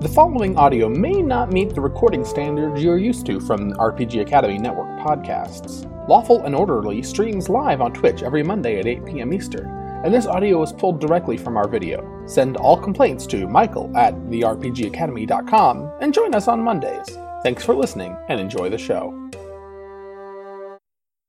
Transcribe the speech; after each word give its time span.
The 0.00 0.08
following 0.08 0.56
audio 0.56 0.88
may 0.88 1.20
not 1.22 1.50
meet 1.52 1.74
the 1.74 1.80
recording 1.80 2.24
standards 2.24 2.80
you're 2.80 2.98
used 2.98 3.26
to 3.26 3.40
from 3.40 3.72
RPG 3.72 4.20
Academy 4.20 4.56
Network 4.56 4.88
podcasts. 5.00 5.86
Lawful 6.08 6.44
and 6.44 6.54
Orderly 6.54 7.02
streams 7.02 7.48
live 7.48 7.80
on 7.80 7.92
Twitch 7.92 8.22
every 8.22 8.44
Monday 8.44 8.78
at 8.78 8.86
8 8.86 9.04
p.m. 9.04 9.32
Eastern, 9.32 9.68
and 10.04 10.14
this 10.14 10.26
audio 10.26 10.62
is 10.62 10.72
pulled 10.72 11.00
directly 11.00 11.36
from 11.36 11.56
our 11.56 11.66
video. 11.66 12.24
Send 12.26 12.56
all 12.56 12.76
complaints 12.76 13.26
to 13.26 13.48
Michael 13.48 13.90
at 13.96 14.14
therpgacademy.com 14.14 15.90
and 16.00 16.14
join 16.14 16.32
us 16.32 16.46
on 16.46 16.62
Mondays. 16.62 17.18
Thanks 17.42 17.64
for 17.64 17.74
listening 17.74 18.16
and 18.28 18.38
enjoy 18.38 18.70
the 18.70 18.78
show. 18.78 19.12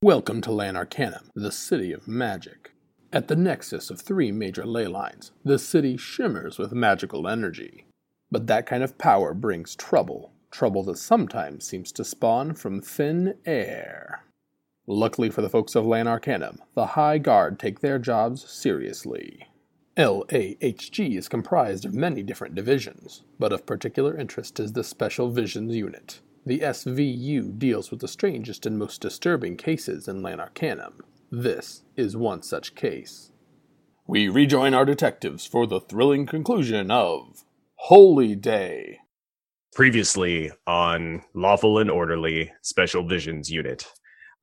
Welcome 0.03 0.41
to 0.41 0.51
Lan 0.51 0.75
Arcanum, 0.75 1.31
the 1.33 1.51
city 1.51 1.91
of 1.91 2.07
magic. 2.07 2.71
At 3.11 3.29
the 3.29 3.35
nexus 3.35 3.89
of 3.89 3.99
three 3.99 4.31
major 4.31 4.65
ley 4.65 4.85
lines, 4.85 5.31
the 5.43 5.57
city 5.57 5.97
shimmers 5.97 6.59
with 6.59 6.71
magical 6.71 7.27
energy. 7.27 7.85
But 8.31 8.47
that 8.47 8.65
kind 8.65 8.83
of 8.83 8.97
power 8.97 9.33
brings 9.33 9.75
trouble, 9.75 10.33
trouble 10.51 10.83
that 10.83 10.97
sometimes 10.97 11.65
seems 11.65 11.91
to 11.93 12.03
spawn 12.03 12.53
from 12.53 12.81
thin 12.81 13.35
air. 13.45 14.25
Luckily 14.85 15.29
for 15.29 15.41
the 15.41 15.49
folks 15.49 15.75
of 15.75 15.85
Lan 15.85 16.07
Arcanum, 16.07 16.59
the 16.73 16.87
High 16.87 17.17
Guard 17.17 17.59
take 17.59 17.79
their 17.79 17.99
jobs 17.99 18.49
seriously. 18.49 19.47
LAHG 19.97 21.17
is 21.17 21.27
comprised 21.27 21.85
of 21.85 21.93
many 21.93 22.23
different 22.23 22.55
divisions, 22.55 23.23
but 23.37 23.51
of 23.51 23.65
particular 23.65 24.17
interest 24.17 24.59
is 24.59 24.73
the 24.73 24.83
Special 24.83 25.29
Visions 25.29 25.75
Unit. 25.75 26.21
The 26.45 26.59
SVU 26.59 27.59
deals 27.59 27.91
with 27.91 27.99
the 27.99 28.07
strangest 28.07 28.65
and 28.65 28.79
most 28.79 29.01
disturbing 29.01 29.57
cases 29.57 30.07
in 30.07 30.23
Lan 30.23 30.39
Arcanum. 30.39 31.01
This 31.29 31.83
is 31.95 32.15
one 32.15 32.41
such 32.41 32.75
case. 32.75 33.31
We 34.07 34.29
rejoin 34.29 34.73
our 34.73 34.85
detectives 34.85 35.45
for 35.45 35.67
the 35.67 35.79
thrilling 35.79 36.25
conclusion 36.25 36.89
of 36.89 37.43
Holy 37.81 38.35
Day. 38.35 38.99
Previously 39.73 40.51
on 40.67 41.23
Lawful 41.33 41.79
and 41.79 41.89
Orderly 41.89 42.51
Special 42.61 43.07
Visions 43.07 43.49
Unit. 43.49 43.87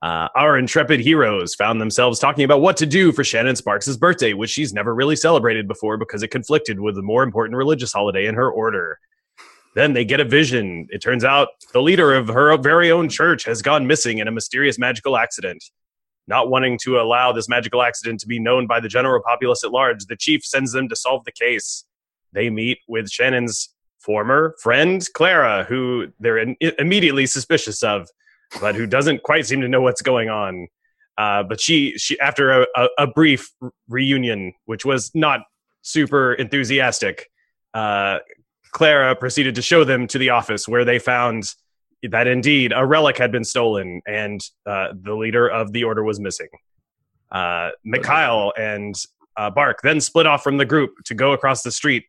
Uh, 0.00 0.28
our 0.34 0.56
intrepid 0.56 1.00
heroes 1.00 1.54
found 1.54 1.78
themselves 1.78 2.18
talking 2.18 2.44
about 2.44 2.62
what 2.62 2.78
to 2.78 2.86
do 2.86 3.12
for 3.12 3.22
Shannon 3.22 3.54
Sparx' 3.54 4.00
birthday, 4.00 4.32
which 4.32 4.48
she's 4.48 4.72
never 4.72 4.94
really 4.94 5.16
celebrated 5.16 5.68
before 5.68 5.98
because 5.98 6.22
it 6.22 6.28
conflicted 6.28 6.80
with 6.80 6.96
a 6.96 7.02
more 7.02 7.22
important 7.22 7.58
religious 7.58 7.92
holiday 7.92 8.26
in 8.26 8.34
her 8.34 8.50
order. 8.50 8.98
Then 9.74 9.92
they 9.92 10.06
get 10.06 10.18
a 10.18 10.24
vision. 10.24 10.86
It 10.88 11.02
turns 11.02 11.22
out 11.22 11.48
the 11.74 11.82
leader 11.82 12.14
of 12.14 12.28
her 12.28 12.56
very 12.56 12.90
own 12.90 13.10
church 13.10 13.44
has 13.44 13.60
gone 13.60 13.86
missing 13.86 14.18
in 14.18 14.28
a 14.28 14.32
mysterious 14.32 14.78
magical 14.78 15.14
accident. 15.14 15.62
Not 16.26 16.48
wanting 16.48 16.78
to 16.84 16.98
allow 16.98 17.32
this 17.32 17.50
magical 17.50 17.82
accident 17.82 18.18
to 18.20 18.26
be 18.26 18.40
known 18.40 18.66
by 18.66 18.80
the 18.80 18.88
general 18.88 19.22
populace 19.22 19.62
at 19.62 19.72
large, 19.72 20.06
the 20.06 20.16
chief 20.16 20.42
sends 20.42 20.72
them 20.72 20.88
to 20.88 20.96
solve 20.96 21.24
the 21.26 21.32
case 21.32 21.84
they 22.36 22.50
meet 22.50 22.78
with 22.86 23.10
Shannon's 23.10 23.70
former 23.98 24.54
friend 24.62 25.04
Clara, 25.14 25.64
who 25.64 26.12
they're 26.20 26.38
in, 26.38 26.54
immediately 26.78 27.26
suspicious 27.26 27.82
of, 27.82 28.08
but 28.60 28.76
who 28.76 28.86
doesn't 28.86 29.22
quite 29.22 29.46
seem 29.46 29.62
to 29.62 29.68
know 29.68 29.80
what's 29.80 30.02
going 30.02 30.28
on. 30.28 30.68
Uh, 31.18 31.42
but 31.42 31.60
she, 31.60 31.96
she 31.96 32.20
after 32.20 32.62
a, 32.62 32.66
a, 32.76 32.88
a, 32.98 33.06
brief 33.06 33.50
reunion, 33.88 34.52
which 34.66 34.84
was 34.84 35.10
not 35.14 35.40
super 35.80 36.34
enthusiastic, 36.34 37.30
uh, 37.72 38.18
Clara 38.72 39.16
proceeded 39.16 39.54
to 39.54 39.62
show 39.62 39.82
them 39.82 40.06
to 40.08 40.18
the 40.18 40.28
office 40.28 40.68
where 40.68 40.84
they 40.84 40.98
found 40.98 41.54
that 42.02 42.26
indeed 42.26 42.74
a 42.76 42.84
relic 42.84 43.16
had 43.16 43.32
been 43.32 43.44
stolen 43.44 44.02
and 44.06 44.42
uh, 44.66 44.88
the 44.92 45.14
leader 45.14 45.48
of 45.48 45.72
the 45.72 45.84
order 45.84 46.04
was 46.04 46.20
missing. 46.20 46.48
Uh, 47.32 47.70
Mikhail 47.82 48.52
and 48.58 48.94
uh, 49.38 49.48
Bark 49.48 49.80
then 49.82 50.02
split 50.02 50.26
off 50.26 50.42
from 50.42 50.58
the 50.58 50.66
group 50.66 50.92
to 51.06 51.14
go 51.14 51.32
across 51.32 51.62
the 51.62 51.72
street 51.72 52.04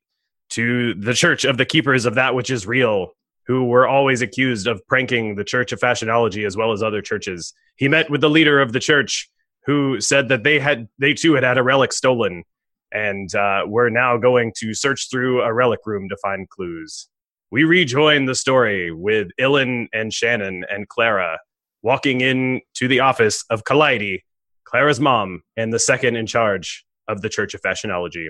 to 0.49 0.93
the 0.93 1.13
Church 1.13 1.45
of 1.45 1.57
the 1.57 1.65
Keepers 1.65 2.05
of 2.05 2.15
That 2.15 2.35
Which 2.35 2.49
Is 2.49 2.65
Real, 2.65 3.13
who 3.45 3.65
were 3.65 3.87
always 3.87 4.21
accused 4.21 4.67
of 4.67 4.85
pranking 4.87 5.35
the 5.35 5.43
Church 5.43 5.71
of 5.71 5.79
Fashionology 5.79 6.45
as 6.45 6.57
well 6.57 6.71
as 6.71 6.83
other 6.83 7.01
churches. 7.01 7.53
He 7.75 7.87
met 7.87 8.09
with 8.09 8.21
the 8.21 8.29
leader 8.29 8.61
of 8.61 8.73
the 8.73 8.79
church, 8.79 9.29
who 9.65 9.99
said 9.99 10.29
that 10.29 10.43
they 10.43 10.59
had 10.59 10.87
they 10.97 11.13
too 11.13 11.33
had 11.33 11.43
had 11.43 11.57
a 11.57 11.63
relic 11.63 11.93
stolen, 11.93 12.43
and 12.91 13.33
uh, 13.35 13.63
were 13.67 13.89
now 13.89 14.17
going 14.17 14.53
to 14.57 14.73
search 14.73 15.09
through 15.09 15.41
a 15.41 15.53
relic 15.53 15.79
room 15.85 16.09
to 16.09 16.17
find 16.21 16.49
clues. 16.49 17.09
We 17.51 17.63
rejoin 17.63 18.25
the 18.25 18.35
story 18.35 18.91
with 18.91 19.29
Illyn 19.39 19.87
and 19.93 20.13
Shannon 20.13 20.65
and 20.69 20.87
Clara 20.87 21.39
walking 21.81 22.21
in 22.21 22.61
to 22.75 22.87
the 22.87 22.99
office 22.99 23.43
of 23.49 23.63
Kaleidi, 23.63 24.23
Clara's 24.65 24.99
mom, 24.99 25.41
and 25.55 25.71
the 25.71 25.79
second 25.79 26.17
in 26.17 26.27
charge 26.27 26.85
of 27.07 27.21
the 27.21 27.29
Church 27.29 27.53
of 27.53 27.61
Fashionology. 27.61 28.27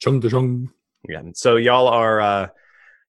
Chung 0.00 0.20
chung. 0.22 0.72
Yeah. 1.08 1.22
So 1.34 1.56
y'all 1.56 1.86
are 1.86 2.20
uh, 2.20 2.48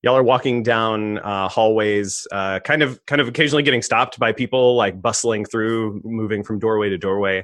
y'all 0.02 0.18
are 0.18 0.24
walking 0.24 0.62
down 0.62 1.20
uh, 1.20 1.48
hallways, 1.48 2.28
uh, 2.32 2.60
kind 2.60 2.84
of 2.84 3.04
kind 3.06 3.22
of 3.22 3.28
occasionally 3.28 3.64
getting 3.64 3.82
stopped 3.82 4.20
by 4.20 4.34
people 4.34 4.76
like 4.76 5.02
bustling 5.02 5.46
through, 5.46 6.02
moving 6.04 6.44
from 6.44 6.60
doorway 6.60 6.90
to 6.90 6.98
doorway. 6.98 7.44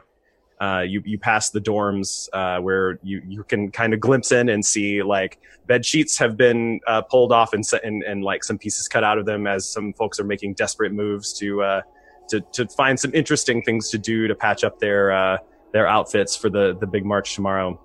Uh, 0.60 0.84
you 0.88 1.02
you 1.06 1.18
pass 1.18 1.50
the 1.52 1.62
dorms 1.62 2.28
uh, 2.34 2.60
where 2.60 3.00
you 3.04 3.22
you 3.28 3.44
can 3.44 3.72
kind 3.72 3.94
of 3.94 4.00
glimpse 4.00 4.32
in 4.32 4.50
and 4.50 4.66
see 4.66 5.02
like 5.02 5.40
bed 5.68 5.86
sheets 5.86 6.18
have 6.18 6.36
been 6.36 6.80
uh, 6.88 7.02
pulled 7.02 7.32
off 7.32 7.54
and, 7.54 7.64
and 7.84 8.04
and 8.04 8.24
like 8.24 8.44
some 8.44 8.58
pieces 8.58 8.88
cut 8.88 9.04
out 9.04 9.18
of 9.18 9.26
them 9.26 9.48
as 9.48 9.70
some 9.72 9.94
folks 9.94 10.20
are 10.20 10.24
making 10.24 10.54
desperate 10.56 10.92
moves 10.92 11.32
to 11.32 11.62
uh, 11.62 11.82
to 12.28 12.42
to 12.52 12.68
find 12.70 13.00
some 13.00 13.14
interesting 13.14 13.62
things 13.62 13.90
to 13.92 13.98
do 13.98 14.28
to 14.28 14.36
patch 14.36 14.64
up 14.64 14.80
their 14.80 15.12
uh, 15.12 15.38
their 15.74 15.88
outfits 15.88 16.36
for 16.36 16.50
the 16.50 16.76
the 16.80 16.88
big 16.88 17.06
march 17.06 17.36
tomorrow 17.36 17.80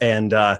and 0.00 0.32
uh, 0.32 0.58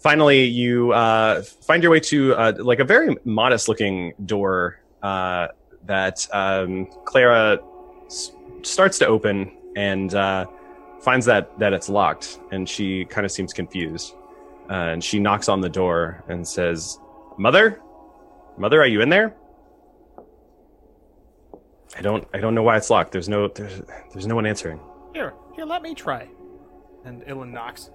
finally 0.00 0.44
you 0.44 0.92
uh, 0.92 1.42
find 1.42 1.82
your 1.82 1.92
way 1.92 2.00
to 2.00 2.34
uh, 2.34 2.52
like 2.58 2.80
a 2.80 2.84
very 2.84 3.16
modest 3.24 3.68
looking 3.68 4.12
door 4.26 4.80
uh, 5.02 5.48
that 5.86 6.26
um, 6.32 6.86
Clara 7.04 7.58
s- 8.06 8.32
starts 8.62 8.98
to 8.98 9.06
open 9.06 9.50
and 9.76 10.14
uh, 10.14 10.46
finds 11.00 11.26
that 11.26 11.58
that 11.58 11.72
it's 11.72 11.88
locked, 11.88 12.38
and 12.50 12.68
she 12.68 13.04
kind 13.06 13.24
of 13.24 13.32
seems 13.32 13.52
confused. 13.52 14.14
Uh, 14.70 14.74
and 14.94 15.02
she 15.04 15.18
knocks 15.18 15.48
on 15.48 15.60
the 15.60 15.68
door 15.68 16.22
and 16.28 16.46
says, 16.46 16.98
"Mother, 17.36 17.80
mother, 18.56 18.80
are 18.80 18.86
you 18.86 19.00
in 19.00 19.08
there?" 19.08 19.34
I 21.96 22.00
don't 22.00 22.26
I 22.32 22.38
don't 22.38 22.54
know 22.54 22.62
why 22.62 22.76
it's 22.76 22.88
locked. 22.90 23.12
There's 23.12 23.28
no 23.28 23.48
there's 23.48 23.82
there's 24.12 24.26
no 24.26 24.34
one 24.34 24.46
answering. 24.46 24.80
Here, 25.12 25.34
here, 25.54 25.64
let 25.64 25.82
me 25.82 25.94
try. 25.94 26.28
And 27.04 27.22
Illyn 27.26 27.52
knocks. 27.52 27.90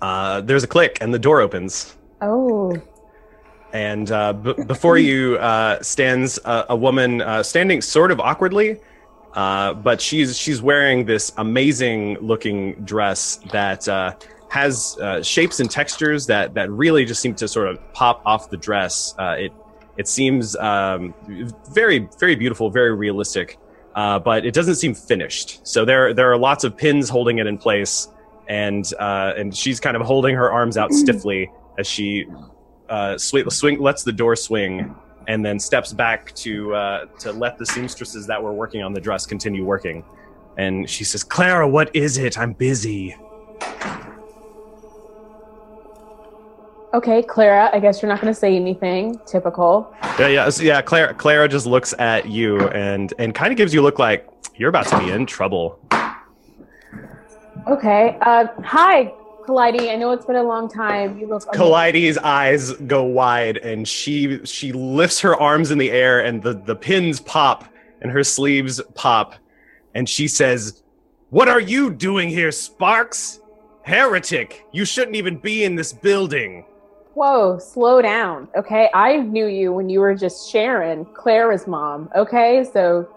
Uh, 0.00 0.40
there's 0.40 0.64
a 0.64 0.66
click 0.66 0.98
and 1.00 1.12
the 1.12 1.18
door 1.18 1.40
opens. 1.40 1.96
Oh. 2.20 2.80
And 3.72 4.10
uh, 4.10 4.32
b- 4.32 4.54
before 4.66 4.98
you 4.98 5.36
uh, 5.38 5.82
stands 5.82 6.38
a, 6.44 6.66
a 6.70 6.76
woman 6.76 7.20
uh, 7.20 7.42
standing 7.42 7.82
sort 7.82 8.10
of 8.10 8.20
awkwardly, 8.20 8.80
uh, 9.32 9.74
but 9.74 10.00
she's 10.00 10.38
she's 10.38 10.62
wearing 10.62 11.06
this 11.06 11.32
amazing 11.38 12.18
looking 12.20 12.74
dress 12.84 13.40
that 13.50 13.88
uh, 13.88 14.14
has 14.48 14.96
shapes 15.22 15.58
and 15.58 15.68
textures 15.70 16.26
that 16.26 16.54
that 16.54 16.70
really 16.70 17.04
just 17.04 17.20
seem 17.20 17.34
to 17.34 17.48
sort 17.48 17.66
of 17.66 17.92
pop 17.92 18.22
off 18.24 18.50
the 18.50 18.56
dress. 18.56 19.14
it 19.18 19.52
it 19.96 20.06
seems 20.06 20.54
um, 20.56 21.14
very 21.72 22.08
very 22.20 22.36
beautiful, 22.36 22.70
very 22.70 22.94
realistic, 22.94 23.58
but 23.94 24.46
it 24.46 24.54
doesn't 24.54 24.76
seem 24.76 24.94
finished. 24.94 25.66
So 25.66 25.84
there 25.84 26.14
there 26.14 26.30
are 26.30 26.38
lots 26.38 26.62
of 26.62 26.76
pins 26.76 27.08
holding 27.08 27.38
it 27.38 27.48
in 27.48 27.58
place 27.58 28.08
and 28.48 28.92
uh, 28.98 29.32
and 29.36 29.56
she's 29.56 29.80
kind 29.80 29.96
of 29.96 30.02
holding 30.02 30.34
her 30.34 30.50
arms 30.50 30.76
out 30.76 30.92
stiffly 30.92 31.50
as 31.78 31.86
she 31.86 32.26
uh, 32.88 33.16
swing, 33.18 33.48
swing 33.50 33.80
lets 33.80 34.02
the 34.02 34.12
door 34.12 34.36
swing 34.36 34.94
and 35.26 35.44
then 35.44 35.58
steps 35.58 35.92
back 35.92 36.34
to 36.34 36.74
uh, 36.74 37.06
to 37.18 37.32
let 37.32 37.58
the 37.58 37.66
seamstresses 37.66 38.26
that 38.26 38.42
were 38.42 38.52
working 38.52 38.82
on 38.82 38.92
the 38.92 39.00
dress 39.00 39.26
continue 39.26 39.64
working. 39.64 40.04
And 40.56 40.88
she 40.88 41.04
says, 41.04 41.24
"Clara, 41.24 41.68
what 41.68 41.94
is 41.94 42.18
it? 42.18 42.38
I'm 42.38 42.52
busy." 42.52 43.16
Okay, 46.92 47.22
Clara. 47.24 47.70
I 47.72 47.80
guess 47.80 48.00
you're 48.00 48.08
not 48.08 48.20
going 48.20 48.32
to 48.32 48.38
say 48.38 48.54
anything. 48.54 49.18
Typical. 49.26 49.92
Yeah, 50.16 50.28
yeah, 50.28 50.48
so 50.48 50.62
yeah. 50.62 50.80
Clara, 50.80 51.12
Clara 51.12 51.48
just 51.48 51.66
looks 51.66 51.92
at 51.98 52.28
you 52.28 52.68
and 52.68 53.12
and 53.18 53.34
kind 53.34 53.50
of 53.50 53.56
gives 53.56 53.74
you 53.74 53.80
a 53.80 53.82
look 53.82 53.98
like 53.98 54.28
you're 54.54 54.68
about 54.68 54.86
to 54.86 54.98
be 55.00 55.10
in 55.10 55.26
trouble. 55.26 55.80
Okay. 57.66 58.18
Uh, 58.20 58.46
hi, 58.62 59.12
Kaleidi. 59.46 59.90
I 59.90 59.96
know 59.96 60.12
it's 60.12 60.26
been 60.26 60.36
a 60.36 60.42
long 60.42 60.68
time. 60.68 61.18
You 61.18 61.26
look. 61.26 61.42
Kaleidi's 61.52 62.18
eyes 62.18 62.72
go 62.72 63.04
wide, 63.04 63.58
and 63.58 63.86
she 63.86 64.44
she 64.44 64.72
lifts 64.72 65.20
her 65.20 65.34
arms 65.36 65.70
in 65.70 65.78
the 65.78 65.90
air, 65.90 66.20
and 66.20 66.42
the 66.42 66.54
the 66.54 66.76
pins 66.76 67.20
pop, 67.20 67.64
and 68.02 68.10
her 68.10 68.22
sleeves 68.24 68.80
pop, 68.94 69.34
and 69.94 70.08
she 70.08 70.28
says, 70.28 70.82
"What 71.30 71.48
are 71.48 71.60
you 71.60 71.90
doing 71.90 72.28
here, 72.28 72.50
Sparx? 72.50 73.40
Heretic! 73.82 74.66
You 74.72 74.84
shouldn't 74.84 75.16
even 75.16 75.36
be 75.38 75.64
in 75.64 75.74
this 75.74 75.92
building." 75.92 76.66
Whoa, 77.14 77.58
slow 77.60 78.02
down. 78.02 78.48
Okay, 78.56 78.90
I 78.92 79.18
knew 79.18 79.46
you 79.46 79.72
when 79.72 79.88
you 79.88 80.00
were 80.00 80.16
just 80.16 80.50
Sharon, 80.50 81.04
Clara's 81.14 81.68
mom. 81.68 82.10
Okay, 82.16 82.64
so 82.72 83.08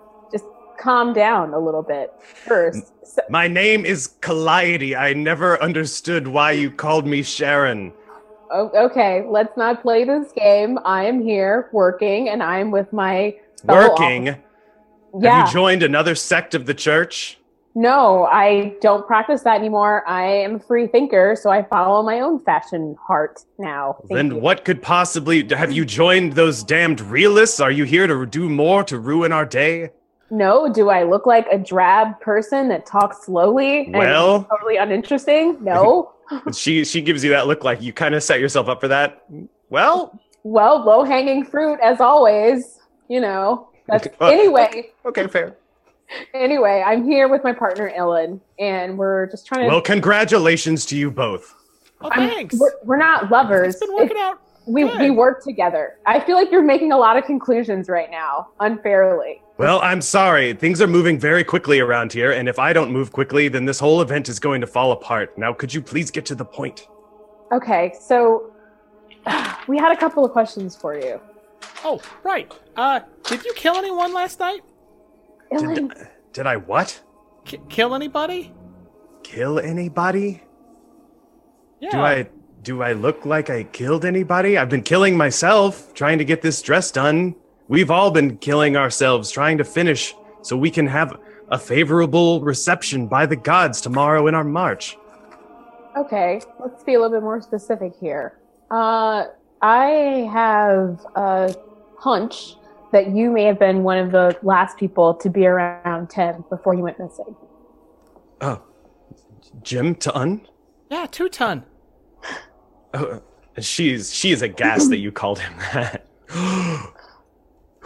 calm 0.77 1.13
down 1.13 1.53
a 1.53 1.59
little 1.59 1.83
bit 1.83 2.13
first. 2.21 2.93
So, 3.05 3.21
My 3.29 3.47
name 3.47 3.85
is 3.85 4.07
Calliope. 4.21 4.95
I 4.95 5.13
never 5.13 5.61
understood 5.61 6.27
why 6.27 6.51
you 6.51 6.71
called 6.71 7.05
me 7.07 7.23
Sharon. 7.23 7.93
okay, 8.51 9.25
let's 9.27 9.57
not 9.57 9.81
play 9.81 10.03
this 10.03 10.31
game. 10.31 10.79
I 10.85 11.05
am 11.05 11.21
here 11.21 11.69
working, 11.71 12.29
and 12.29 12.41
I'm 12.41 12.71
with 12.71 12.91
my 12.93 13.35
Working. 13.63 14.25
Yeah. 15.19 15.39
Have 15.39 15.47
you 15.47 15.53
joined 15.53 15.83
another 15.83 16.15
sect 16.15 16.53
of 16.53 16.65
the 16.65 16.73
church? 16.73 17.39
no, 17.77 18.25
I 18.25 18.73
don't 18.81 19.05
practice 19.05 19.43
that 19.43 19.59
anymore. 19.59 20.03
I 20.07 20.25
am 20.25 20.55
a 20.55 20.59
free 20.59 20.87
thinker, 20.87 21.37
so 21.39 21.51
I 21.51 21.61
follow 21.61 22.01
my 22.01 22.21
own 22.21 22.43
fashion 22.43 22.95
heart 22.99 23.41
now. 23.59 23.97
Thank 24.07 24.17
then 24.17 24.31
you. 24.31 24.37
what 24.37 24.65
could 24.65 24.81
possibly 24.81 25.47
have 25.49 25.71
you 25.71 25.85
joined 25.85 26.33
those 26.33 26.63
damned 26.63 27.01
realists? 27.01 27.59
Are 27.59 27.69
you 27.69 27.83
here 27.83 28.07
to 28.07 28.25
do 28.25 28.49
more 28.49 28.83
to 28.85 28.97
ruin 28.97 29.31
our 29.31 29.45
day? 29.45 29.91
No, 30.29 30.71
do 30.71 30.89
I 30.89 31.03
look 31.03 31.25
like 31.25 31.47
a 31.51 31.57
drab 31.57 32.19
person 32.19 32.67
that 32.69 32.85
talks 32.85 33.25
slowly 33.25 33.85
and 33.93 33.95
totally 34.49 34.77
uninteresting? 34.77 35.57
No. 35.61 36.11
she 36.53 36.83
she 36.83 37.01
gives 37.01 37.23
you 37.23 37.29
that 37.29 37.47
look 37.47 37.63
like 37.63 37.81
you 37.81 37.93
kind 37.93 38.13
of 38.13 38.21
set 38.21 38.41
yourself 38.41 38.67
up 38.67 38.81
for 38.81 38.89
that. 38.89 39.23
Well, 39.69 40.19
well, 40.43 40.83
low 40.85 41.03
hanging 41.05 41.45
fruit 41.45 41.79
as 41.81 42.01
always. 42.01 42.79
You 43.07 43.21
know. 43.21 43.69
That's 43.87 44.07
Okay, 44.07 44.15
well- 44.19 44.31
anyway. 44.31 44.89
okay, 45.05 45.27
fair. 45.27 45.55
Anyway, 46.33 46.83
I'm 46.85 47.03
here 47.05 47.27
with 47.27 47.43
my 47.43 47.51
partner 47.53 47.89
Ellen, 47.89 48.39
and 48.59 48.97
we're 48.97 49.27
just 49.27 49.45
trying 49.45 49.63
to. 49.63 49.67
Well, 49.67 49.81
congratulations 49.81 50.85
to 50.87 50.97
you 50.97 51.11
both. 51.11 51.53
Oh, 52.01 52.09
thanks. 52.13 52.55
We're, 52.59 52.71
we're 52.83 52.97
not 52.97 53.29
lovers. 53.31 53.75
It's 53.75 53.85
been 53.85 53.93
working 53.95 54.11
It's- 54.17 54.23
out. 54.33 54.41
we 54.67 54.83
good. 54.83 54.99
we 54.99 55.09
work 55.11 55.43
together. 55.43 55.97
I 56.05 56.19
feel 56.21 56.35
like 56.35 56.51
you're 56.51 56.61
making 56.63 56.91
a 56.91 56.97
lot 56.97 57.17
of 57.17 57.23
conclusions 57.25 57.87
right 57.89 58.09
now, 58.11 58.49
unfairly. 58.59 59.41
Well, 59.57 59.79
I'm 59.81 60.01
sorry. 60.01 60.53
Things 60.53 60.81
are 60.81 60.87
moving 60.87 61.19
very 61.19 61.43
quickly 61.43 61.79
around 61.79 62.13
here, 62.13 62.31
and 62.31 62.47
if 62.47 62.59
I 62.59 62.73
don't 62.73 62.91
move 62.91 63.11
quickly, 63.11 63.47
then 63.47 63.65
this 63.65 63.79
whole 63.79 64.01
event 64.01 64.29
is 64.29 64.39
going 64.39 64.61
to 64.61 64.67
fall 64.67 64.91
apart. 64.91 65.35
Now, 65.37 65.51
could 65.51 65.73
you 65.73 65.81
please 65.81 66.11
get 66.11 66.25
to 66.27 66.35
the 66.35 66.45
point? 66.45 66.87
Okay, 67.51 67.95
so 67.99 68.51
we 69.67 69.77
had 69.77 69.91
a 69.91 69.97
couple 69.97 70.23
of 70.23 70.31
questions 70.31 70.75
for 70.75 70.95
you. 70.95 71.19
Oh, 71.83 71.99
right. 72.23 72.51
Uh, 72.75 72.99
did 73.23 73.43
you 73.45 73.53
kill 73.55 73.75
anyone 73.75 74.13
last 74.13 74.39
night? 74.39 74.61
Ellen, 75.51 75.87
Did, 75.87 76.07
did 76.33 76.47
I 76.47 76.57
what? 76.57 77.01
K- 77.45 77.61
kill 77.69 77.95
anybody? 77.95 78.53
Kill 79.23 79.59
anybody? 79.59 80.43
Yeah. 81.79 81.91
Do 81.91 81.97
I 81.99 82.29
do 82.63 82.81
I 82.81 82.93
look 82.93 83.25
like 83.25 83.49
I 83.49 83.63
killed 83.63 84.03
anybody? 84.03 84.57
I've 84.57 84.69
been 84.69 84.83
killing 84.83 85.15
myself 85.15 85.93
trying 85.93 86.17
to 86.17 86.25
get 86.25 86.41
this 86.41 86.61
dress 86.61 86.91
done. 86.91 87.35
We've 87.69 87.91
all 87.91 88.11
been 88.11 88.37
killing 88.37 88.77
ourselves 88.77 89.29
trying 89.29 89.57
to 89.57 89.65
finish 89.65 90.15
so 90.41 90.55
we 90.55 90.71
can 90.71 90.87
have 90.87 91.19
a 91.49 91.59
favorable 91.59 92.41
reception 92.41 93.07
by 93.07 93.25
the 93.25 93.35
gods 93.35 93.81
tomorrow 93.81 94.27
in 94.27 94.35
our 94.35 94.43
march. 94.43 94.97
Okay, 95.97 96.41
let's 96.59 96.83
be 96.83 96.93
a 96.93 96.99
little 96.99 97.17
bit 97.17 97.23
more 97.23 97.41
specific 97.41 97.93
here. 97.99 98.37
Uh, 98.71 99.25
I 99.61 100.29
have 100.31 101.05
a 101.15 101.53
hunch 101.97 102.55
that 102.93 103.09
you 103.09 103.31
may 103.31 103.43
have 103.43 103.59
been 103.59 103.83
one 103.83 103.97
of 103.97 104.11
the 104.11 104.37
last 104.43 104.77
people 104.77 105.13
to 105.15 105.29
be 105.29 105.45
around 105.45 106.09
Tim 106.09 106.45
before 106.49 106.73
he 106.73 106.81
went 106.81 106.99
missing. 106.99 107.35
Oh. 108.39 108.61
Jim 109.61 109.95
Tun? 109.95 110.47
Yeah, 110.89 111.07
two 111.09 111.27
ton. 111.27 111.65
Oh, 112.93 113.21
she's 113.59 114.13
she 114.13 114.31
is 114.31 114.41
aghast 114.41 114.89
that 114.89 114.97
you 114.97 115.11
called 115.11 115.39
him 115.39 115.53
that. 115.73 116.07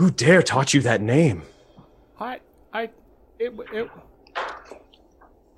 Who 0.02 0.10
dare 0.10 0.42
taught 0.42 0.74
you 0.74 0.82
that 0.82 1.00
name? 1.00 1.44
I, 2.20 2.40
I, 2.74 2.90
it, 3.38 3.54
it, 3.72 3.88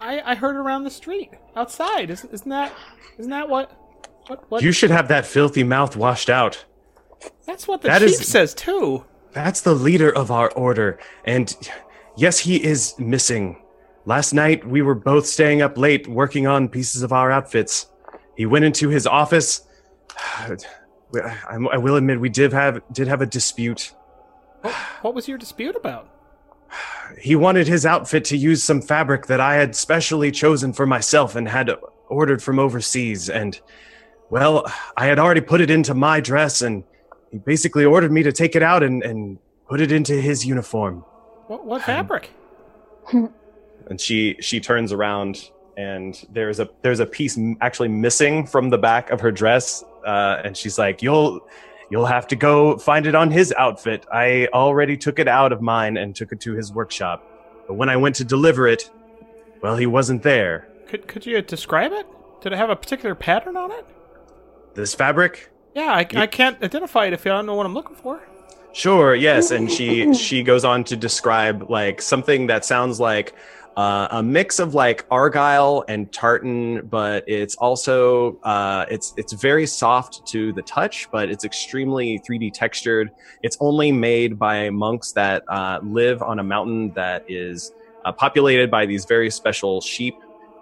I, 0.02 0.20
I 0.20 0.36
heard 0.36 0.58
around 0.58 0.84
the 0.84 0.90
street 0.90 1.32
outside. 1.56 2.10
Isn't, 2.10 2.34
isn't 2.34 2.50
that, 2.50 2.74
isn't 3.18 3.32
that 3.32 3.48
what, 3.48 3.72
what, 4.28 4.52
what? 4.52 4.62
You 4.62 4.74
should 4.74 4.92
have 4.92 5.08
that 5.08 5.26
filthy 5.26 5.64
mouth 5.64 5.96
washed 5.96 6.30
out. 6.30 6.66
that's 7.46 7.70
what 7.70 7.84
the 7.84 7.88
that 7.88 8.00
chief 8.00 8.10
is- 8.10 8.28
says 8.28 8.54
too. 8.54 9.06
That's 9.32 9.62
the 9.62 9.74
leader 9.74 10.14
of 10.14 10.30
our 10.30 10.52
order. 10.52 11.00
And 11.24 11.56
yes, 12.18 12.40
he 12.40 12.62
is 12.62 12.96
missing. 13.00 13.64
Last 14.04 14.34
night, 14.34 14.68
we 14.68 14.82
were 14.82 14.94
both 14.94 15.26
staying 15.26 15.62
up 15.62 15.78
late 15.78 16.06
working 16.06 16.48
on 16.48 16.68
pieces 16.68 17.02
of 17.02 17.14
our 17.14 17.32
outfits. 17.32 17.88
He 18.36 18.46
went 18.46 18.66
into 18.66 18.90
his 18.90 19.08
office. 19.08 19.66
I, 20.18 20.58
I 21.72 21.78
will 21.78 21.96
admit, 21.96 22.20
we 22.20 22.28
did 22.28 22.52
have 22.52 22.82
did 22.92 23.08
have 23.08 23.22
a 23.22 23.26
dispute. 23.26 23.94
What 25.02 25.14
was 25.14 25.28
your 25.28 25.38
dispute 25.38 25.76
about? 25.76 26.10
He 27.20 27.36
wanted 27.36 27.68
his 27.68 27.86
outfit 27.86 28.26
to 28.26 28.38
use 28.38 28.64
some 28.64 28.82
fabric 28.82 29.28
that 29.28 29.40
I 29.40 29.56
had 29.56 29.76
specially 29.76 30.32
chosen 30.32 30.74
for 30.74 30.86
myself 30.86 31.36
and 31.36 31.48
had 31.48 31.70
ordered 32.08 32.42
from 32.42 32.60
overseas. 32.60 33.30
And, 33.30 33.60
well, 34.30 34.66
I 34.98 35.06
had 35.06 35.20
already 35.20 35.42
put 35.42 35.62
it 35.62 35.70
into 35.70 35.94
my 35.94 36.20
dress, 36.20 36.62
and 36.62 36.84
he 37.32 37.38
basically 37.38 37.86
ordered 37.86 38.12
me 38.12 38.24
to 38.24 38.32
take 38.32 38.56
it 38.56 38.64
out 38.64 38.82
and, 38.82 39.04
and 39.04 39.38
put 39.68 39.82
it 39.82 39.92
into 39.92 40.14
his 40.14 40.46
uniform. 40.46 41.00
What, 41.48 41.66
what 41.66 41.82
fabric? 41.84 42.32
and 43.88 44.00
she 44.00 44.36
she 44.40 44.60
turns 44.60 44.92
around 44.92 45.50
and 45.78 46.26
there's 46.32 46.60
a 46.60 46.70
there's 46.82 47.00
a 47.00 47.06
piece 47.06 47.38
actually 47.62 47.90
missing 47.90 48.46
from 48.46 48.70
the 48.70 48.78
back 48.78 49.10
of 49.10 49.20
her 49.20 49.32
dress 49.32 49.84
uh, 50.06 50.42
and 50.44 50.56
she's 50.56 50.78
like 50.78 51.02
you'll 51.02 51.48
you'll 51.90 52.06
have 52.06 52.28
to 52.28 52.36
go 52.36 52.78
find 52.78 53.06
it 53.06 53.16
on 53.16 53.32
his 53.32 53.54
outfit 53.58 54.06
i 54.12 54.48
already 54.54 54.98
took 54.98 55.20
it 55.20 55.28
out 55.28 55.52
of 55.52 55.62
mine 55.62 55.98
and 55.98 56.16
took 56.16 56.32
it 56.32 56.40
to 56.40 56.54
his 56.54 56.72
workshop 56.74 57.24
but 57.68 57.76
when 57.76 57.90
i 57.90 57.96
went 57.98 58.16
to 58.16 58.24
deliver 58.24 58.68
it 58.68 58.90
well 59.62 59.76
he 59.78 59.86
wasn't 59.86 60.22
there 60.24 60.68
Could, 60.88 61.08
could 61.08 61.26
you 61.26 61.42
describe 61.42 61.92
it? 61.92 62.06
Did 62.42 62.52
it 62.54 62.58
have 62.58 62.70
a 62.70 62.76
particular 62.76 63.16
pattern 63.16 63.56
on 63.58 63.72
it? 63.72 63.86
this 64.76 64.94
fabric 64.94 65.50
Yeah, 65.76 65.92
I, 65.94 66.06
I 66.16 66.28
can't 66.28 66.62
identify 66.64 67.06
it 67.06 67.14
if 67.14 67.26
I 67.26 67.30
don't 67.30 67.46
know 67.46 67.56
what 67.56 67.66
I'm 67.66 67.74
looking 67.74 67.96
for. 67.96 68.22
Sure, 68.74 69.14
yes, 69.16 69.52
and 69.52 69.72
she 69.72 70.14
she 70.14 70.42
goes 70.44 70.66
on 70.66 70.84
to 70.86 70.96
describe 70.96 71.70
like 71.70 72.02
something 72.02 72.48
that 72.48 72.66
sounds 72.66 73.00
like 73.00 73.34
uh, 73.76 74.08
a 74.12 74.24
mix 74.24 74.60
of 74.60 74.76
like 74.76 75.06
argyle 75.10 75.84
and 75.88 76.12
tartan, 76.12 76.86
but 76.88 77.24
it's 77.28 77.56
also 77.56 78.38
uh, 78.44 78.86
it's 78.90 79.14
it's 79.18 79.34
very 79.34 79.66
soft 79.66 80.26
to 80.28 80.54
the 80.54 80.62
touch, 80.62 81.10
but 81.12 81.30
it's 81.30 81.44
extremely 81.44 82.20
3D 82.20 82.54
textured. 82.54 83.12
It's 83.42 83.58
only 83.60 83.92
made 83.92 84.38
by 84.38 84.70
monks 84.70 85.12
that 85.14 85.44
uh, 85.48 85.80
live 85.84 86.22
on 86.22 86.40
a 86.40 86.44
mountain 86.44 86.94
that 86.94 87.26
is 87.28 87.72
uh, 88.06 88.12
populated 88.12 88.70
by 88.70 88.86
these 88.86 89.06
very 89.06 89.32
special 89.32 89.82
sheep 89.82 90.16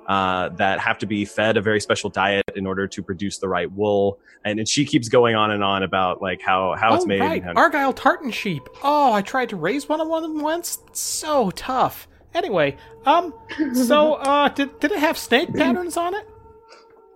uh, 0.08 0.50
that 0.50 0.80
have 0.80 0.98
to 0.98 1.06
be 1.06 1.26
fed 1.26 1.58
a 1.58 1.62
very 1.62 1.80
special 1.80 2.10
diet 2.10 2.44
in 2.56 2.66
order 2.66 2.88
to 2.88 3.04
produce 3.04 3.38
the 3.38 3.48
right 3.48 3.72
wool. 3.72 4.20
And, 4.44 4.60
and 4.60 4.68
she 4.68 4.86
keeps 4.86 5.10
going 5.10 5.36
on 5.36 5.52
and 5.52 5.64
on 5.64 5.84
about 5.84 6.22
like 6.22 6.42
how 6.42 6.76
how 6.76 6.96
it's 6.96 7.04
oh, 7.04 7.08
made. 7.08 7.20
right. 7.20 7.44
how- 7.44 7.54
Argyle 7.54 7.94
tartan 7.94 8.32
sheep. 8.32 8.68
Oh, 8.84 9.14
I 9.14 9.22
tried 9.22 9.50
to 9.50 9.56
raise 9.56 9.88
one 9.90 10.02
of 10.02 10.08
one 10.08 10.24
of 10.24 10.34
them 10.34 10.42
once. 10.42 10.80
So 10.94 11.52
tough. 11.52 12.08
Anyway, 12.34 12.78
um, 13.06 13.34
so 13.74 14.14
uh, 14.32 14.50
did 14.50 14.80
did 14.80 14.92
it 14.92 15.00
have 15.00 15.18
snake 15.18 15.54
patterns 15.56 15.98
on 15.98 16.14
it? 16.16 16.28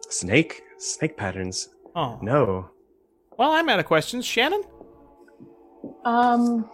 Snake? 0.10 0.62
Snake 0.77 1.17
patterns? 1.17 1.69
Oh, 1.95 2.19
No. 2.22 2.69
well, 3.38 3.51
I'm 3.51 3.69
out 3.69 3.79
of 3.79 3.86
questions. 3.86 4.25
Shannon, 4.25 4.63
Um, 6.03 6.69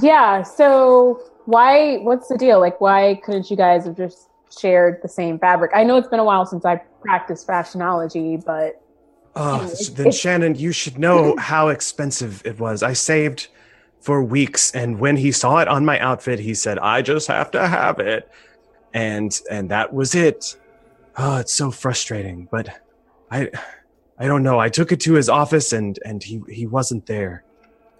yeah. 0.00 0.42
So 0.42 1.20
why? 1.46 1.98
What's 1.98 2.28
the 2.28 2.36
deal? 2.38 2.60
Like, 2.60 2.80
why 2.80 3.20
couldn't 3.24 3.50
you 3.50 3.56
guys 3.56 3.84
have 3.86 3.96
just 3.96 4.28
shared 4.56 5.00
the 5.02 5.08
same 5.08 5.38
fabric? 5.38 5.70
I 5.74 5.84
know 5.84 5.96
it's 5.96 6.08
been 6.08 6.20
a 6.20 6.24
while 6.24 6.46
since 6.46 6.64
I 6.64 6.76
practiced 7.00 7.46
fashionology, 7.46 8.44
but 8.44 8.78
Oh, 9.34 9.60
Anyway, 9.60 9.74
then 9.94 10.12
Shannon, 10.12 10.54
you 10.56 10.72
should 10.72 10.98
know 10.98 11.34
how 11.38 11.68
expensive 11.68 12.42
it 12.44 12.60
was. 12.60 12.82
I 12.82 12.92
saved 12.92 13.48
for 14.02 14.22
weeks, 14.22 14.72
and 14.72 14.98
when 14.98 15.16
he 15.16 15.30
saw 15.30 15.58
it 15.58 15.68
on 15.68 15.84
my 15.84 15.98
outfit, 16.00 16.40
he 16.40 16.54
said, 16.54 16.78
"I 16.80 17.02
just 17.02 17.28
have 17.28 17.52
to 17.52 17.66
have 17.66 18.00
it," 18.00 18.28
and 18.92 19.40
and 19.48 19.70
that 19.70 19.94
was 19.94 20.14
it. 20.14 20.56
Oh, 21.16 21.36
it's 21.36 21.52
so 21.52 21.70
frustrating, 21.70 22.48
but 22.50 22.80
I, 23.30 23.50
I 24.18 24.26
don't 24.26 24.42
know. 24.42 24.58
I 24.58 24.68
took 24.68 24.92
it 24.92 25.00
to 25.00 25.14
his 25.14 25.28
office, 25.28 25.72
and 25.72 25.98
and 26.04 26.22
he 26.22 26.42
he 26.48 26.66
wasn't 26.66 27.06
there, 27.06 27.44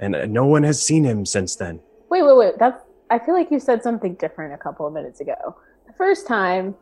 and 0.01 0.33
no 0.33 0.45
one 0.45 0.65
has 0.65 0.85
seen 0.85 1.05
him 1.05 1.25
since 1.25 1.55
then. 1.55 1.81
wait, 2.11 2.23
wait, 2.23 2.37
wait. 2.37 2.59
That's. 2.59 2.83
I 3.09 3.19
feel 3.19 3.35
like 3.35 3.51
you 3.51 3.61
said 3.61 3.83
something 3.83 4.15
different 4.15 4.55
a 4.55 4.59
couple 4.59 4.87
of 4.87 4.93
minutes 4.93 5.21
ago. 5.21 5.57
The 5.87 5.93
first 5.93 6.27
time, 6.27 6.75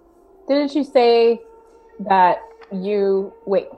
didn't 0.48 0.74
you 0.74 0.84
say 0.84 1.42
that 2.00 2.40
you 2.72 3.34
wait? 3.44 3.68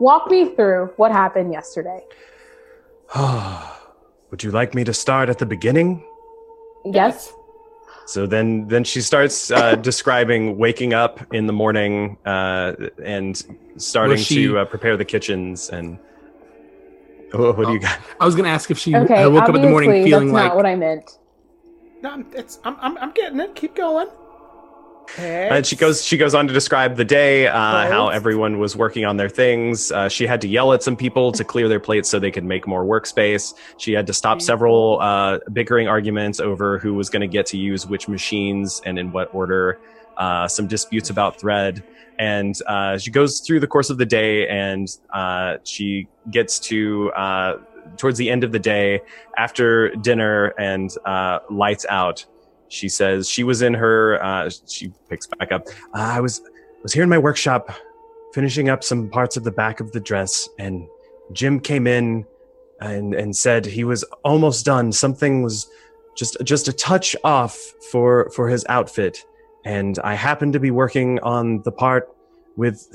Walk 0.00 0.30
me 0.30 0.56
through 0.56 0.92
what 0.96 1.12
happened 1.12 1.52
yesterday. 1.52 2.00
Would 4.32 4.42
you 4.42 4.50
like 4.50 4.74
me 4.74 4.82
to 4.84 4.94
start 4.94 5.28
at 5.28 5.38
the 5.38 5.44
beginning? 5.44 6.02
Yes. 6.86 7.34
So 8.06 8.26
then, 8.26 8.66
then 8.66 8.82
she 8.82 9.02
starts 9.02 9.50
uh, 9.50 9.74
describing 9.90 10.56
waking 10.56 10.94
up 10.94 11.20
in 11.34 11.46
the 11.46 11.52
morning 11.52 12.16
uh, 12.24 12.72
and 13.04 13.36
starting 13.76 14.12
Was 14.12 14.24
she- 14.26 14.46
to 14.46 14.58
uh, 14.60 14.64
prepare 14.64 14.96
the 14.96 15.04
kitchens 15.04 15.68
and. 15.68 15.98
Oh, 17.34 17.52
what 17.52 17.66
do 17.66 17.72
you 17.74 17.80
got? 17.80 17.98
I 18.20 18.24
was 18.26 18.34
gonna 18.34 18.48
ask 18.50 18.70
if 18.70 18.78
she 18.78 18.94
Okay. 18.94 19.22
uh, 19.22 19.30
woke 19.30 19.44
up 19.48 19.54
in 19.54 19.62
the 19.62 19.68
morning 19.68 19.88
obviously, 19.90 20.10
feeling 20.10 20.26
that's 20.28 20.34
like 20.34 20.48
not 20.48 20.56
what 20.56 20.66
I 20.66 20.74
meant. 20.76 21.18
No, 22.02 22.10
I'm, 22.10 22.26
it's 22.34 22.58
I'm, 22.64 22.76
I'm 22.80 22.98
I'm 22.98 23.10
getting 23.12 23.40
it. 23.40 23.54
Keep 23.54 23.74
going. 23.74 24.08
And 25.18 25.66
she 25.66 25.76
goes. 25.76 26.04
She 26.04 26.16
goes 26.16 26.34
on 26.34 26.46
to 26.48 26.54
describe 26.54 26.96
the 26.96 27.04
day, 27.04 27.46
uh, 27.46 27.52
how 27.54 28.08
everyone 28.08 28.58
was 28.58 28.76
working 28.76 29.04
on 29.04 29.16
their 29.16 29.28
things. 29.28 29.92
Uh, 29.92 30.08
she 30.08 30.26
had 30.26 30.40
to 30.40 30.48
yell 30.48 30.72
at 30.72 30.82
some 30.82 30.96
people 30.96 31.32
to 31.32 31.44
clear 31.44 31.68
their 31.68 31.80
plates 31.80 32.08
so 32.08 32.18
they 32.18 32.30
could 32.30 32.44
make 32.44 32.66
more 32.66 32.84
workspace. 32.84 33.54
She 33.76 33.92
had 33.92 34.06
to 34.06 34.12
stop 34.12 34.40
several 34.40 35.00
uh, 35.00 35.38
bickering 35.52 35.88
arguments 35.88 36.40
over 36.40 36.78
who 36.78 36.94
was 36.94 37.10
going 37.10 37.20
to 37.20 37.28
get 37.28 37.46
to 37.46 37.58
use 37.58 37.86
which 37.86 38.08
machines 38.08 38.80
and 38.86 38.98
in 38.98 39.12
what 39.12 39.34
order. 39.34 39.80
Uh, 40.16 40.46
some 40.46 40.66
disputes 40.66 41.08
about 41.08 41.40
thread, 41.40 41.82
and 42.18 42.60
uh, 42.66 42.98
she 42.98 43.10
goes 43.10 43.40
through 43.40 43.58
the 43.58 43.66
course 43.66 43.88
of 43.88 43.96
the 43.96 44.04
day, 44.04 44.46
and 44.46 44.98
uh, 45.14 45.56
she 45.64 46.06
gets 46.30 46.58
to 46.60 47.10
uh, 47.12 47.56
towards 47.96 48.18
the 48.18 48.30
end 48.30 48.44
of 48.44 48.52
the 48.52 48.58
day 48.58 49.00
after 49.38 49.88
dinner 49.96 50.48
and 50.58 50.94
uh, 51.04 51.38
lights 51.50 51.86
out 51.88 52.24
she 52.72 52.88
says 52.88 53.28
she 53.28 53.44
was 53.44 53.62
in 53.62 53.74
her 53.74 54.22
uh, 54.24 54.50
she 54.66 54.92
picks 55.08 55.26
back 55.26 55.52
up. 55.52 55.66
Uh, 55.94 56.16
i 56.16 56.20
was 56.20 56.42
was 56.82 56.92
here 56.92 57.02
in 57.02 57.08
my 57.08 57.18
workshop 57.18 57.70
finishing 58.32 58.68
up 58.68 58.82
some 58.82 59.08
parts 59.10 59.36
of 59.36 59.44
the 59.44 59.50
back 59.50 59.80
of 59.80 59.92
the 59.92 60.00
dress 60.00 60.48
and 60.58 60.86
jim 61.32 61.60
came 61.60 61.86
in 61.86 62.24
and 62.80 63.14
and 63.14 63.34
said 63.36 63.64
he 63.64 63.84
was 63.84 64.02
almost 64.24 64.64
done. 64.64 64.90
Something 64.92 65.42
was 65.42 65.68
just 66.16 66.36
just 66.44 66.68
a 66.68 66.72
touch 66.72 67.14
off 67.24 67.56
for 67.90 68.30
for 68.30 68.48
his 68.48 68.66
outfit 68.68 69.24
and 69.64 69.98
i 70.00 70.14
happened 70.14 70.52
to 70.52 70.60
be 70.60 70.70
working 70.70 71.18
on 71.20 71.62
the 71.62 71.72
part 71.72 72.14
with 72.56 72.88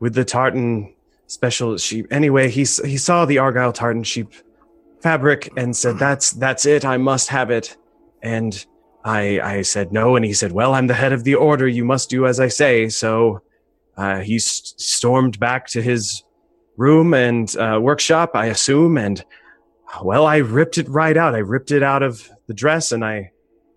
with 0.00 0.14
the 0.14 0.24
tartan 0.24 0.94
special 1.26 1.76
sheep. 1.78 2.06
Anyway 2.10 2.48
he 2.48 2.60
he 2.60 2.96
saw 2.96 3.24
the 3.24 3.38
argyle 3.38 3.72
tartan 3.72 4.02
sheep 4.02 4.32
fabric 5.00 5.50
and 5.56 5.76
said 5.76 5.98
that's 5.98 6.32
that's 6.32 6.66
it. 6.66 6.84
I 6.84 6.96
must 6.96 7.28
have 7.28 7.50
it. 7.50 7.76
And 8.22 8.64
I, 9.08 9.40
I 9.56 9.62
said 9.62 9.90
no, 9.90 10.16
and 10.16 10.24
he 10.24 10.34
said, 10.34 10.52
"Well, 10.52 10.74
I'm 10.74 10.86
the 10.86 10.94
head 10.94 11.12
of 11.12 11.24
the 11.24 11.34
order. 11.34 11.66
You 11.66 11.84
must 11.84 12.10
do 12.10 12.26
as 12.26 12.38
I 12.38 12.48
say." 12.48 12.88
So 12.90 13.40
uh, 13.96 14.20
he 14.20 14.38
stormed 14.38 15.40
back 15.40 15.66
to 15.68 15.82
his 15.82 16.22
room 16.76 17.14
and 17.14 17.56
uh, 17.56 17.78
workshop, 17.82 18.32
I 18.34 18.46
assume, 18.46 18.98
and 18.98 19.24
well, 20.02 20.26
I 20.26 20.36
ripped 20.36 20.76
it 20.76 20.88
right 20.88 21.16
out. 21.16 21.34
I 21.34 21.38
ripped 21.38 21.70
it 21.70 21.82
out 21.82 22.02
of 22.02 22.30
the 22.46 22.54
dress, 22.54 22.92
and 22.92 23.04
I 23.04 23.32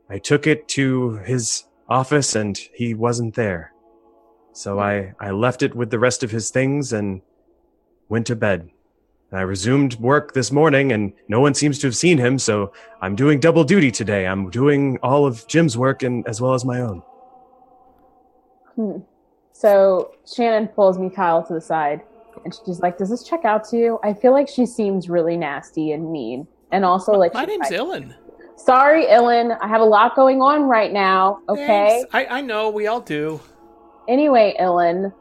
I 0.10 0.20
took 0.20 0.48
it 0.48 0.68
to 0.70 1.18
his 1.20 1.64
office, 1.88 2.36
and 2.36 2.58
he 2.74 2.94
wasn't 2.94 3.36
there. 3.36 3.72
So 4.54 4.80
I 4.80 5.14
I 5.20 5.32
left 5.32 5.64
it 5.64 5.74
with 5.76 5.92
the 5.92 6.00
rest 6.00 6.24
of 6.24 6.32
his 6.32 6.50
things 6.50 6.92
and 6.92 7.22
went 8.10 8.28
to 8.28 8.36
bed. 8.36 8.70
I 9.34 9.42
resumed 9.42 9.96
work 9.96 10.34
this 10.34 10.52
morning, 10.52 10.92
and 10.92 11.14
no 11.30 11.40
one 11.40 11.54
seems 11.54 11.80
to 11.80 11.88
have 11.88 11.96
seen 11.96 12.18
him. 12.18 12.38
So 12.38 12.74
I'm 13.02 13.16
doing 13.16 13.40
double 13.40 13.64
duty 13.64 13.92
today. 13.92 14.28
I'm 14.28 14.50
doing 14.50 14.98
all 15.02 15.26
of 15.26 15.48
Jim's 15.48 15.78
work 15.78 16.04
and 16.04 16.28
as 16.28 16.42
well 16.42 16.54
as 16.54 16.66
my 16.66 16.82
own. 16.82 17.02
Hmm. 18.76 18.98
So 19.54 20.16
Shannon 20.26 20.68
pulls 20.68 20.98
Mikhail 20.98 21.44
to 21.44 21.54
the 21.54 21.62
side 21.62 22.02
and 22.44 22.54
she's 22.66 22.80
like, 22.80 22.98
Does 22.98 23.10
this 23.10 23.24
check 23.24 23.46
out 23.46 23.64
to 23.70 23.78
you? 23.78 24.00
I 24.04 24.14
feel 24.14 24.32
like 24.32 24.48
she 24.48 24.66
seems 24.66 25.10
really 25.10 25.38
nasty 25.38 25.92
and 25.92 26.12
mean. 26.12 26.48
And 26.72 26.84
also 26.86 27.14
like 27.14 27.34
My 27.34 27.42
she's 27.42 27.50
name's 27.50 27.72
like, 27.72 27.80
Illen. 27.80 28.16
Sorry, 28.56 29.06
Illen. 29.06 29.58
I 29.62 29.68
have 29.68 29.82
a 29.82 29.86
lot 29.86 30.16
going 30.16 30.42
on 30.42 30.64
right 30.64 30.92
now. 30.92 31.42
Okay. 31.50 31.68
Thanks. 31.68 32.10
I 32.14 32.26
I 32.38 32.42
know 32.42 32.70
we 32.70 32.88
all 32.88 33.02
do. 33.02 33.40
Anyway, 34.08 34.56
Illen. 34.60 35.14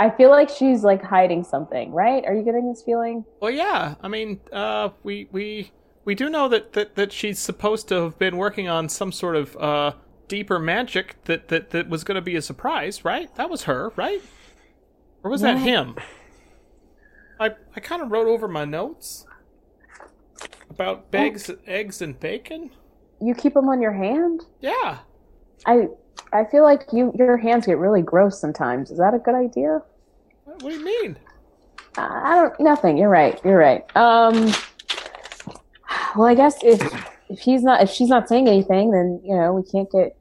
I 0.00 0.08
feel 0.08 0.30
like 0.30 0.48
she's 0.48 0.82
like 0.82 1.02
hiding 1.02 1.44
something, 1.44 1.92
right? 1.92 2.24
Are 2.24 2.34
you 2.34 2.42
getting 2.42 2.66
this 2.66 2.82
feeling? 2.82 3.22
Well, 3.38 3.50
yeah. 3.50 3.96
I 4.00 4.08
mean, 4.08 4.40
uh, 4.50 4.88
we 5.02 5.28
we 5.30 5.72
we 6.06 6.14
do 6.14 6.30
know 6.30 6.48
that 6.48 6.72
that 6.72 6.94
that 6.94 7.12
she's 7.12 7.38
supposed 7.38 7.86
to 7.88 7.96
have 7.96 8.18
been 8.18 8.38
working 8.38 8.66
on 8.66 8.88
some 8.88 9.12
sort 9.12 9.36
of 9.36 9.54
uh 9.58 9.92
deeper 10.26 10.58
magic 10.58 11.22
that 11.24 11.48
that 11.48 11.68
that 11.70 11.90
was 11.90 12.02
going 12.02 12.14
to 12.14 12.22
be 12.22 12.34
a 12.34 12.40
surprise, 12.40 13.04
right? 13.04 13.34
That 13.34 13.50
was 13.50 13.64
her, 13.64 13.92
right? 13.94 14.22
Or 15.22 15.30
was 15.30 15.42
that 15.42 15.58
him? 15.58 15.96
I 17.38 17.50
I 17.76 17.80
kind 17.80 18.00
of 18.00 18.10
wrote 18.10 18.26
over 18.26 18.48
my 18.48 18.64
notes 18.64 19.26
about 20.70 21.08
eggs, 21.12 21.50
eggs 21.66 22.00
and 22.00 22.18
bacon. 22.18 22.70
You 23.20 23.34
keep 23.34 23.52
them 23.52 23.68
on 23.68 23.82
your 23.82 23.92
hand? 23.92 24.46
Yeah. 24.60 25.00
I 25.66 25.88
I 26.32 26.46
feel 26.46 26.62
like 26.62 26.86
you 26.90 27.12
your 27.14 27.36
hands 27.36 27.66
get 27.66 27.76
really 27.76 28.00
gross 28.00 28.40
sometimes. 28.40 28.90
Is 28.90 28.96
that 28.96 29.12
a 29.12 29.18
good 29.18 29.34
idea? 29.34 29.82
What, 30.50 30.62
what 30.64 30.70
do 30.70 30.78
you 30.78 30.84
mean? 30.84 31.16
I 31.96 32.02
I 32.32 32.34
don't. 32.34 32.60
Nothing. 32.60 32.96
You're 32.96 33.08
right. 33.08 33.40
You're 33.44 33.56
right. 33.58 33.84
Um. 33.96 34.52
Well, 36.16 36.26
I 36.26 36.34
guess 36.34 36.56
if 36.64 36.80
if 37.28 37.38
he's 37.38 37.62
not 37.62 37.82
if 37.82 37.90
she's 37.90 38.08
not 38.08 38.28
saying 38.28 38.48
anything, 38.48 38.90
then 38.90 39.20
you 39.24 39.36
know 39.36 39.52
we 39.52 39.62
can't 39.62 39.90
get 39.90 40.16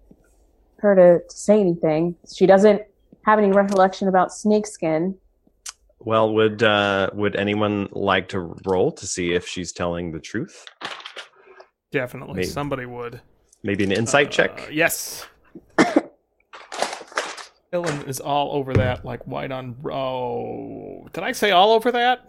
her 0.79 0.95
to, 0.95 1.19
to 1.27 1.35
say 1.37 1.59
anything. 1.59 2.15
She 2.31 2.45
doesn't 2.45 2.83
have 3.25 3.39
any 3.39 3.51
recollection 3.51 4.07
about 4.07 4.31
snakeskin. 4.31 5.15
Well, 5.99 6.31
would 6.33 6.61
uh, 6.63 7.09
would 7.13 7.35
anyone 7.35 7.89
like 7.91 8.29
to 8.29 8.39
roll 8.65 8.91
to 8.91 9.07
see 9.07 9.33
if 9.33 9.47
she's 9.47 9.71
telling 9.71 10.11
the 10.11 10.19
truth? 10.19 10.63
Definitely, 11.91 12.35
Maybe. 12.35 12.47
somebody 12.47 12.85
would. 12.85 13.19
Maybe 13.63 13.83
an 13.83 13.91
insight 13.91 14.27
Uh, 14.27 14.31
check. 14.31 14.69
yes. 14.71 15.25
Ellen 17.71 18.03
is 18.07 18.19
all 18.19 18.53
over 18.53 18.73
that, 18.73 19.05
like 19.05 19.25
white 19.27 19.51
on. 19.51 19.75
Oh, 19.85 21.07
did 21.13 21.23
I 21.23 21.33
say 21.33 21.51
all 21.51 21.71
over 21.71 21.91
that? 21.91 22.25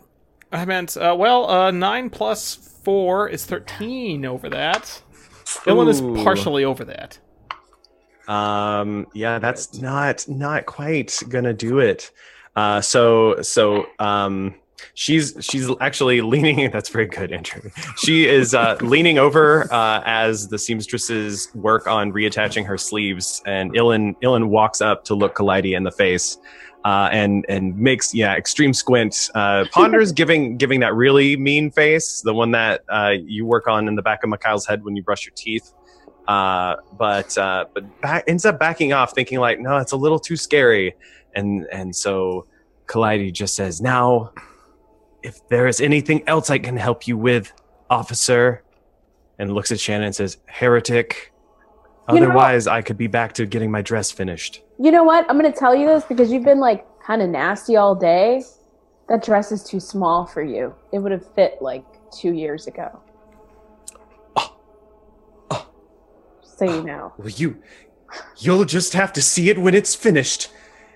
I 0.52 0.64
meant, 0.64 0.96
uh, 0.96 1.16
well, 1.18 1.48
uh, 1.48 1.70
nine 1.70 2.10
plus 2.10 2.54
four 2.54 3.28
is 3.28 3.46
thirteen 3.46 4.26
over 4.26 4.50
that. 4.50 5.02
Ellen 5.66 5.88
is 5.88 6.00
partially 6.22 6.64
over 6.64 6.84
that. 6.84 7.18
Um, 8.28 9.06
yeah, 9.14 9.38
that's 9.38 9.80
not 9.80 10.28
not 10.28 10.66
quite 10.66 11.18
gonna 11.28 11.54
do 11.54 11.78
it. 11.78 12.10
Uh, 12.54 12.80
so 12.80 13.40
so 13.40 13.86
um, 13.98 14.54
she's 14.94 15.36
she's 15.40 15.68
actually 15.80 16.20
leaning. 16.20 16.70
That's 16.72 16.88
very 16.88 17.06
good, 17.06 17.32
Andrew. 17.32 17.70
She 17.98 18.28
is 18.28 18.54
uh, 18.54 18.76
leaning 18.80 19.18
over 19.18 19.72
uh, 19.72 20.02
as 20.04 20.48
the 20.48 20.58
seamstresses 20.58 21.48
work 21.54 21.86
on 21.86 22.12
reattaching 22.12 22.66
her 22.66 22.78
sleeves, 22.78 23.42
and 23.46 23.74
Illyn 23.74 24.14
Illyn 24.22 24.48
walks 24.48 24.80
up 24.80 25.04
to 25.04 25.14
look 25.14 25.34
Kalidi 25.36 25.76
in 25.76 25.84
the 25.84 25.92
face. 25.92 26.38
Uh, 26.82 27.10
and 27.12 27.44
and 27.50 27.76
makes 27.76 28.14
yeah 28.14 28.34
extreme 28.34 28.72
squint. 28.72 29.28
Uh, 29.34 29.66
ponders 29.70 30.12
giving 30.14 30.56
giving 30.56 30.80
that 30.80 30.94
really 30.94 31.36
mean 31.36 31.70
face, 31.70 32.22
the 32.22 32.32
one 32.32 32.52
that 32.52 32.80
uh, 32.88 33.12
you 33.22 33.44
work 33.44 33.68
on 33.68 33.86
in 33.86 33.96
the 33.96 34.02
back 34.02 34.24
of 34.24 34.30
Mikhail's 34.30 34.66
head 34.66 34.82
when 34.82 34.96
you 34.96 35.02
brush 35.02 35.26
your 35.26 35.34
teeth 35.34 35.74
uh, 36.30 36.76
but 36.96 37.36
uh, 37.36 37.64
but 37.74 38.00
back, 38.00 38.22
ends 38.28 38.44
up 38.44 38.56
backing 38.56 38.92
off, 38.92 39.12
thinking 39.12 39.40
like, 39.40 39.58
no, 39.58 39.78
it's 39.78 39.90
a 39.90 39.96
little 39.96 40.20
too 40.20 40.36
scary, 40.36 40.94
and 41.34 41.66
and 41.72 41.94
so 41.94 42.46
Kalidi 42.86 43.32
just 43.32 43.56
says, 43.56 43.80
now, 43.80 44.32
if 45.22 45.46
there 45.48 45.66
is 45.66 45.80
anything 45.80 46.22
else 46.26 46.50
I 46.50 46.58
can 46.58 46.76
help 46.76 47.06
you 47.06 47.16
with, 47.16 47.52
officer, 47.88 48.62
and 49.38 49.52
looks 49.52 49.72
at 49.72 49.80
Shannon 49.80 50.06
and 50.06 50.14
says, 50.14 50.38
heretic. 50.46 51.32
You 52.08 52.16
Otherwise, 52.16 52.66
I 52.66 52.82
could 52.82 52.98
be 52.98 53.06
back 53.06 53.32
to 53.34 53.46
getting 53.46 53.70
my 53.70 53.82
dress 53.82 54.10
finished. 54.10 54.62
You 54.78 54.90
know 54.90 55.04
what? 55.04 55.26
I'm 55.28 55.38
going 55.38 55.50
to 55.50 55.58
tell 55.58 55.74
you 55.74 55.86
this 55.86 56.04
because 56.04 56.30
you've 56.32 56.44
been 56.44 56.60
like 56.60 56.86
kind 57.02 57.22
of 57.22 57.28
nasty 57.28 57.76
all 57.76 57.94
day. 57.94 58.42
That 59.08 59.24
dress 59.24 59.50
is 59.52 59.64
too 59.64 59.80
small 59.80 60.26
for 60.26 60.42
you. 60.42 60.74
It 60.92 60.98
would 60.98 61.12
have 61.12 61.34
fit 61.34 61.58
like 61.60 61.84
two 62.12 62.32
years 62.32 62.66
ago. 62.66 63.00
Ah. 64.36 64.54
Ah. 65.50 65.66
Just 66.42 66.58
so 66.58 66.64
you 66.64 66.82
know. 66.82 67.12
Well, 67.16 67.28
you, 67.28 67.62
you'll 68.38 68.64
just 68.64 68.92
have 68.92 69.12
to 69.14 69.22
see 69.22 69.50
it 69.50 69.58
when 69.58 69.74
it's 69.74 69.94
finished. 69.94 70.48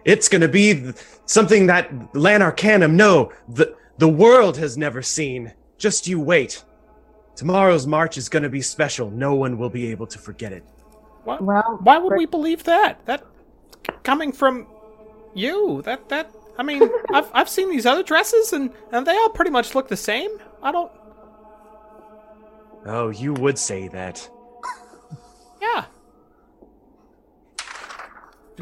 It's 0.05 0.29
gonna 0.29 0.49
be 0.49 0.75
th- 0.75 0.95
something 1.27 1.67
that 1.67 1.91
Lanarcanum, 2.15 2.95
no, 2.95 3.33
the 3.49 3.75
the 3.99 4.09
world 4.09 4.57
has 4.57 4.77
never 4.77 5.03
seen. 5.03 5.53
Just 5.79 6.07
you 6.07 6.21
wait. 6.21 6.65
Tomorrow's 7.37 7.87
march 7.87 8.17
is 8.17 8.29
gonna 8.29 8.49
be 8.49 8.63
special. 8.63 9.11
No 9.11 9.35
one 9.35 9.59
will 9.59 9.71
be 9.71 9.91
able 9.91 10.07
to 10.07 10.19
forget 10.19 10.53
it. 10.53 10.65
What? 11.25 11.43
Well, 11.43 11.79
Why 11.83 11.99
would 11.99 12.17
we 12.17 12.27
believe 12.27 12.65
that? 12.65 13.05
That 13.07 13.25
coming 14.03 14.33
from 14.33 14.67
you? 15.35 15.83
That 15.83 16.09
that 16.09 16.31
I 16.59 16.63
mean, 16.63 16.89
I've 17.13 17.31
I've 17.33 17.49
seen 17.49 17.71
these 17.71 17.87
other 17.87 18.03
dresses 18.03 18.53
and 18.53 18.71
and 18.93 19.07
they 19.07 19.17
all 19.17 19.31
pretty 19.31 19.51
much 19.51 19.75
look 19.75 19.89
the 19.89 19.97
same. 19.97 20.31
I 20.63 20.71
don't. 20.73 20.93
Oh, 22.87 23.09
you 23.09 23.33
would 23.35 23.59
say 23.59 23.89
that. 23.89 24.29
Yeah. 25.61 25.87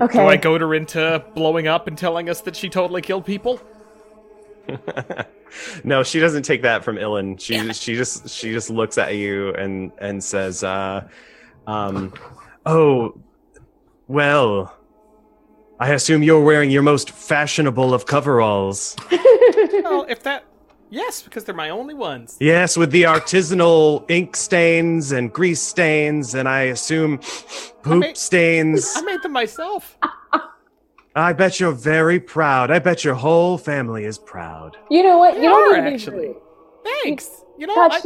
Okay. 0.01 0.19
Do 0.19 0.27
I 0.27 0.37
goad 0.37 0.61
her 0.61 0.75
into 0.75 1.23
blowing 1.35 1.67
up 1.67 1.87
and 1.87 1.99
telling 1.99 2.31
us 2.31 2.41
that 2.43 2.57
she 2.57 2.69
totally 2.69 3.03
killed 3.03 3.27
people? 3.27 3.61
no, 5.85 6.03
she 6.03 6.21
doesn't 6.21 6.45
take 6.45 6.63
that 6.63 6.85
from 6.85 6.97
Illyn. 6.99 7.37
She 7.39 7.73
she 7.73 7.95
just 7.95 8.29
she 8.29 8.53
just 8.53 8.71
looks 8.71 8.99
at 8.99 9.15
you 9.17 9.55
and 9.55 9.93
and 9.99 10.23
says, 10.23 10.65
uh, 10.65 11.09
um, 11.67 12.13
"Oh, 12.67 13.19
well, 14.09 14.77
I 15.81 15.93
assume 15.93 16.23
you're 16.23 16.43
wearing 16.43 16.71
your 16.71 16.83
most 16.83 17.11
fashionable 17.11 17.95
of 17.95 18.07
coveralls." 18.07 18.97
Well, 19.85 20.07
if 20.09 20.23
that 20.23 20.45
Yes, 20.93 21.23
because 21.23 21.45
they're 21.45 21.55
my 21.55 21.71
only 21.71 21.95
ones. 21.95 22.37
Yes, 22.39 22.77
with 22.77 22.91
the 22.91 23.05
artisanal 23.05 24.05
ink 24.11 24.37
stains 24.37 25.13
and 25.13 25.33
grease 25.33 25.63
stains, 25.63 26.35
and 26.35 26.47
I 26.47 26.65
assume 26.65 27.19
poop 27.83 28.01
made- 28.01 28.17
stains. 28.19 28.93
I 28.95 29.01
made 29.01 29.23
them 29.23 29.33
myself. 29.33 29.97
I 31.15 31.33
bet 31.33 31.61
you're 31.61 31.73
very 31.73 32.19
proud. 32.19 32.71
I 32.71 32.79
bet 32.79 33.05
your 33.05 33.15
whole 33.15 33.59
family 33.59 34.05
is 34.05 34.19
proud. 34.19 34.77
You 34.91 35.03
know 35.03 35.19
what? 35.19 35.35
They 35.35 35.43
you 35.43 35.49
don't 35.49 35.77
are, 35.77 35.91
need 35.91 36.01
to 36.01 36.11
be 36.11 36.17
actually. 36.17 36.35
Thanks. 36.85 37.43
You 37.59 37.67
know, 37.67 37.75
I, 37.75 37.89
Touch- 37.89 38.05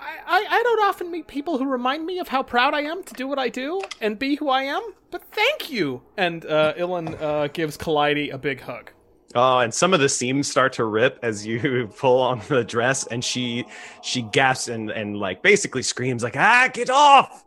I, 0.00 0.16
I, 0.26 0.46
I 0.50 0.62
don't 0.62 0.84
often 0.84 1.10
meet 1.10 1.26
people 1.26 1.58
who 1.58 1.66
remind 1.66 2.04
me 2.04 2.18
of 2.18 2.28
how 2.28 2.42
proud 2.42 2.74
I 2.74 2.82
am 2.82 3.02
to 3.04 3.14
do 3.14 3.28
what 3.28 3.38
I 3.38 3.48
do 3.48 3.80
and 4.00 4.18
be 4.18 4.34
who 4.36 4.48
I 4.48 4.62
am, 4.62 4.82
but 5.10 5.22
thank 5.32 5.70
you. 5.70 6.02
And 6.16 6.44
uh, 6.46 6.74
Illyn 6.76 7.20
uh, 7.20 7.48
gives 7.48 7.76
Calliope 7.76 8.30
a 8.30 8.38
big 8.38 8.60
hug. 8.60 8.90
Oh, 9.34 9.58
and 9.58 9.72
some 9.72 9.92
of 9.92 10.00
the 10.00 10.08
seams 10.08 10.50
start 10.50 10.72
to 10.74 10.84
rip 10.84 11.18
as 11.22 11.46
you 11.46 11.90
pull 11.98 12.20
on 12.20 12.40
the 12.48 12.64
dress, 12.64 13.06
and 13.06 13.22
she 13.22 13.66
she 14.02 14.22
gasps 14.22 14.68
and 14.68 14.90
and 14.90 15.18
like 15.18 15.42
basically 15.42 15.82
screams 15.82 16.22
like, 16.22 16.36
"Ah, 16.36 16.70
get 16.72 16.88
off!" 16.88 17.44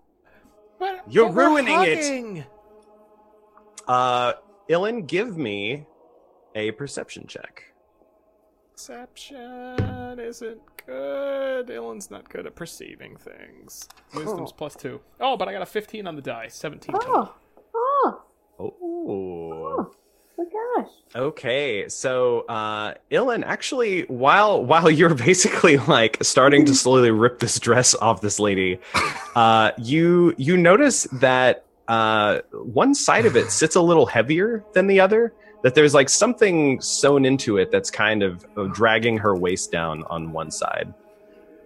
But, 0.79 1.03
You're 1.07 1.27
but 1.27 1.35
we're 1.35 1.49
ruining 1.49 1.79
it. 1.83 2.45
Hugging. 3.87 3.87
Uh, 3.87 4.33
Illyn, 4.69 5.05
give 5.05 5.37
me 5.37 5.85
a 6.55 6.71
perception 6.71 7.27
check. 7.27 7.63
Perception 8.73 10.19
isn't 10.19 10.59
good. 10.85 11.69
Illyn's 11.69 12.09
not 12.09 12.27
good 12.29 12.45
at 12.47 12.55
perceiving 12.55 13.15
things. 13.17 13.87
Wisdom's 14.15 14.51
Oh. 14.51 14.55
plus 14.57 14.75
two. 14.75 14.99
Oh, 15.19 15.37
but 15.37 15.47
I 15.47 15.53
got 15.53 15.61
a 15.61 15.65
15 15.67 16.07
on 16.07 16.15
the 16.15 16.21
die. 16.21 16.47
17 16.47 16.93
total. 16.99 17.33
Oh, 17.75 18.23
oh, 18.59 18.73
Oh. 18.81 19.91
my 20.37 20.45
gosh. 20.45 20.91
Okay, 21.15 21.87
so 21.89 22.41
uh 22.41 22.93
Illyn, 23.11 23.43
actually, 23.43 24.03
while 24.03 24.63
while 24.65 24.89
you're 24.97 25.13
basically 25.13 25.77
like 25.77 26.17
starting 26.23 26.65
to 26.65 26.73
slowly 26.73 27.11
rip 27.11 27.39
this 27.39 27.59
dress 27.59 27.93
off 27.95 28.21
this 28.21 28.39
lady, 28.39 28.79
uh 29.35 29.71
you 29.77 30.33
you 30.37 30.57
notice 30.57 31.03
that 31.13 31.65
uh 31.87 32.39
one 32.51 32.93
side 32.93 33.25
of 33.25 33.35
it 33.35 33.51
sits 33.61 33.75
a 33.75 33.81
little 33.81 34.05
heavier 34.05 34.63
than 34.73 34.87
the 34.87 34.99
other. 34.99 35.33
That 35.63 35.75
there's 35.75 35.93
like 35.93 36.09
something 36.09 36.81
sewn 36.81 37.23
into 37.23 37.57
it 37.57 37.69
that's 37.71 37.91
kind 37.91 38.23
of 38.23 38.43
uh, 38.57 38.63
dragging 38.73 39.19
her 39.19 39.35
waist 39.35 39.71
down 39.71 40.03
on 40.05 40.31
one 40.31 40.49
side. 40.49 40.91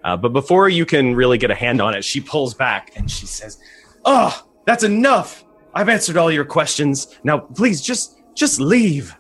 Uh, 0.04 0.18
but 0.18 0.34
before 0.34 0.68
you 0.68 0.86
can 0.86 1.16
really 1.16 1.38
get 1.38 1.50
a 1.50 1.56
hand 1.56 1.82
on 1.82 1.96
it, 1.96 2.04
she 2.04 2.20
pulls 2.20 2.54
back 2.54 2.92
and 2.98 3.10
she 3.10 3.26
says, 3.26 3.58
"Oh, 4.04 4.46
that's 4.66 4.84
enough. 4.84 5.46
I've 5.74 5.90
answered 5.90 6.18
all 6.18 6.32
your 6.32 6.46
questions. 6.46 7.18
Now, 7.24 7.40
please 7.40 7.82
just 7.82 8.20
just 8.36 8.60
leave." 8.60 9.16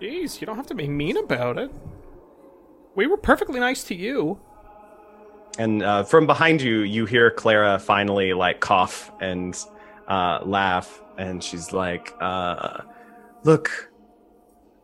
Jeez, 0.00 0.40
you 0.40 0.46
don't 0.46 0.56
have 0.56 0.66
to 0.68 0.74
be 0.74 0.88
mean 0.88 1.18
about 1.18 1.58
it. 1.58 1.70
We 2.94 3.06
were 3.06 3.18
perfectly 3.18 3.60
nice 3.60 3.84
to 3.84 3.94
you. 3.94 4.40
And 5.60 5.82
uh, 5.82 6.04
from 6.04 6.24
behind 6.24 6.62
you, 6.62 6.78
you 6.80 7.04
hear 7.04 7.30
Clara 7.30 7.78
finally 7.78 8.32
like 8.32 8.60
cough 8.60 9.12
and 9.20 9.54
uh, 10.08 10.40
laugh, 10.42 11.02
and 11.18 11.44
she's 11.44 11.70
like, 11.70 12.14
uh, 12.18 12.78
"Look, 13.44 13.92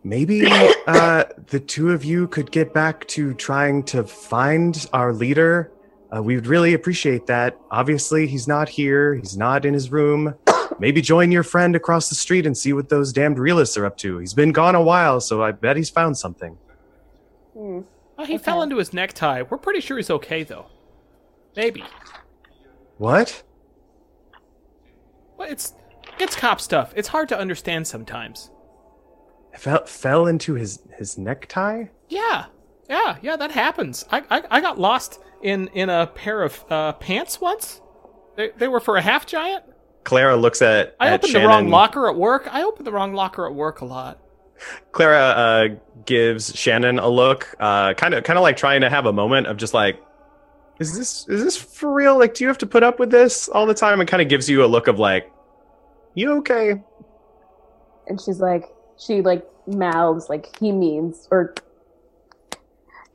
maybe 0.04 0.45
uh, 0.87 1.25
the 1.47 1.61
two 1.61 1.92
of 1.92 2.04
you 2.04 2.28
could 2.28 2.50
get 2.50 2.75
back 2.75 3.09
to 3.09 3.33
trying 3.33 3.85
to 3.85 4.04
find 4.04 4.87
our 4.92 5.14
leader. 5.14 5.73
Uh, 6.14 6.23
we 6.23 6.35
would 6.35 6.47
really 6.47 6.75
appreciate 6.75 7.26
that. 7.26 7.59
Obviously, 7.71 8.26
he's 8.26 8.47
not 8.47 8.68
here. 8.68 9.14
He's 9.14 9.35
not 9.35 9.64
in 9.64 9.73
his 9.73 9.90
room. 9.90 10.35
Maybe 10.78 11.00
join 11.00 11.33
your 11.33 11.42
friend 11.42 11.75
across 11.75 12.11
the 12.11 12.14
street 12.14 12.45
and 12.45 12.54
see 12.54 12.75
what 12.75 12.90
those 12.90 13.14
damned 13.14 13.38
realists 13.38 13.78
are 13.78 13.87
up 13.87 13.97
to. 14.04 14.18
He's 14.18 14.35
been 14.35 14.52
gone 14.52 14.75
a 14.75 14.83
while, 14.83 15.23
so 15.23 15.42
I 15.42 15.52
bet 15.52 15.78
he's 15.78 15.88
found 15.88 16.18
something." 16.18 16.59
Hmm. 17.54 17.80
Oh, 18.18 18.25
he 18.25 18.35
Okay. 18.35 18.42
fell 18.44 18.62
into 18.62 18.76
his 18.78 18.92
necktie. 18.92 19.42
We're 19.42 19.58
pretty 19.58 19.80
sure 19.80 19.96
he's 19.99 20.11
okay, 20.11 20.42
though. 20.42 20.66
Maybe. 21.54 21.85
What? 22.99 23.42
Well, 25.37 25.50
it's 25.50 25.75
it's 26.18 26.35
cop 26.37 26.61
stuff. 26.61 26.92
It's 26.96 27.08
hard 27.08 27.28
to 27.28 27.38
understand 27.38 27.87
sometimes. 27.87 28.50
Fell 29.56 29.85
fell 29.87 30.26
into 30.26 30.54
his 30.54 30.80
his 30.96 31.18
necktie. 31.18 31.85
Yeah, 32.09 32.46
yeah, 32.88 33.16
yeah. 33.22 33.37
That 33.37 33.50
happens. 33.52 34.05
I 34.11 34.22
I, 34.31 34.42
I 34.50 34.61
got 34.61 34.79
lost 34.79 35.20
in 35.42 35.68
in 35.68 35.90
a 35.90 36.07
pair 36.07 36.42
of 36.42 36.64
uh, 36.70 36.92
pants 36.94 37.40
once. 37.40 37.81
They 38.37 38.50
they 38.57 38.68
were 38.68 38.81
for 38.81 38.96
a 38.96 39.02
half 39.02 39.26
giant. 39.26 39.64
Clara 40.05 40.37
looks 40.37 40.62
at. 40.62 40.94
I 41.00 41.09
at 41.09 41.14
opened 41.14 41.33
Shannon. 41.33 41.48
the 41.48 41.55
wrong 41.55 41.68
locker 41.68 42.09
at 42.09 42.16
work. 42.16 42.48
I 42.52 42.62
opened 42.62 42.87
the 42.87 42.92
wrong 42.92 43.12
locker 43.12 43.46
at 43.46 43.55
work 43.55 43.81
a 43.81 43.85
lot. 43.85 44.20
Clara 44.92 45.19
uh, 45.19 45.69
gives 46.05 46.55
Shannon 46.57 46.99
a 46.99 47.09
look, 47.09 47.55
kind 47.59 48.14
of 48.14 48.25
kind 48.25 48.38
of 48.38 48.42
like 48.42 48.57
trying 48.57 48.81
to 48.81 48.90
have 48.90 49.07
a 49.07 49.12
moment 49.12 49.47
of 49.47 49.57
just 49.57 49.75
like, 49.75 50.01
is 50.79 50.97
this 50.97 51.29
is 51.29 51.42
this 51.42 51.57
for 51.57 51.92
real? 51.92 52.19
Like, 52.19 52.35
do 52.35 52.45
you 52.45 52.49
have 52.49 52.59
to 52.59 52.66
put 52.66 52.83
up 52.83 52.99
with 52.99 53.11
this 53.11 53.49
all 53.49 53.66
the 53.66 53.75
time? 53.75 54.01
And 54.01 54.09
kind 54.09 54.23
of 54.23 54.29
gives 54.29 54.49
you 54.49 54.64
a 54.64 54.66
look 54.66 54.88
of 54.88 54.99
like, 54.99 55.31
you 56.14 56.33
okay? 56.38 56.83
And 58.09 58.21
she's 58.21 58.40
like, 58.40 58.64
she 58.99 59.21
like 59.23 59.47
mouths 59.66 60.29
like 60.29 60.57
he 60.59 60.73
means, 60.73 61.27
or 61.31 61.55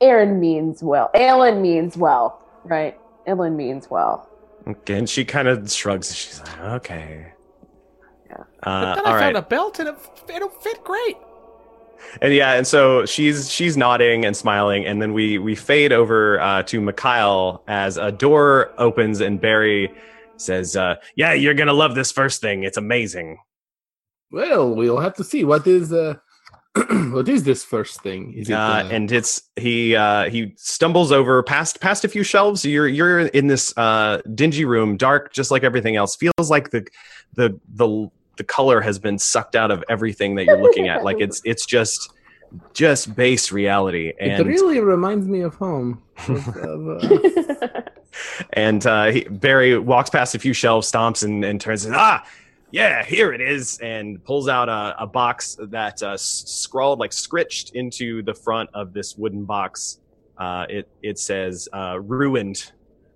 Aaron 0.00 0.40
means 0.40 0.82
well. 0.82 1.10
Alan 1.14 1.62
means 1.62 1.96
well, 1.96 2.40
right? 2.64 2.98
Ellen 3.26 3.56
means 3.56 3.88
well. 3.88 4.28
Okay, 4.66 4.98
and 4.98 5.08
she 5.08 5.24
kind 5.24 5.48
of 5.48 5.70
shrugs. 5.70 6.08
And 6.08 6.16
she's 6.16 6.40
like, 6.40 6.60
okay. 6.60 7.32
Yeah. 8.28 8.36
But 8.62 8.68
Uh, 8.68 8.94
then 8.94 9.06
all 9.06 9.14
I 9.14 9.20
found 9.20 9.36
a 9.36 9.42
belt 9.42 9.78
and 9.78 9.88
it 9.88 9.96
it'll 10.28 10.48
fit 10.48 10.82
great. 10.84 11.16
And 12.20 12.34
yeah, 12.34 12.52
and 12.54 12.66
so 12.66 13.06
she's 13.06 13.50
she's 13.50 13.76
nodding 13.76 14.24
and 14.24 14.36
smiling, 14.36 14.84
and 14.86 15.00
then 15.00 15.12
we 15.12 15.38
we 15.38 15.54
fade 15.54 15.92
over 15.92 16.40
uh, 16.40 16.62
to 16.64 16.80
Mikhail 16.80 17.62
as 17.68 17.96
a 17.96 18.12
door 18.12 18.72
opens 18.78 19.20
and 19.20 19.40
Barry 19.40 19.92
says, 20.36 20.76
uh, 20.76 20.96
"Yeah, 21.16 21.32
you're 21.32 21.54
gonna 21.54 21.72
love 21.72 21.94
this 21.94 22.12
first 22.12 22.40
thing. 22.40 22.64
It's 22.64 22.76
amazing." 22.76 23.38
Well, 24.30 24.74
we'll 24.74 25.00
have 25.00 25.14
to 25.16 25.24
see 25.24 25.44
what 25.44 25.66
is 25.66 25.92
uh, 25.92 26.14
what 26.74 27.28
is 27.28 27.44
this 27.44 27.64
first 27.64 28.00
thing? 28.02 28.32
Is 28.34 28.48
it 28.48 28.54
uh, 28.54 28.58
uh, 28.58 28.88
and 28.90 29.12
it's 29.12 29.42
he 29.56 29.94
uh, 29.94 30.30
he 30.30 30.54
stumbles 30.56 31.12
over 31.12 31.42
past 31.42 31.80
past 31.80 32.04
a 32.04 32.08
few 32.08 32.22
shelves. 32.22 32.64
You're 32.64 32.88
you're 32.88 33.20
in 33.20 33.46
this 33.46 33.76
uh, 33.76 34.22
dingy 34.34 34.64
room, 34.64 34.96
dark, 34.96 35.34
just 35.34 35.50
like 35.50 35.64
everything 35.64 35.96
else. 35.96 36.16
Feels 36.16 36.50
like 36.50 36.70
the 36.70 36.86
the 37.34 37.60
the 37.74 38.10
the 38.36 38.44
color 38.44 38.80
has 38.80 38.98
been 38.98 39.18
sucked 39.18 39.56
out 39.56 39.70
of 39.70 39.84
everything 39.88 40.34
that 40.36 40.44
you're 40.44 40.62
looking 40.62 40.88
at. 40.88 41.04
Like 41.04 41.20
it's 41.20 41.42
it's 41.44 41.66
just 41.66 42.12
just 42.74 43.14
base 43.14 43.52
reality. 43.52 44.12
it 44.18 44.46
really 44.46 44.80
reminds 44.80 45.26
me 45.26 45.40
of 45.40 45.54
home. 45.54 46.02
Of, 46.28 46.48
uh, 46.56 47.82
and 48.52 48.86
uh, 48.86 49.06
he, 49.06 49.24
Barry 49.24 49.78
walks 49.78 50.10
past 50.10 50.34
a 50.34 50.38
few 50.38 50.52
shelves, 50.52 50.90
stomps, 50.90 51.24
and, 51.24 51.44
and 51.44 51.60
turns. 51.60 51.84
And, 51.84 51.94
ah, 51.94 52.24
yeah, 52.70 53.04
here 53.04 53.32
it 53.32 53.40
is, 53.40 53.78
and 53.78 54.22
pulls 54.24 54.48
out 54.48 54.68
a, 54.68 55.02
a 55.02 55.06
box 55.06 55.56
that 55.60 56.02
uh, 56.02 56.16
scrawled 56.16 56.98
like 56.98 57.12
scritched 57.12 57.70
into 57.70 58.22
the 58.22 58.34
front 58.34 58.70
of 58.74 58.92
this 58.92 59.16
wooden 59.16 59.44
box. 59.44 59.98
Uh, 60.38 60.66
it 60.68 60.88
it 61.02 61.18
says 61.18 61.68
uh, 61.72 62.00
ruined, 62.00 62.72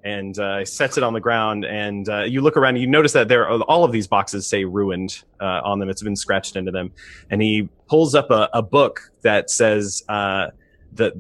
and 0.07 0.39
uh, 0.39 0.65
sets 0.65 0.97
it 0.97 1.03
on 1.03 1.13
the 1.13 1.21
ground. 1.21 1.65
And 1.65 2.09
uh, 2.09 2.23
you 2.23 2.41
look 2.41 2.57
around, 2.57 2.77
and 2.77 2.83
you 2.83 2.87
notice 2.87 3.13
that 3.13 3.29
there 3.29 3.49
are 3.49 3.61
all 3.63 3.85
of 3.85 3.93
these 3.93 4.07
boxes 4.07 4.47
say 4.47 4.65
ruined 4.65 5.23
uh, 5.41 5.61
on 5.65 5.81
them. 5.81 5.91
It's 5.91 6.03
been 6.03 6.17
scratched 6.17 6.57
into 6.57 6.71
them. 6.71 6.93
And 7.31 7.43
he 7.43 7.69
pulls 7.89 8.15
up 8.15 8.31
a, 8.31 8.49
a 8.53 8.63
book 8.63 9.11
that 9.23 9.51
says. 9.51 10.05
Uh, 10.09 10.49
the 10.93 11.13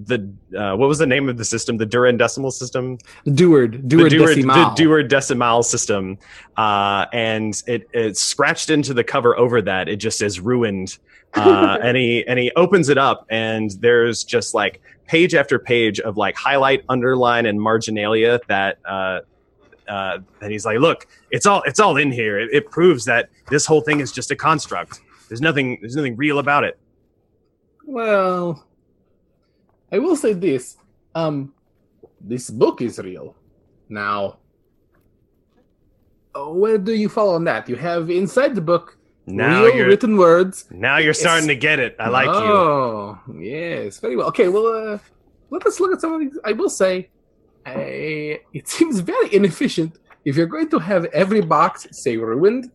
the 0.50 0.58
uh, 0.58 0.74
what 0.74 0.88
was 0.88 0.96
the 0.96 1.06
name 1.06 1.28
of 1.28 1.36
the 1.36 1.44
system? 1.44 1.76
The 1.76 1.84
Duran 1.84 2.16
decimal 2.16 2.50
system 2.50 2.96
Deward, 3.24 3.86
Deward 3.86 4.06
the 4.06 4.16
Dewar, 4.16 4.28
Decimal. 4.28 4.56
the 4.56 4.74
Dewar 4.74 5.02
Decimal 5.02 5.62
system, 5.62 6.16
uh, 6.56 7.04
and 7.12 7.62
it 7.66 7.86
it's 7.92 8.22
scratched 8.22 8.70
into 8.70 8.94
the 8.94 9.04
cover 9.04 9.36
over 9.38 9.60
that. 9.60 9.86
It 9.88 9.96
just 9.96 10.18
says 10.18 10.40
ruined, 10.40 10.96
uh, 11.34 11.76
and 11.82 11.94
he 11.94 12.26
and 12.26 12.38
he 12.38 12.50
opens 12.56 12.88
it 12.88 12.96
up, 12.96 13.26
and 13.28 13.70
there's 13.80 14.24
just 14.24 14.54
like 14.54 14.80
page 15.06 15.34
after 15.34 15.58
page 15.58 16.00
of 16.00 16.16
like 16.16 16.36
highlight, 16.36 16.84
underline, 16.88 17.46
and 17.46 17.60
marginalia 17.60 18.40
that. 18.48 18.78
Uh, 18.84 19.20
uh, 19.88 20.18
he's 20.42 20.66
like, 20.66 20.80
"Look, 20.80 21.06
it's 21.30 21.46
all 21.46 21.62
it's 21.62 21.78
all 21.78 21.96
in 21.96 22.10
here. 22.10 22.40
It, 22.40 22.50
it 22.52 22.70
proves 22.70 23.04
that 23.04 23.30
this 23.48 23.66
whole 23.66 23.80
thing 23.80 24.00
is 24.00 24.10
just 24.10 24.32
a 24.32 24.36
construct. 24.36 25.00
There's 25.28 25.40
nothing 25.40 25.78
there's 25.80 25.94
nothing 25.94 26.16
real 26.16 26.40
about 26.40 26.64
it." 26.64 26.76
Well, 27.84 28.66
I 29.92 29.98
will 29.98 30.16
say 30.16 30.32
this. 30.32 30.76
Um, 31.14 31.54
this 32.20 32.50
book 32.50 32.82
is 32.82 32.98
real. 32.98 33.36
Now, 33.88 34.38
where 36.34 36.78
do 36.78 36.92
you 36.92 37.08
fall 37.08 37.34
on 37.34 37.44
that? 37.44 37.68
You 37.68 37.76
have 37.76 38.10
inside 38.10 38.54
the 38.54 38.60
book 38.60 38.95
Now 39.26 39.64
real 39.64 39.74
you're 39.76 39.86
written 39.88 40.16
words. 40.16 40.66
now 40.70 40.98
you're 40.98 41.14
starting 41.14 41.44
It's- 41.50 41.56
to 41.56 41.60
get 41.68 41.78
it. 41.80 41.96
I 41.98 42.08
like 42.08 42.26
you. 42.26 42.32
Oh, 42.32 43.18
yes, 43.40 43.98
very 43.98 44.16
well. 44.16 44.28
Okay, 44.28 44.48
well, 44.48 44.66
uh, 44.66 44.98
let 45.50 45.66
us 45.66 45.80
look 45.80 45.92
at 45.92 46.00
some 46.00 46.12
of 46.14 46.20
these. 46.20 46.38
I 46.44 46.52
will 46.52 46.70
say, 46.70 47.08
I, 47.64 48.40
it 48.52 48.68
seems 48.76 49.00
very 49.00 49.34
inefficient. 49.34 49.98
If 50.24 50.36
you're 50.36 50.46
going 50.46 50.68
to 50.70 50.78
have 50.78 51.04
every 51.06 51.40
box 51.40 51.86
say 51.92 52.16
ruined, 52.16 52.70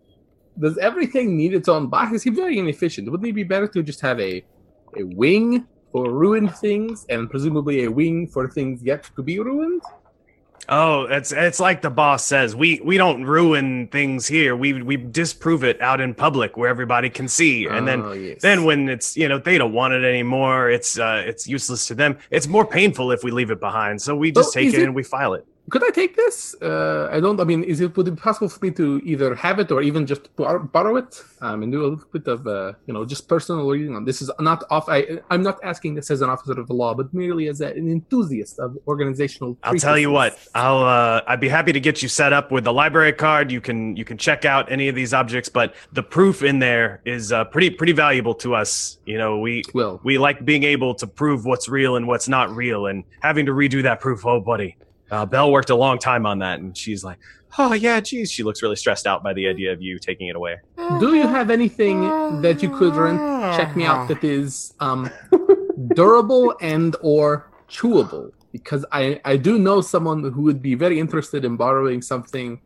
does 0.59 0.77
everything 0.77 1.37
need 1.37 1.53
its 1.53 1.69
own 1.69 1.87
box? 1.87 2.13
It 2.13 2.19
seems 2.19 2.37
very 2.37 2.57
inefficient. 2.59 3.09
Wouldn't 3.09 3.27
it 3.29 3.33
be 3.33 3.43
better 3.43 3.67
to 3.67 3.81
just 3.83 4.01
have 4.01 4.19
a 4.19 4.43
a 4.97 5.03
wing 5.03 5.65
for 5.93 6.11
ruined 6.11 6.53
things, 6.57 7.05
and 7.09 7.29
presumably 7.29 7.85
a 7.85 7.91
wing 7.91 8.27
for 8.27 8.49
things 8.49 8.81
yet 8.83 9.09
to 9.15 9.21
be 9.23 9.39
ruined. 9.39 9.81
Oh, 10.73 11.03
it's 11.03 11.33
it's 11.33 11.59
like 11.59 11.81
the 11.81 11.89
boss 11.89 12.23
says. 12.25 12.55
We 12.55 12.79
we 12.81 12.95
don't 12.95 13.25
ruin 13.25 13.87
things 13.89 14.25
here. 14.25 14.55
We 14.55 14.81
we 14.81 14.95
disprove 14.95 15.65
it 15.65 15.81
out 15.81 15.99
in 15.99 16.13
public 16.13 16.55
where 16.55 16.69
everybody 16.69 17.09
can 17.09 17.27
see. 17.27 17.65
And 17.67 17.85
then 17.85 18.01
Oh, 18.01 18.13
yes. 18.13 18.41
then 18.41 18.63
when 18.63 18.87
it's 18.87 19.17
you 19.17 19.27
know 19.27 19.37
they 19.37 19.57
don't 19.57 19.73
want 19.73 19.93
it 19.93 20.05
anymore, 20.05 20.69
it's 20.69 20.97
uh 20.97 21.23
it's 21.25 21.45
useless 21.45 21.87
to 21.87 21.93
them. 21.95 22.17
It's 22.29 22.47
more 22.47 22.65
painful 22.65 23.11
if 23.11 23.21
we 23.21 23.31
leave 23.31 23.51
it 23.51 23.59
behind. 23.59 24.01
So 24.01 24.15
we 24.15 24.31
just 24.31 24.55
Oh, 24.55 24.59
take 24.61 24.69
it, 24.73 24.75
it- 24.79 24.83
and 24.83 24.95
we 24.95 25.03
file 25.03 25.33
it. 25.33 25.45
Could 25.69 25.83
I 25.83 25.89
take 25.91 26.15
this? 26.15 26.55
Uh, 26.61 27.07
I 27.11 27.19
don't. 27.19 27.39
I 27.39 27.43
mean, 27.43 27.63
is 27.63 27.79
it 27.81 27.95
would 27.95 28.07
it 28.07 28.11
be 28.11 28.21
possible 28.21 28.49
for 28.49 28.63
me 28.65 28.71
to 28.71 28.99
either 29.05 29.35
have 29.35 29.59
it 29.59 29.71
or 29.71 29.81
even 29.81 30.05
just 30.05 30.35
borrow 30.35 30.95
it 30.97 31.23
um, 31.41 31.63
and 31.63 31.71
do 31.71 31.81
a 31.81 31.87
little 31.87 32.05
bit 32.11 32.27
of 32.27 32.47
uh, 32.47 32.73
you 32.87 32.93
know 32.93 33.05
just 33.05 33.27
personal 33.27 33.67
reading 33.69 33.95
on 33.95 34.03
this? 34.03 34.21
Is 34.21 34.31
not 34.39 34.63
off. 34.69 34.89
I 34.89 35.19
I'm 35.29 35.43
not 35.43 35.59
asking 35.63 35.95
this 35.95 36.09
as 36.11 36.21
an 36.21 36.29
officer 36.29 36.59
of 36.59 36.67
the 36.67 36.73
law, 36.73 36.93
but 36.93 37.13
merely 37.13 37.47
as 37.47 37.61
a, 37.61 37.67
an 37.67 37.89
enthusiast 37.89 38.59
of 38.59 38.77
organizational. 38.87 39.57
I'll 39.63 39.75
tell 39.75 39.97
you 39.97 40.11
what. 40.11 40.37
I'll 40.55 40.83
uh, 40.83 41.21
I'd 41.27 41.39
be 41.39 41.49
happy 41.49 41.71
to 41.71 41.79
get 41.79 42.01
you 42.01 42.09
set 42.09 42.33
up 42.33 42.51
with 42.51 42.63
the 42.63 42.73
library 42.73 43.13
card. 43.13 43.51
You 43.51 43.61
can 43.61 43.95
you 43.95 44.03
can 44.03 44.17
check 44.17 44.45
out 44.45 44.71
any 44.71 44.89
of 44.89 44.95
these 44.95 45.13
objects, 45.13 45.47
but 45.47 45.75
the 45.93 46.03
proof 46.03 46.43
in 46.43 46.59
there 46.59 47.01
is 47.05 47.31
uh, 47.31 47.45
pretty 47.45 47.69
pretty 47.69 47.93
valuable 47.93 48.33
to 48.35 48.55
us. 48.55 48.97
You 49.05 49.17
know, 49.17 49.39
we 49.39 49.63
Well, 49.73 50.01
we 50.03 50.17
like 50.17 50.43
being 50.43 50.63
able 50.63 50.95
to 50.95 51.07
prove 51.07 51.45
what's 51.45 51.69
real 51.69 51.95
and 51.95 52.07
what's 52.07 52.27
not 52.27 52.53
real, 52.53 52.87
and 52.87 53.03
having 53.21 53.45
to 53.45 53.53
redo 53.53 53.83
that 53.83 54.01
proof. 54.01 54.25
Oh, 54.25 54.41
buddy, 54.41 54.75
uh, 55.11 55.25
Belle 55.25 55.51
worked 55.51 55.69
a 55.69 55.75
long 55.75 55.99
time 55.99 56.25
on 56.25 56.39
that, 56.39 56.59
and 56.59 56.75
she's 56.75 57.03
like, 57.03 57.19
oh 57.57 57.73
yeah, 57.73 57.99
geez. 57.99 58.31
She 58.31 58.43
looks 58.43 58.61
really 58.61 58.75
stressed 58.75 59.05
out 59.05 59.23
by 59.23 59.33
the 59.33 59.47
idea 59.47 59.71
of 59.71 59.81
you 59.81 59.99
taking 59.99 60.27
it 60.27 60.35
away. 60.35 60.57
do 60.99 61.15
you 61.15 61.27
have 61.27 61.49
anything 61.49 62.41
that 62.41 62.63
you 62.63 62.69
could 62.69 62.95
rent? 62.95 63.19
Check 63.57 63.75
me 63.75 63.83
out. 63.85 64.07
That 64.07 64.23
is 64.23 64.73
um, 64.79 65.09
durable 65.95 66.55
and 66.61 66.95
or 67.01 67.51
chewable. 67.69 68.31
Because 68.51 68.85
I 68.91 69.21
I 69.23 69.37
do 69.37 69.57
know 69.57 69.81
someone 69.81 70.23
who 70.23 70.41
would 70.41 70.61
be 70.61 70.75
very 70.75 70.99
interested 70.99 71.45
in 71.45 71.55
borrowing 71.55 72.01
something 72.01 72.59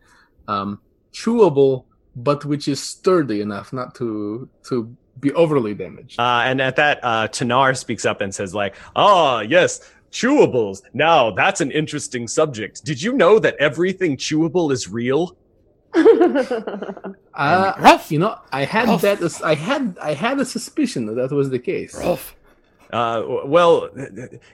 um, 0.48 0.80
chewable, 1.14 1.86
but 2.16 2.44
which 2.46 2.68
is 2.68 2.82
sturdy 2.82 3.42
enough 3.42 3.72
not 3.72 3.94
to 3.96 4.50
to 4.70 4.96
be 5.20 5.32
overly 5.34 5.74
damaged. 5.74 6.20
Uh, 6.20 6.42
and 6.46 6.62
at 6.62 6.76
that, 6.76 7.00
uh, 7.04 7.28
Tanar 7.28 7.78
speaks 7.78 8.04
up 8.04 8.20
and 8.20 8.34
says, 8.36 8.54
like, 8.54 8.76
oh, 8.98 9.40
yes, 9.40 9.80
chewables. 10.20 10.78
Now 10.94 11.20
that's 11.42 11.60
an 11.66 11.72
interesting 11.72 12.28
subject. 12.28 12.84
Did 12.90 13.02
you 13.02 13.12
know 13.14 13.38
that 13.46 13.56
everything 13.70 14.16
chewable 14.18 14.72
is 14.72 14.90
real? 14.90 15.36
Uh, 15.96 17.74
Ruff, 17.80 18.12
you 18.14 18.20
know, 18.20 18.38
I 18.52 18.64
had 18.64 18.88
Ruff. 18.88 19.02
that. 19.02 19.42
I 19.44 19.56
had 19.56 19.98
I 20.02 20.14
had 20.14 20.40
a 20.40 20.46
suspicion 20.46 21.06
that 21.08 21.16
that 21.16 21.32
was 21.32 21.50
the 21.50 21.60
case. 21.60 21.94
Ruff. 21.98 22.36
Uh, 22.96 23.42
well, 23.46 23.90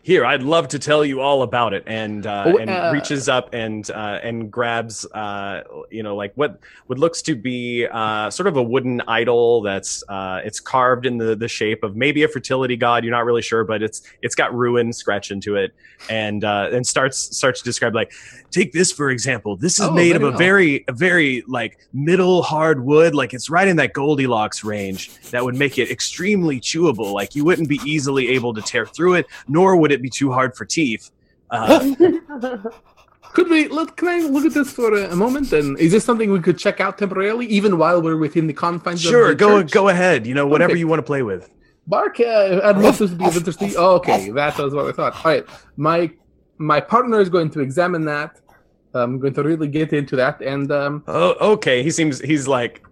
here 0.02 0.26
I'd 0.26 0.42
love 0.42 0.68
to 0.70 0.80
tell 0.80 1.06
you 1.06 1.22
all 1.22 1.44
about 1.44 1.74
it, 1.76 1.84
and 1.86 2.26
uh, 2.26 2.44
Oh, 2.48 2.58
and 2.58 2.72
uh, 2.72 2.90
reaches 2.92 3.30
up 3.30 3.50
and 3.54 3.88
uh, 3.92 4.20
and 4.24 4.52
grabs, 4.52 5.06
uh, 5.14 5.62
you 5.92 6.02
know, 6.02 6.16
like 6.16 6.34
what 6.34 6.60
what 6.88 6.98
looks 6.98 7.22
to 7.24 7.36
be 7.36 7.86
uh, 7.92 8.32
sort 8.32 8.48
of 8.48 8.58
a 8.58 8.64
wooden 8.64 9.00
idol 9.08 9.62
that's 9.62 10.04
uh, 10.10 10.42
it's 10.44 10.60
carved 10.60 11.06
in 11.06 11.18
the 11.18 11.36
the 11.36 11.48
shape 11.48 11.84
of 11.84 11.96
maybe 11.96 12.24
a 12.24 12.28
fertility 12.28 12.76
god. 12.76 13.04
You're 13.04 13.12
not 13.12 13.26
really 13.26 13.44
sure, 13.44 13.64
but 13.64 13.84
it's 13.84 14.02
it's 14.24 14.34
got 14.34 14.56
ruin 14.56 14.92
scratched 14.92 15.30
into 15.30 15.56
it, 15.56 15.76
and 16.10 16.44
uh, 16.44 16.70
and 16.74 16.86
starts 16.88 17.38
starts 17.38 17.60
to 17.60 17.66
describe 17.66 17.94
like, 17.94 18.12
take 18.50 18.74
this 18.74 18.92
for 18.92 19.12
example. 19.12 19.56
This 19.56 19.80
is 19.80 19.86
Oh, 19.86 19.92
made 19.94 20.16
of 20.16 20.24
a 20.24 20.32
very 20.32 20.84
a 20.88 20.94
very 20.94 21.44
like 21.48 21.78
middle 21.94 22.42
hard 22.42 22.84
wood, 22.84 23.14
like 23.14 23.36
it's 23.36 23.52
right 23.52 23.68
in 23.68 23.76
that 23.76 23.94
Goldilocks 23.94 24.64
range 24.64 25.12
that 25.30 25.44
would 25.46 25.56
make 25.56 25.78
it 25.78 25.92
extremely 25.92 26.60
chewable. 26.60 27.14
Like 27.14 27.36
you 27.36 27.46
wouldn't 27.46 27.70
be 27.70 27.80
easily 27.86 28.31
able 28.32 28.54
to 28.54 28.62
tear 28.62 28.86
through 28.86 29.16
it, 29.16 29.26
nor 29.48 29.76
would 29.78 29.92
it 29.92 30.02
be 30.02 30.10
too 30.10 30.32
hard 30.32 30.56
for 30.56 30.66
teeth. 30.66 31.12
Uh, 31.50 31.94
Could 33.34 33.50
we 33.50 33.68
look? 33.70 33.96
Can 33.96 34.08
I 34.10 34.20
look 34.28 34.46
at 34.46 34.54
this 34.54 34.72
for 34.74 34.94
a, 34.94 35.12
a 35.12 35.16
moment? 35.16 35.54
And 35.54 35.80
is 35.80 35.92
this 35.94 36.04
something 36.04 36.32
we 36.34 36.42
could 36.42 36.58
check 36.58 36.82
out 36.82 36.98
temporarily, 36.98 37.46
even 37.46 37.78
while 37.78 38.02
we're 38.02 38.18
within 38.18 38.46
the 38.46 38.54
confines? 38.54 39.02
sure, 39.02 39.24
of 39.24 39.30
the 39.30 39.36
go 39.36 39.62
church? 39.62 39.72
go 39.72 39.88
ahead. 39.88 40.28
You 40.28 40.34
know, 40.34 40.46
whatever 40.48 40.72
Okay. 40.74 40.80
you 40.80 40.88
want 40.88 41.00
to 41.00 41.04
play 41.04 41.22
with. 41.24 41.50
Bark. 41.88 42.20
Uh, 42.20 42.60
I'd 42.64 42.78
love 42.78 42.98
this 42.98 43.12
to 43.12 43.16
be 43.16 43.26
of 43.26 43.38
interest. 43.38 43.60
Oh, 43.78 43.96
okay, 43.96 44.32
that 44.32 44.58
was 44.58 44.74
what 44.74 44.88
I 44.88 44.92
thought. 44.92 45.16
All 45.26 45.32
right, 45.32 45.46
my 45.78 46.12
my 46.58 46.82
partner 46.82 47.22
is 47.22 47.30
going 47.30 47.50
to 47.52 47.62
examine 47.62 48.04
that. 48.06 48.40
I'm 48.94 49.20
going 49.20 49.34
to 49.36 49.44
really 49.44 49.68
get 49.68 49.94
into 49.94 50.16
that, 50.18 50.42
and 50.42 50.72
um, 50.72 51.04
Oh, 51.08 51.54
okay. 51.54 51.82
He 51.84 51.92
seems 51.92 52.20
he's 52.20 52.48
like 52.48 52.84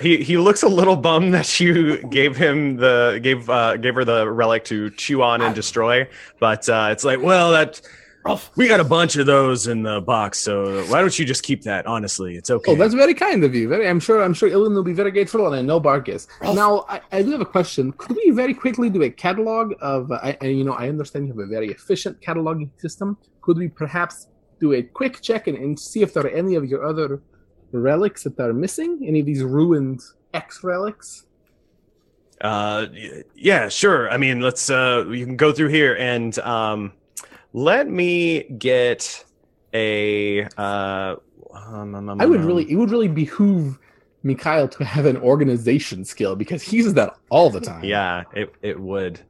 he 0.00 0.22
he 0.22 0.36
looks 0.36 0.62
a 0.62 0.68
little 0.68 0.96
bummed 0.96 1.34
that 1.34 1.60
you 1.60 1.98
gave 2.08 2.36
him 2.36 2.76
the 2.76 3.20
gave 3.22 3.48
uh 3.50 3.76
gave 3.76 3.94
her 3.94 4.04
the 4.04 4.30
relic 4.30 4.64
to 4.64 4.90
chew 4.90 5.22
on 5.22 5.42
and 5.42 5.54
destroy. 5.54 6.08
But 6.40 6.68
uh 6.68 6.88
it's 6.90 7.04
like, 7.04 7.20
well, 7.20 7.52
that 7.52 7.80
we 8.56 8.68
got 8.68 8.78
a 8.80 8.84
bunch 8.84 9.16
of 9.16 9.26
those 9.26 9.66
in 9.66 9.82
the 9.82 10.00
box, 10.00 10.38
so 10.38 10.84
why 10.84 11.00
don't 11.00 11.18
you 11.18 11.24
just 11.24 11.42
keep 11.42 11.62
that? 11.62 11.86
Honestly, 11.86 12.36
it's 12.36 12.50
okay. 12.50 12.72
oh, 12.72 12.76
that's 12.76 12.94
very 12.94 13.14
kind 13.14 13.42
of 13.42 13.52
you. 13.54 13.68
Very, 13.68 13.88
I'm 13.88 13.98
sure. 13.98 14.22
I'm 14.22 14.32
sure 14.34 14.48
Illyn 14.48 14.74
will 14.74 14.84
be 14.84 14.92
very 14.92 15.10
grateful, 15.10 15.46
and 15.46 15.56
I 15.56 15.62
know 15.62 15.80
Bark 15.80 16.08
is. 16.08 16.28
Now, 16.40 16.86
I, 16.88 17.00
I 17.10 17.22
do 17.22 17.32
have 17.32 17.40
a 17.40 17.44
question. 17.46 17.92
Could 17.92 18.16
we 18.16 18.30
very 18.30 18.54
quickly 18.54 18.90
do 18.90 19.02
a 19.02 19.10
catalog 19.10 19.74
of? 19.80 20.12
Uh, 20.12 20.20
I, 20.22 20.38
I, 20.40 20.46
you 20.46 20.62
know, 20.64 20.74
I 20.74 20.88
understand 20.88 21.26
you 21.26 21.32
have 21.32 21.40
a 21.40 21.46
very 21.46 21.70
efficient 21.70 22.20
cataloging 22.20 22.70
system. 22.80 23.16
Could 23.40 23.58
we 23.58 23.66
perhaps 23.66 24.28
do 24.62 24.72
a 24.74 24.82
quick 24.82 25.20
check 25.20 25.48
and, 25.48 25.58
and 25.58 25.78
see 25.78 26.02
if 26.02 26.14
there 26.14 26.24
are 26.24 26.30
any 26.42 26.54
of 26.54 26.64
your 26.64 26.86
other 26.86 27.20
relics 27.72 28.22
that 28.22 28.38
are 28.38 28.54
missing? 28.54 29.04
Any 29.04 29.20
of 29.20 29.26
these 29.26 29.42
ruined 29.42 30.00
X 30.32 30.62
relics? 30.62 31.26
Uh, 32.40 32.86
yeah, 33.34 33.68
sure. 33.68 34.08
I 34.10 34.16
mean, 34.16 34.40
let's 34.40 34.70
uh, 34.70 35.04
you 35.08 35.26
can 35.26 35.36
go 35.36 35.52
through 35.52 35.68
here 35.68 35.96
and 35.96 36.38
um, 36.38 36.92
let 37.52 37.88
me 37.88 38.44
get 38.44 39.24
a. 39.74 40.44
Uh, 40.56 41.16
um, 41.52 41.94
um, 41.94 42.08
um, 42.08 42.20
I 42.20 42.26
would 42.26 42.40
um, 42.40 42.46
really, 42.46 42.70
it 42.70 42.76
would 42.76 42.90
really 42.90 43.08
behoove 43.08 43.78
Mikhail 44.22 44.68
to 44.68 44.84
have 44.84 45.06
an 45.06 45.16
organization 45.18 46.04
skill 46.04 46.34
because 46.36 46.62
he 46.62 46.76
uses 46.78 46.94
that 46.94 47.16
all 47.30 47.50
the 47.50 47.60
time. 47.60 47.84
Yeah, 47.84 48.24
it 48.32 48.54
it 48.62 48.78
would. 48.80 49.20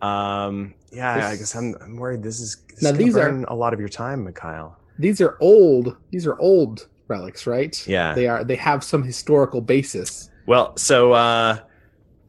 Um, 0.00 0.74
yeah, 0.94 1.28
I 1.28 1.36
guess 1.36 1.54
I'm 1.54 1.74
I'm 1.80 1.96
worried. 1.96 2.22
This 2.22 2.40
is 2.40 2.56
this 2.68 2.82
Now, 2.82 2.92
these 2.92 3.16
are- 3.16 3.44
a 3.48 3.54
lot 3.54 3.72
of 3.74 3.80
your 3.80 3.88
time, 3.88 4.24
Mikhail. 4.24 4.76
These 4.98 5.20
are 5.20 5.36
old. 5.40 5.96
These 6.10 6.26
are 6.26 6.38
old 6.38 6.86
relics, 7.08 7.46
right? 7.46 7.86
Yeah. 7.86 8.14
They 8.14 8.28
are. 8.28 8.44
They 8.44 8.56
have 8.56 8.84
some 8.84 9.02
historical 9.02 9.60
basis. 9.60 10.30
Well, 10.46 10.76
so 10.76 11.12
uh, 11.12 11.58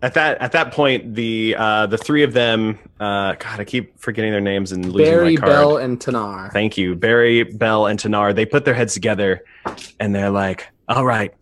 at 0.01 0.13
that 0.15 0.41
at 0.41 0.51
that 0.53 0.71
point, 0.73 1.13
the 1.15 1.55
uh, 1.57 1.85
the 1.87 1.97
three 1.97 2.23
of 2.23 2.33
them. 2.33 2.79
Uh, 2.99 3.33
God, 3.33 3.59
I 3.59 3.65
keep 3.65 3.99
forgetting 3.99 4.31
their 4.31 4.41
names 4.41 4.71
and 4.71 4.85
losing 4.91 5.13
Barry, 5.13 5.33
my 5.35 5.39
card. 5.41 5.51
Bell, 5.51 5.77
and 5.77 5.99
Tanar. 5.99 6.51
Thank 6.53 6.77
you. 6.77 6.95
Barry, 6.95 7.43
Bell, 7.43 7.87
and 7.87 7.99
Tanar, 7.99 8.33
they 8.33 8.45
put 8.45 8.65
their 8.65 8.73
heads 8.73 8.93
together 8.93 9.43
and 9.99 10.15
they're 10.15 10.29
like, 10.29 10.67
all 10.87 11.05
right, 11.05 11.33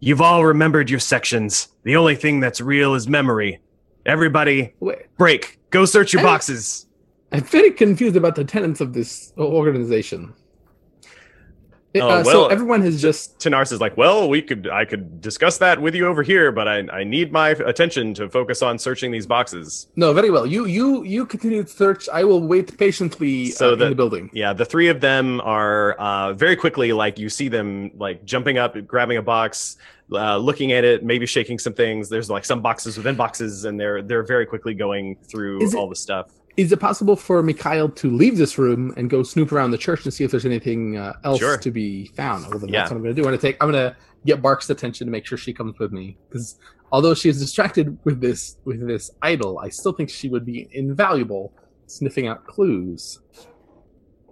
you've 0.00 0.20
all 0.20 0.44
remembered 0.44 0.90
your 0.90 1.00
sections. 1.00 1.68
The 1.84 1.96
only 1.96 2.14
thing 2.14 2.40
that's 2.40 2.60
real 2.60 2.94
is 2.94 3.08
memory. 3.08 3.60
Everybody, 4.06 4.74
break. 5.16 5.58
Go 5.70 5.84
search 5.84 6.12
your 6.12 6.22
boxes. 6.22 6.86
I'm 7.32 7.42
very 7.42 7.70
confused 7.70 8.16
about 8.16 8.36
the 8.36 8.44
tenets 8.44 8.80
of 8.80 8.94
this 8.94 9.32
organization. 9.36 10.32
It- 11.94 12.02
Oh, 12.02 12.08
uh, 12.08 12.24
so 12.24 12.46
everyone 12.48 12.82
has 12.82 13.00
just 13.00 13.38
Tanars 13.38 13.72
is 13.72 13.80
like, 13.80 13.96
well, 13.96 14.28
we 14.28 14.42
could, 14.42 14.68
I 14.68 14.84
could 14.84 15.22
discuss 15.22 15.56
that 15.58 15.80
with 15.80 15.94
you 15.94 16.06
over 16.06 16.22
here, 16.22 16.52
but 16.52 16.68
I, 16.68 16.86
I 16.92 17.02
need 17.02 17.32
my 17.32 17.50
attention 17.50 18.12
to 18.14 18.28
focus 18.28 18.60
on 18.62 18.78
searching 18.78 19.10
these 19.10 19.26
boxes. 19.26 19.88
no 19.96 20.12
very 20.12 20.30
well. 20.30 20.44
You 20.46 20.66
you 20.66 21.02
you 21.04 21.24
continue 21.24 21.62
to 21.62 21.68
search. 21.68 22.08
I 22.12 22.24
will 22.24 22.42
wait 22.46 22.76
patiently 22.78 23.46
So 23.46 23.72
uh, 23.72 23.76
the- 23.76 23.84
in 23.84 23.90
the 23.90 23.96
building. 23.96 24.28
Yeah, 24.34 24.52
the 24.52 24.66
three 24.66 24.88
of 24.88 25.00
them 25.00 25.40
are 25.42 25.92
uh, 25.94 26.34
very 26.34 26.56
quickly 26.56 26.92
like 26.92 27.18
you 27.18 27.30
see 27.30 27.48
them 27.48 27.90
like 27.96 28.22
jumping 28.24 28.58
up, 28.58 28.76
grabbing 28.86 29.16
a 29.16 29.22
box, 29.22 29.78
uh, 30.12 30.36
looking 30.36 30.72
at 30.72 30.84
it, 30.84 31.02
maybe 31.04 31.24
shaking 31.26 31.58
some 31.58 31.72
things. 31.72 32.10
There's 32.10 32.28
like 32.28 32.44
some 32.44 32.60
boxes 32.60 32.96
within 32.98 33.14
boxes, 33.16 33.64
and 33.64 33.80
they're 33.80 34.02
they're 34.02 34.24
very 34.24 34.44
quickly 34.44 34.74
going 34.74 35.16
through 35.30 35.62
it- 35.64 35.74
all 35.74 35.88
the 35.88 35.96
stuff. 35.96 36.26
Is 36.58 36.72
it 36.72 36.80
possible 36.80 37.14
for 37.14 37.40
Mikhail 37.42 37.88
to 37.88 38.10
leave 38.10 38.36
this 38.36 38.58
room 38.58 38.92
and 38.96 39.08
go 39.08 39.22
snoop 39.22 39.52
around 39.52 39.70
the 39.70 39.78
church 39.78 40.04
and 40.04 40.12
see 40.12 40.24
if 40.24 40.30
there's 40.32 40.44
anything 40.44 40.96
uh, 40.98 41.12
else 41.22 41.38
Sure. 41.38 41.56
to 41.56 41.70
be 41.70 42.06
found? 42.16 42.46
Well, 42.50 42.58
then 42.58 42.68
Yeah. 42.68 42.80
that's 42.80 42.90
what 42.90 42.96
I'm 42.96 43.02
going 43.04 43.14
to 43.14 43.22
do. 43.22 43.24
I'm 43.26 43.30
going 43.30 43.38
to 43.38 43.46
take. 43.46 43.56
I'm 43.62 43.70
going 43.70 43.90
to 43.90 43.96
get 44.26 44.42
Bark's 44.42 44.68
attention 44.68 45.06
to 45.06 45.10
make 45.12 45.24
sure 45.24 45.38
she 45.38 45.52
comes 45.52 45.78
with 45.78 45.92
me 45.92 46.18
because 46.28 46.58
although 46.90 47.14
she 47.14 47.28
is 47.28 47.38
distracted 47.38 47.96
with 48.04 48.20
this 48.20 48.56
with 48.64 48.84
this 48.86 49.12
idol, 49.22 49.60
I 49.60 49.68
still 49.68 49.92
think 49.92 50.10
she 50.10 50.28
would 50.28 50.44
be 50.44 50.68
invaluable 50.72 51.52
sniffing 51.86 52.26
out 52.26 52.44
clues. 52.46 53.20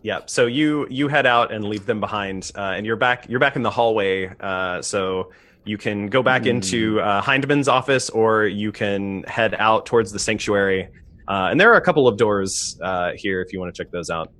Yeah. 0.02 0.20
So 0.26 0.46
you 0.46 0.86
you 0.90 1.06
head 1.08 1.26
out 1.26 1.52
and 1.52 1.64
leave 1.64 1.86
them 1.86 2.00
behind, 2.00 2.50
uh, 2.56 2.74
and 2.76 2.84
you're 2.84 2.96
back 2.96 3.26
you're 3.28 3.40
back 3.40 3.54
in 3.54 3.62
the 3.62 3.70
hallway. 3.70 4.32
Uh, 4.40 4.82
so 4.82 5.30
you 5.64 5.78
can 5.78 6.06
go 6.08 6.22
back 6.24 6.42
Hmm. 6.42 6.48
into 6.48 7.00
uh, 7.00 7.22
Hindman's 7.22 7.68
office, 7.68 8.10
or 8.10 8.46
you 8.46 8.72
can 8.72 9.22
head 9.24 9.54
out 9.58 9.86
towards 9.86 10.10
the 10.12 10.18
sanctuary. 10.18 10.88
Uh, 11.28 11.48
and 11.50 11.60
there 11.60 11.72
are 11.72 11.76
a 11.76 11.80
couple 11.80 12.06
of 12.08 12.16
doors 12.16 12.78
uh, 12.82 13.12
here 13.16 13.40
if 13.40 13.52
you 13.52 13.58
want 13.60 13.74
to 13.74 13.82
check 13.82 13.90
those 13.90 14.10
out. 14.10 14.32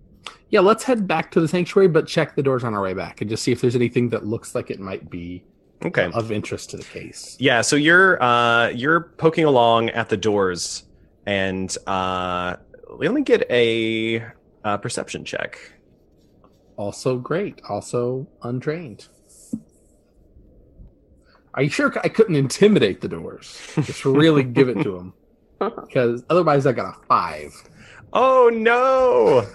Yeah, 0.50 0.60
let's 0.60 0.84
head 0.84 1.06
back 1.08 1.30
to 1.32 1.40
the 1.40 1.48
sanctuary, 1.48 1.88
but 1.88 2.06
check 2.06 2.36
the 2.36 2.42
doors 2.42 2.62
on 2.64 2.74
our 2.74 2.80
way 2.82 2.94
back 2.94 3.20
and 3.20 3.28
just 3.28 3.42
see 3.42 3.50
if 3.52 3.60
there's 3.60 3.74
anything 3.76 4.08
that 4.10 4.24
looks 4.26 4.54
like 4.54 4.70
it 4.70 4.78
might 4.78 5.10
be 5.10 5.44
Okay. 5.84 6.10
of 6.14 6.30
interest 6.32 6.70
to 6.70 6.76
the 6.76 6.84
case. 6.84 7.36
Yeah, 7.40 7.60
so 7.60 7.76
you're 7.76 8.22
uh, 8.22 8.68
you're 8.68 9.12
poking 9.18 9.44
along 9.44 9.90
at 9.90 10.08
the 10.08 10.16
doors, 10.16 10.84
and 11.26 11.76
uh, 11.86 12.56
we 12.98 13.08
only 13.08 13.22
get 13.22 13.44
a, 13.50 14.24
uh 14.64 14.76
perception 14.78 15.24
check. 15.24 15.58
Also 16.76 17.18
great. 17.18 17.60
Also 17.68 18.26
untrained. 18.42 19.08
Are 21.54 21.62
you 21.62 21.70
sure 21.70 21.92
I 22.04 22.08
couldn't 22.08 22.36
intimidate 22.36 23.00
the 23.00 23.08
doors? 23.08 23.60
Just 23.82 24.04
really 24.04 24.42
give 24.44 24.68
it 24.68 24.82
to 24.82 24.92
them. 24.96 25.14
Because 25.86 26.22
otherwise, 26.30 26.66
I 26.66 26.72
got 26.72 26.96
a 26.96 27.06
five. 27.06 27.52
Oh 28.12 28.50
no! 28.52 29.46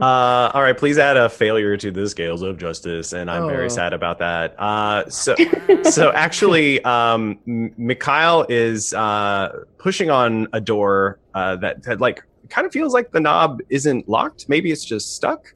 Uh, 0.00 0.50
all 0.54 0.62
right, 0.62 0.76
please 0.76 0.96
add 0.98 1.16
a 1.16 1.28
failure 1.28 1.76
to 1.76 1.90
the 1.90 2.08
scales 2.08 2.42
of 2.42 2.56
justice, 2.56 3.12
and 3.12 3.30
I'm 3.30 3.44
Oh. 3.44 3.48
very 3.48 3.68
sad 3.68 3.92
about 3.92 4.18
that. 4.20 4.54
Uh, 4.58 5.08
so, 5.10 5.34
so 5.90 6.10
actually, 6.12 6.82
um, 6.84 7.38
Mikhail 7.46 8.46
is 8.48 8.94
uh, 8.94 9.52
pushing 9.78 10.08
on 10.10 10.46
a 10.52 10.60
door 10.60 11.18
uh, 11.34 11.56
that, 11.56 11.82
that 11.82 12.00
like 12.00 12.22
kind 12.48 12.66
of 12.66 12.72
feels 12.72 12.94
like 12.94 13.10
the 13.10 13.20
knob 13.20 13.60
isn't 13.68 14.08
locked. 14.08 14.48
Maybe 14.48 14.70
it's 14.72 14.84
just 14.84 15.14
stuck, 15.14 15.52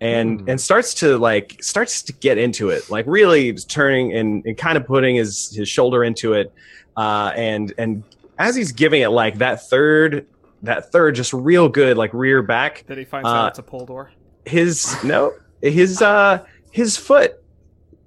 and 0.00 0.40
Hmm. 0.42 0.50
and 0.50 0.60
starts 0.60 0.92
to 0.94 1.16
like 1.16 1.56
starts 1.62 2.02
to 2.02 2.12
get 2.12 2.36
into 2.38 2.68
it, 2.70 2.90
like 2.90 3.06
really 3.08 3.54
turning 3.54 4.12
and, 4.12 4.44
and 4.44 4.56
kind 4.58 4.76
of 4.76 4.84
putting 4.86 5.16
his 5.16 5.50
his 5.56 5.68
shoulder 5.68 6.04
into 6.04 6.34
it, 6.34 6.52
uh, 6.96 7.32
and 7.34 7.72
and 7.78 8.04
as 8.38 8.54
he's 8.56 8.72
giving 8.72 9.02
it 9.02 9.08
like 9.10 9.38
that 9.38 9.68
third 9.68 10.26
that 10.62 10.90
third 10.92 11.14
just 11.14 11.32
real 11.32 11.68
good 11.68 11.96
like 11.96 12.12
rear 12.12 12.42
back 12.42 12.84
Then 12.86 12.98
he 12.98 13.04
finds 13.04 13.28
Uh, 13.28 13.32
out 13.32 13.48
it's 13.50 13.58
a 13.58 13.62
pull 13.62 13.86
door. 13.86 14.10
his 14.44 14.96
no 15.04 15.32
his 15.62 16.02
uh 16.02 16.44
his 16.70 16.96
foot 16.96 17.42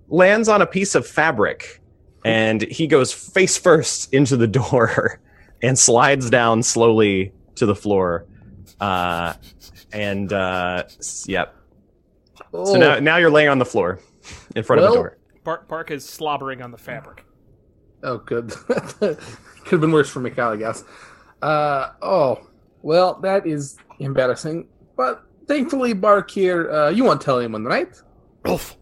lands 0.09 0.47
on 0.49 0.61
a 0.61 0.65
piece 0.65 0.95
of 0.95 1.07
fabric 1.07 1.81
and 2.25 2.61
he 2.63 2.87
goes 2.87 3.13
face 3.13 3.57
first 3.57 4.13
into 4.13 4.35
the 4.37 4.47
door 4.59 5.19
and 5.61 5.77
slides 5.77 6.29
down 6.29 6.61
slowly 6.63 7.31
to 7.55 7.65
the 7.65 7.75
floor 7.75 8.25
uh 8.79 9.33
and 9.93 10.33
uh 10.33 10.83
s- 10.99 11.25
yep 11.27 11.55
so 12.53 12.75
now 12.75 12.99
now 12.99 13.17
you're 13.17 13.29
laying 13.31 13.49
on 13.49 13.59
the 13.59 13.65
floor 13.65 13.99
in 14.55 14.63
front 14.63 14.79
of 14.81 14.83
Well- 14.83 14.91
the 14.93 14.97
door 14.99 15.17
Bark, 15.43 15.67
Bark 15.67 15.89
is 15.89 16.07
slobbering 16.07 16.61
on 16.61 16.69
the 16.69 16.77
fabric. 16.77 17.25
Oh, 18.03 18.17
good. 18.17 18.49
Could 18.99 19.17
have 19.69 19.81
been 19.81 19.91
worse 19.91 20.09
for 20.09 20.19
Mikhail, 20.19 20.49
I 20.49 20.57
guess. 20.57 20.83
Uh, 21.41 21.91
oh, 22.01 22.47
well, 22.81 23.15
that 23.21 23.45
is 23.45 23.77
embarrassing. 23.99 24.67
But 24.97 25.23
thankfully, 25.47 25.93
Bark 25.93 26.29
here, 26.31 26.71
uh, 26.71 26.89
you 26.89 27.03
won't 27.03 27.21
tell 27.21 27.39
anyone, 27.39 27.63
right? 27.63 27.95
Rolf. 28.43 28.77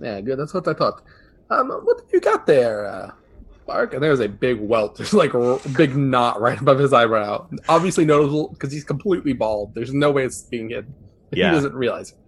Yeah, 0.00 0.20
good. 0.20 0.38
That's 0.38 0.54
what 0.54 0.66
I 0.66 0.72
thought. 0.72 1.02
Um, 1.50 1.68
what 1.68 2.00
have 2.00 2.08
you 2.12 2.20
got 2.20 2.46
there, 2.46 2.86
uh, 2.86 3.10
Bark? 3.66 3.94
And 3.94 4.02
there's 4.02 4.20
a 4.20 4.28
big 4.28 4.60
welt. 4.60 4.96
There's 4.98 5.14
like 5.14 5.34
a 5.34 5.58
big 5.76 5.96
knot 5.96 6.40
right 6.40 6.60
above 6.60 6.78
his 6.78 6.92
eyebrow. 6.92 7.48
Obviously 7.68 8.04
noticeable 8.04 8.48
because 8.48 8.72
he's 8.72 8.84
completely 8.84 9.32
bald. 9.32 9.74
There's 9.74 9.92
no 9.92 10.10
way 10.10 10.24
it's 10.24 10.42
being 10.42 10.70
hidden. 10.70 10.94
Yeah. 11.32 11.50
He 11.50 11.54
doesn't 11.56 11.74
realize 11.74 12.12
it. 12.12 12.18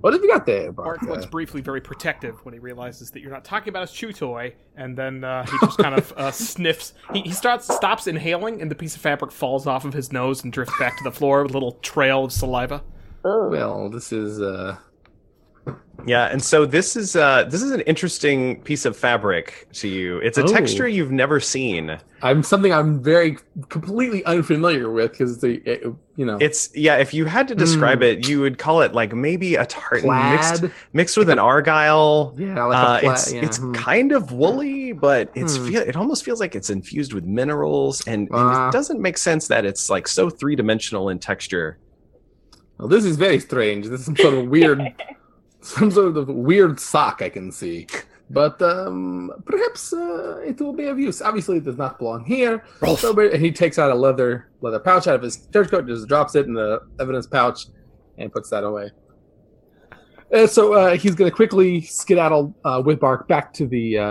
What 0.00 0.12
have 0.12 0.22
you 0.22 0.28
got 0.28 0.46
there, 0.46 0.70
Bark? 0.70 1.00
Bark 1.00 1.10
looks 1.10 1.26
briefly 1.26 1.60
very 1.60 1.80
protective 1.80 2.44
when 2.44 2.54
he 2.54 2.60
realizes 2.60 3.10
that 3.10 3.20
you're 3.20 3.32
not 3.32 3.44
talking 3.44 3.70
about 3.70 3.88
his 3.88 3.92
chew 3.92 4.12
toy, 4.12 4.54
and 4.76 4.96
then 4.96 5.24
uh, 5.24 5.44
he 5.44 5.58
just 5.60 5.78
kind 5.78 5.94
of 5.94 6.12
uh, 6.12 6.30
sniffs. 6.32 6.94
He, 7.12 7.22
he 7.22 7.32
starts 7.32 7.72
stops 7.74 8.06
inhaling, 8.06 8.62
and 8.62 8.70
the 8.70 8.76
piece 8.76 8.94
of 8.94 9.02
fabric 9.02 9.32
falls 9.32 9.66
off 9.66 9.84
of 9.84 9.94
his 9.94 10.12
nose 10.12 10.44
and 10.44 10.52
drifts 10.52 10.74
back 10.78 10.96
to 10.98 11.04
the 11.04 11.10
floor 11.10 11.42
with 11.42 11.50
a 11.50 11.54
little 11.54 11.72
trail 11.72 12.24
of 12.24 12.32
saliva. 12.32 12.82
Ugh. 13.24 13.50
well, 13.50 13.90
this 13.90 14.12
is 14.12 14.40
uh, 14.40 14.76
yeah 16.06 16.26
and 16.26 16.40
so 16.42 16.64
this 16.64 16.94
is 16.94 17.16
uh 17.16 17.42
this 17.50 17.60
is 17.60 17.72
an 17.72 17.80
interesting 17.80 18.62
piece 18.62 18.84
of 18.84 18.96
fabric 18.96 19.66
to 19.72 19.88
you 19.88 20.18
it's 20.18 20.38
a 20.38 20.44
Oh. 20.44 20.46
texture 20.46 20.86
you've 20.86 21.10
never 21.10 21.40
seen 21.40 21.98
I'm 22.22 22.42
something 22.44 22.72
I'm 22.72 23.02
very 23.02 23.36
completely 23.68 24.24
unfamiliar 24.24 24.90
with 24.90 25.10
because 25.12 25.40
the 25.40 25.56
it, 25.68 25.82
you 26.16 26.24
know 26.24 26.36
It's 26.40 26.70
yeah. 26.74 26.96
If 26.96 27.14
you 27.14 27.26
had 27.26 27.46
to 27.48 27.54
describe 27.54 28.00
Mm. 28.00 28.12
it, 28.12 28.28
you 28.28 28.40
would 28.40 28.58
call 28.58 28.80
it 28.82 28.92
like 28.92 29.12
maybe 29.14 29.54
a 29.54 29.64
tartan 29.66 30.08
mixed 30.32 30.60
plaid. 30.62 30.72
mixed 30.92 31.16
with 31.16 31.30
an 31.30 31.38
argyle. 31.38 32.34
Yeah, 32.36 32.64
like 32.64 32.76
Uh, 32.78 32.96
a 32.96 33.00
plaid. 33.00 33.12
it's 33.12 33.32
yeah. 33.32 33.44
it's 33.44 33.58
hmm. 33.58 33.72
kind 33.72 34.10
of 34.12 34.32
woolly, 34.32 34.92
but 34.92 35.30
it's 35.36 35.56
Hmm. 35.56 35.66
feel, 35.68 35.82
it 35.82 35.94
almost 35.96 36.24
feels 36.24 36.40
like 36.40 36.56
it's 36.56 36.70
infused 36.70 37.12
with 37.12 37.24
minerals, 37.24 38.02
and, 38.08 38.22
and 38.22 38.30
Ah. 38.32 38.68
it 38.68 38.72
doesn't 38.72 39.00
make 39.00 39.16
sense 39.16 39.46
that 39.48 39.64
it's 39.64 39.88
like 39.90 40.08
so 40.08 40.28
three 40.28 40.56
dimensional 40.56 41.08
in 41.10 41.18
texture. 41.20 41.78
Well, 42.78 42.88
this 42.88 43.04
is 43.04 43.16
very 43.16 43.38
strange. 43.38 43.86
This 43.86 44.00
is 44.00 44.06
some 44.06 44.16
sort 44.16 44.34
of 44.34 44.48
weird, 44.48 44.80
some 45.60 45.90
sort 45.90 46.16
of 46.16 46.28
weird 46.28 46.80
sock 46.80 47.22
I 47.22 47.28
can 47.28 47.52
see. 47.52 47.86
But 48.30 48.60
um, 48.60 49.32
perhaps 49.46 49.92
uh, 49.92 50.38
it 50.44 50.60
will 50.60 50.74
be 50.74 50.84
of 50.84 50.98
use. 50.98 51.22
Obviously, 51.22 51.58
it 51.58 51.64
does 51.64 51.78
not 51.78 51.98
belong 51.98 52.24
here. 52.24 52.62
Rolf. 52.80 53.00
So, 53.00 53.18
and 53.18 53.42
he 53.42 53.50
takes 53.50 53.78
out 53.78 53.90
a 53.90 53.94
leather 53.94 54.50
leather 54.60 54.78
pouch 54.78 55.06
out 55.06 55.14
of 55.14 55.22
his 55.22 55.48
church 55.52 55.70
coat, 55.70 55.86
just 55.86 56.08
drops 56.08 56.34
it 56.34 56.46
in 56.46 56.52
the 56.52 56.80
evidence 57.00 57.26
pouch, 57.26 57.66
and 58.18 58.30
puts 58.30 58.50
that 58.50 58.64
away. 58.64 58.90
Uh, 60.32 60.46
so 60.46 60.74
uh, 60.74 60.96
he's 60.96 61.14
going 61.14 61.30
to 61.30 61.34
quickly 61.34 61.80
skedaddle 61.80 62.54
uh, 62.64 62.82
with 62.84 63.00
Bark 63.00 63.28
back 63.28 63.52
to 63.54 63.66
the. 63.66 63.98
Uh, 63.98 64.04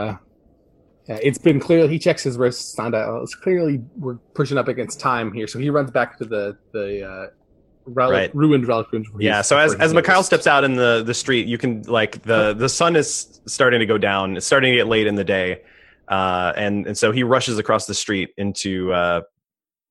uh, 1.09 1.17
it's 1.21 1.37
been 1.37 1.59
clear. 1.59 1.87
He 1.87 1.99
checks 1.99 2.23
his 2.23 2.37
wrist. 2.37 2.77
Out 2.79 2.93
it's 3.21 3.35
clearly 3.35 3.81
we're 3.97 4.17
pushing 4.33 4.57
up 4.57 4.67
against 4.67 4.99
time 4.99 5.31
here. 5.31 5.47
So 5.47 5.59
he 5.59 5.69
runs 5.69 5.91
back 5.91 6.17
to 6.17 6.25
the 6.25 6.57
the 6.73 7.07
uh, 7.07 7.27
relic, 7.87 8.13
Right. 8.13 8.35
ruined 8.35 8.67
relic 8.67 8.87
Yeah. 9.19 9.41
So 9.41 9.57
as 9.57 9.73
as 9.75 9.93
Mikhail 9.93 10.23
steps 10.23 10.45
out 10.47 10.63
in 10.63 10.75
the 10.75 11.03
the 11.05 11.13
street, 11.13 11.47
you 11.47 11.57
can 11.57 11.81
like 11.83 12.21
the 12.23 12.53
the 12.53 12.69
sun 12.69 12.95
is 12.95 13.39
starting 13.47 13.79
to 13.79 13.85
go 13.85 13.97
down. 13.97 14.37
It's 14.37 14.45
starting 14.45 14.71
to 14.73 14.77
get 14.77 14.87
late 14.87 15.07
in 15.07 15.15
the 15.15 15.23
day, 15.23 15.61
uh, 16.07 16.53
and 16.55 16.85
and 16.87 16.97
so 16.97 17.11
he 17.11 17.23
rushes 17.23 17.57
across 17.57 17.85
the 17.85 17.93
street 17.93 18.29
into. 18.37 18.91
Uh, 18.93 19.21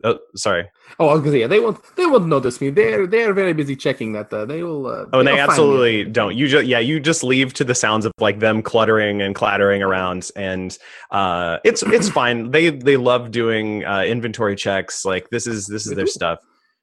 oh, 0.05 0.19
sorry. 0.37 0.69
Oh, 1.01 1.09
I 1.09 1.13
was 1.15 1.21
gonna 1.21 1.33
say 1.33 1.41
yeah, 1.41 1.47
they 1.47 1.59
won't 1.61 1.79
they 1.97 2.07
won't 2.07 2.27
notice 2.27 2.61
me. 2.61 2.71
They're 2.71 3.07
they're 3.07 3.33
very 3.33 3.53
busy 3.53 3.75
checking 3.77 4.13
that. 4.13 4.33
Uh, 4.33 4.45
they 4.45 4.63
will. 4.63 4.87
Uh, 4.87 5.07
Oh, 5.13 5.19
and 5.21 5.29
they 5.29 5.33
they'll 5.35 5.47
find 5.47 5.49
me. 5.49 5.53
absolutely 5.53 6.05
don't. 6.05 6.37
You 6.37 6.47
just 6.49 6.67
yeah, 6.67 6.79
you 6.79 7.01
just 7.01 7.25
leave 7.25 7.53
to 7.55 7.65
the 7.65 7.75
sounds 7.75 8.05
of 8.07 8.13
like 8.21 8.39
them 8.39 8.63
cluttering 8.63 9.21
and 9.23 9.35
clattering 9.35 9.83
around, 9.83 10.31
and 10.37 10.77
uh, 11.11 11.59
it's 11.65 11.83
it's 11.83 12.09
fine. 12.09 12.51
They 12.51 12.71
they 12.71 12.97
love 12.97 13.31
doing 13.31 13.85
uh, 13.85 14.03
inventory 14.03 14.55
checks. 14.57 15.05
Like 15.05 15.29
this 15.31 15.47
is 15.47 15.67
this 15.67 15.85
is 15.87 15.91
They 15.91 15.97
their 15.97 16.05
do. 16.05 16.11
stuff. 16.11 16.39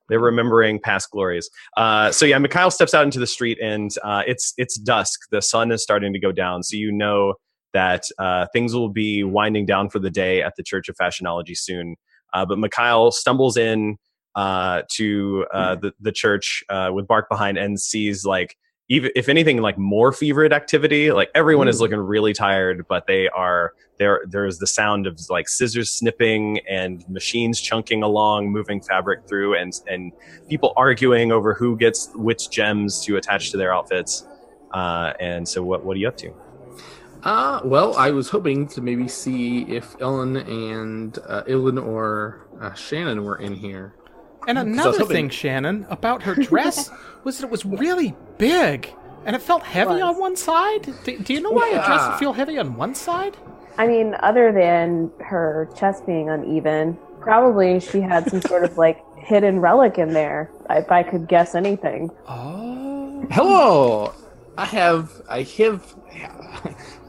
They're 0.09 0.19
remembering 0.19 0.79
past 0.79 1.09
glories. 1.11 1.49
Uh, 1.77 2.11
so 2.11 2.25
yeah, 2.25 2.37
Mikhail 2.37 2.71
steps 2.71 2.93
out 2.93 3.03
into 3.03 3.19
the 3.19 3.27
street, 3.27 3.57
and 3.61 3.91
uh, 4.03 4.23
it's 4.27 4.53
it's 4.57 4.77
dusk. 4.77 5.19
The 5.31 5.41
sun 5.41 5.71
is 5.71 5.81
starting 5.81 6.13
to 6.13 6.19
go 6.19 6.31
down, 6.31 6.63
so 6.63 6.75
you 6.75 6.91
know 6.91 7.35
that 7.73 8.03
uh, 8.19 8.47
things 8.53 8.75
will 8.75 8.89
be 8.89 9.23
winding 9.23 9.65
down 9.65 9.89
for 9.89 9.99
the 9.99 10.11
day 10.11 10.41
at 10.41 10.53
the 10.57 10.63
Church 10.63 10.89
of 10.89 10.95
Fashionology 10.95 11.55
soon. 11.55 11.95
Uh, 12.33 12.45
but 12.45 12.59
Mikhail 12.59 13.11
stumbles 13.11 13.57
in 13.57 13.97
uh, 14.35 14.81
to 14.91 15.45
uh, 15.53 15.75
the 15.75 15.93
the 15.99 16.11
church 16.11 16.63
uh, 16.69 16.89
with 16.91 17.07
Bark 17.07 17.29
behind 17.29 17.57
and 17.57 17.79
sees 17.79 18.25
like 18.25 18.55
even 18.93 19.09
if 19.15 19.27
anything 19.27 19.57
like 19.57 19.75
more 19.75 20.11
fevered 20.11 20.53
activity. 20.53 21.11
Like 21.11 21.31
everyone 21.33 21.67
is 21.67 21.81
looking 21.81 21.97
really 21.97 22.31
tired, 22.31 22.85
but 22.87 23.07
they 23.07 23.27
are 23.27 23.73
there. 23.97 24.21
There's 24.27 24.59
the 24.59 24.67
sound 24.67 25.07
of 25.07 25.19
like 25.31 25.49
scissors 25.49 25.89
snipping 25.89 26.59
and 26.69 27.03
machines 27.09 27.59
chunking 27.59 28.03
along, 28.03 28.51
moving 28.51 28.81
fabric 28.81 29.27
through, 29.27 29.57
and 29.57 29.73
and 29.87 30.11
people 30.47 30.73
arguing 30.77 31.31
over 31.31 31.55
who 31.55 31.75
gets 31.75 32.11
which 32.13 32.51
gems 32.51 33.03
to 33.05 33.17
attach 33.17 33.49
to 33.49 33.57
their 33.57 33.73
outfits. 33.73 34.27
Uh, 34.71 35.13
and 35.19 35.47
so, 35.47 35.63
what 35.63 35.83
what 35.83 35.97
are 35.97 35.99
you 35.99 36.07
up 36.07 36.17
to? 36.17 36.31
Uh, 37.23 37.61
well, 37.63 37.95
I 37.95 38.11
was 38.11 38.29
hoping 38.29 38.67
to 38.67 38.81
maybe 38.81 39.07
see 39.07 39.63
if 39.63 39.95
Ellen 40.01 40.35
and 40.37 41.17
uh, 41.27 41.43
Illyn 41.47 41.79
or 41.79 42.45
uh, 42.61 42.73
Shannon 42.75 43.23
were 43.23 43.37
in 43.37 43.55
here. 43.55 43.95
And 44.47 44.57
another 44.57 44.99
hoping- 44.99 45.07
thing, 45.07 45.29
Shannon, 45.29 45.85
about 45.89 46.23
her 46.23 46.35
dress 46.35 46.89
was 47.23 47.37
that 47.39 47.45
it 47.45 47.51
was 47.51 47.65
really 47.65 48.15
big 48.37 48.93
and 49.25 49.35
it 49.35 49.41
felt 49.41 49.63
heavy 49.63 49.93
Was. 49.93 50.01
on 50.01 50.19
one 50.19 50.35
side. 50.35 50.93
Do, 51.05 51.17
do 51.17 51.33
you 51.33 51.39
know 51.41 51.51
why 51.51 51.69
a 51.69 51.73
dress 51.75 51.87
Yeah. 51.87 52.09
would 52.09 52.19
feel 52.19 52.33
heavy 52.33 52.57
on 52.57 52.75
one 52.75 52.93
side? 52.93 53.37
I 53.77 53.87
mean, 53.87 54.15
other 54.19 54.51
than 54.51 55.09
her 55.19 55.69
chest 55.77 56.05
being 56.05 56.29
uneven, 56.29 56.97
probably 57.21 57.79
she 57.79 58.01
had 58.01 58.29
some 58.29 58.41
sort 58.41 58.63
of 58.65 58.77
like 58.77 58.99
hidden 59.17 59.59
relic 59.61 59.97
in 59.97 60.13
there. 60.13 60.51
If 60.69 60.91
I 60.91 61.03
could 61.03 61.27
guess 61.27 61.55
anything. 61.55 62.11
Oh. 62.27 63.25
Hello, 63.31 64.13
I 64.57 64.65
have 64.65 65.21
I 65.29 65.43
have 65.43 65.95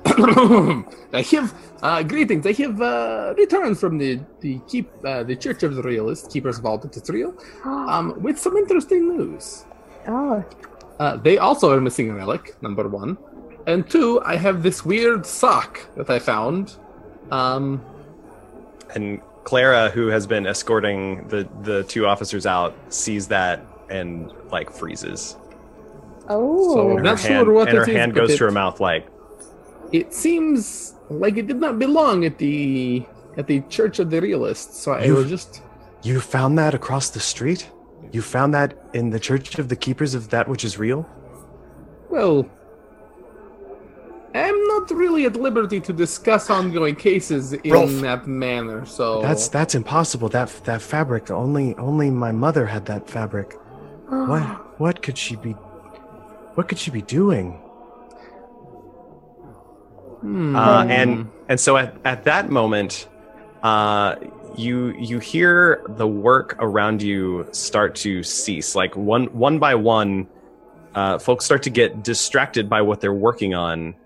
I 1.13 1.23
have 1.33 1.55
uh, 1.83 2.03
greetings. 2.03 2.47
I 2.47 2.53
have 2.53 2.81
uh, 2.81 3.35
returned 3.37 3.79
from 3.79 3.99
the 3.99 4.21
the 4.41 4.61
keep 4.69 4.91
uh, 5.05 5.23
the 5.25 5.37
Church 5.37 5.63
of 5.63 5.75
the 5.77 5.83
Realist 5.83 6.31
Keepers 6.31 6.59
of 6.59 6.67
All 6.67 6.79
That 6.79 6.97
Is 6.97 7.09
Real 7.09 7.35
um, 7.65 8.15
with 8.23 8.39
some 8.39 8.57
interesting 8.57 9.09
news. 9.17 9.67
oh, 10.07 10.45
Uh, 11.01 11.17
they 11.17 11.39
also 11.39 11.71
are 11.73 11.81
missing 11.81 12.11
a 12.11 12.15
relic, 12.15 12.55
number 12.63 12.89
one. 12.89 13.19
And 13.67 13.89
two, 13.89 14.21
I 14.25 14.37
have 14.37 14.63
this 14.63 14.85
weird 14.85 15.27
sock 15.27 15.81
that 15.97 16.11
I 16.11 16.19
found. 16.19 16.77
Um, 17.31 17.83
And 18.95 19.21
Clara, 19.45 19.91
who 19.91 20.09
has 20.09 20.27
been 20.27 20.47
escorting 20.47 21.29
the 21.29 21.49
the 21.63 21.85
two 21.85 22.07
officers 22.07 22.47
out, 22.47 22.75
sees 22.89 23.29
that 23.29 23.67
and 23.91 24.33
like 24.51 24.71
freezes. 24.71 25.37
oh, 26.29 26.91
And 26.91 26.99
her 26.99 27.03
Not 27.03 27.21
hand, 27.21 27.47
sure 27.47 27.53
what 27.53 27.69
and 27.69 27.77
her 27.77 27.85
it 27.85 27.89
is, 27.89 27.97
hand 27.97 28.15
but 28.15 28.15
goes 28.15 28.37
to 28.37 28.45
her 28.45 28.51
mouth 28.53 28.81
like 28.81 29.09
it 30.01 30.09
seems 30.25 30.95
like 31.25 31.35
it 31.43 31.47
did 31.51 31.61
not 31.67 31.75
belong 31.79 32.17
at 32.31 32.37
the 32.45 33.05
at 33.39 33.47
the 33.47 33.59
Church 33.77 33.97
of 34.03 34.07
the 34.13 34.21
Realists, 34.29 34.75
so 34.83 34.89
I 34.93 35.05
You- 35.05 35.15
was 35.21 35.29
just 35.37 35.51
You 36.11 36.21
found 36.21 36.53
that 36.63 36.73
across 36.81 37.07
the 37.17 37.21
street? 37.33 37.63
You 38.15 38.23
found 38.37 38.51
that 38.59 38.71
in 38.93 39.11
the 39.15 39.19
Church 39.29 39.59
of 39.63 39.67
the 39.73 39.77
Keepers 39.85 40.13
of 40.19 40.23
That 40.35 40.45
Which 40.53 40.65
is 40.69 40.79
Real? 40.79 41.01
Well, 42.15 42.37
I'm 44.35 44.59
not 44.73 44.91
really 44.91 45.25
at 45.27 45.37
liberty 45.37 45.81
to 45.81 45.93
discuss 45.93 46.51
ongoing 46.51 46.97
cases 46.97 47.53
in 47.53 47.73
Rolf. 47.73 47.91
that 48.09 48.27
manner, 48.27 48.85
so 48.85 49.23
That's 49.23 49.47
that's 49.49 49.75
impossible. 49.75 50.29
That 50.29 50.49
that 50.65 50.83
fabric 50.83 51.31
only 51.31 51.75
only 51.77 52.11
my 52.11 52.33
mother 52.33 52.67
had 52.67 52.85
that 52.87 53.09
fabric. 53.09 53.49
Ah. 54.11 54.27
What 54.31 54.45
what 54.81 54.97
could 55.05 55.17
she 55.25 55.37
be 55.37 55.53
what 56.57 56.65
could 56.69 56.79
she 56.79 56.91
be 56.91 57.03
doing? 57.03 57.61
Hmm. 60.25 60.57
Uh, 60.57 60.87
and 60.87 61.31
and 61.51 61.61
so 61.61 61.77
at, 61.77 61.95
at 62.07 62.25
that 62.25 62.49
moment, 62.51 63.09
uh, 63.63 64.17
you 64.57 64.95
you 64.99 65.19
hear 65.19 65.85
the 65.87 66.07
work 66.07 66.57
around 66.61 67.03
you 67.03 67.47
start 67.53 67.95
to 67.97 68.23
cease. 68.23 68.75
Like 68.75 68.97
one 68.97 69.27
one 69.27 69.59
by 69.59 69.75
one, 69.75 70.27
uh, 70.95 71.19
folks 71.19 71.45
start 71.45 71.63
to 71.65 71.71
get 71.71 72.03
distracted 72.03 72.71
by 72.71 72.81
what 72.81 73.03
they're 73.03 73.13
working 73.13 73.53
on, 73.53 73.97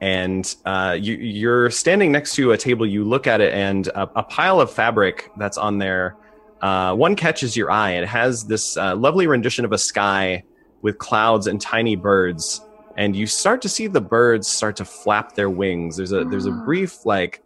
and 0.00 0.56
uh, 0.64 0.96
you 0.98 1.16
you're 1.16 1.68
standing 1.68 2.12
next 2.12 2.34
to 2.36 2.52
a 2.52 2.56
table. 2.56 2.86
You 2.86 3.04
look 3.04 3.26
at 3.26 3.42
it, 3.42 3.52
and 3.52 3.88
a, 3.88 4.10
a 4.16 4.22
pile 4.22 4.62
of 4.62 4.72
fabric 4.72 5.30
that's 5.36 5.58
on 5.58 5.76
there. 5.76 6.16
Uh, 6.62 6.94
one 6.94 7.14
catches 7.14 7.58
your 7.58 7.70
eye. 7.70 7.90
It 7.90 8.08
has 8.08 8.44
this 8.46 8.78
uh, 8.78 8.96
lovely 8.96 9.26
rendition 9.26 9.66
of 9.66 9.72
a 9.72 9.78
sky 9.78 10.44
with 10.80 10.96
clouds 10.96 11.46
and 11.46 11.60
tiny 11.60 11.94
birds 11.94 12.62
and 12.98 13.14
you 13.14 13.28
start 13.28 13.62
to 13.62 13.68
see 13.68 13.86
the 13.86 14.00
birds 14.00 14.48
start 14.48 14.74
to 14.76 14.84
flap 14.84 15.36
their 15.36 15.48
wings. 15.48 15.96
There's 15.96 16.12
a 16.12 16.24
there's 16.24 16.46
a 16.46 16.50
brief 16.50 17.06
like 17.06 17.42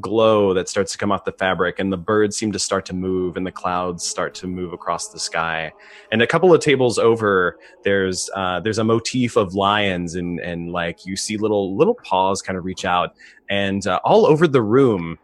glow 0.00 0.54
that 0.54 0.68
starts 0.68 0.92
to 0.92 0.98
come 0.98 1.12
off 1.12 1.26
the 1.26 1.32
fabric, 1.32 1.78
and 1.78 1.92
the 1.92 1.98
birds 1.98 2.38
seem 2.38 2.50
to 2.52 2.58
start 2.58 2.86
to 2.86 2.94
move, 2.94 3.36
and 3.36 3.46
the 3.46 3.52
clouds 3.52 4.04
start 4.04 4.34
to 4.36 4.46
move 4.46 4.72
across 4.72 5.08
the 5.08 5.18
sky. 5.18 5.70
And 6.10 6.22
a 6.22 6.26
couple 6.26 6.52
of 6.54 6.60
tables 6.62 6.98
over, 6.98 7.58
there's 7.84 8.30
uh, 8.34 8.60
there's 8.60 8.78
a 8.78 8.84
motif 8.84 9.36
of 9.36 9.54
lions, 9.54 10.14
and 10.14 10.40
and 10.40 10.72
like 10.72 11.04
you 11.04 11.16
see 11.16 11.36
little 11.36 11.76
little 11.76 11.94
paws 11.94 12.40
kind 12.40 12.56
of 12.56 12.64
reach 12.64 12.86
out, 12.86 13.14
and 13.50 13.86
uh, 13.86 14.00
all 14.04 14.26
over 14.26 14.48
the 14.48 14.62
room. 14.62 15.18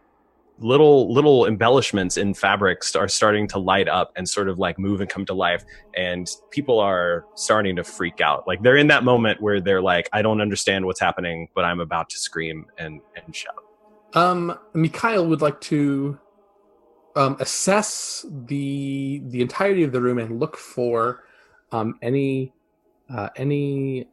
Little 0.61 1.11
little 1.11 1.47
embellishments 1.47 2.17
in 2.17 2.35
fabrics 2.35 2.95
are 2.95 3.07
starting 3.07 3.47
to 3.49 3.57
light 3.59 3.89
up 3.89 4.13
and 4.15 4.29
sort 4.29 4.47
of 4.47 4.59
like 4.59 4.77
move 4.77 5.01
and 5.01 5.09
come 5.09 5.25
to 5.25 5.33
life, 5.33 5.65
and 5.97 6.29
people 6.51 6.79
are 6.79 7.25
starting 7.35 7.75
to 7.77 7.83
freak 7.83 8.21
out. 8.21 8.47
Like 8.47 8.61
they're 8.61 8.77
in 8.77 8.87
that 8.87 9.03
moment 9.03 9.41
where 9.41 9.59
they're 9.59 9.81
like, 9.81 10.07
"I 10.13 10.21
don't 10.21 10.39
understand 10.39 10.85
what's 10.85 10.99
happening, 10.99 11.49
but 11.55 11.65
I'm 11.65 11.79
about 11.79 12.09
to 12.11 12.19
scream 12.19 12.67
and 12.77 13.01
and 13.15 13.35
shout." 13.35 13.55
Um, 14.13 14.57
Mikhail 14.73 15.25
would 15.25 15.41
like 15.41 15.59
to 15.61 16.19
um, 17.15 17.37
assess 17.39 18.25
the 18.29 19.21
the 19.25 19.41
entirety 19.41 19.83
of 19.83 19.91
the 19.91 20.01
room 20.01 20.19
and 20.19 20.39
look 20.39 20.57
for 20.57 21.23
um, 21.71 21.97
any 22.01 22.53
uh, 23.13 23.29
any 23.35 24.07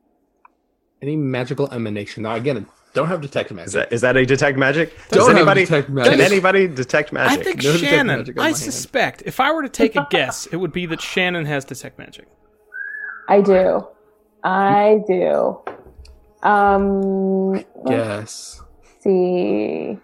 any 1.02 1.16
magical 1.16 1.70
emanation. 1.72 2.24
Now, 2.24 2.34
again, 2.34 2.66
don't 2.98 3.08
have 3.08 3.20
detect 3.20 3.52
magic. 3.52 3.66
Is 3.68 3.72
that 3.74 3.92
is 3.92 4.00
that 4.00 4.16
a 4.16 4.26
detect 4.26 4.58
magic? 4.58 4.90
Don't 5.10 5.20
Does 5.20 5.28
have 5.28 5.36
anybody 5.36 5.64
detect 5.64 5.86
can 5.86 6.20
anybody 6.20 6.66
detect 6.66 7.12
magic? 7.12 7.30
I 7.32 7.36
magic? 7.36 7.44
think 7.60 7.64
No 7.64 7.76
Shannon. 7.76 8.20
I 8.30 8.32
my 8.34 8.44
hand. 8.46 8.56
suspect 8.56 9.22
if 9.24 9.38
I 9.38 9.52
were 9.52 9.62
to 9.62 9.68
take 9.68 9.94
a 9.94 10.06
guess, 10.10 10.46
it 10.46 10.56
would 10.56 10.72
be 10.72 10.84
that 10.86 11.00
Shannon 11.00 11.44
has 11.46 11.64
detect 11.64 11.96
magic. 11.98 12.26
I 13.28 13.40
do. 13.40 13.86
I 14.42 15.00
do. 15.06 15.60
Um, 16.42 17.64
Yes. 17.86 18.60
see. 19.00 19.98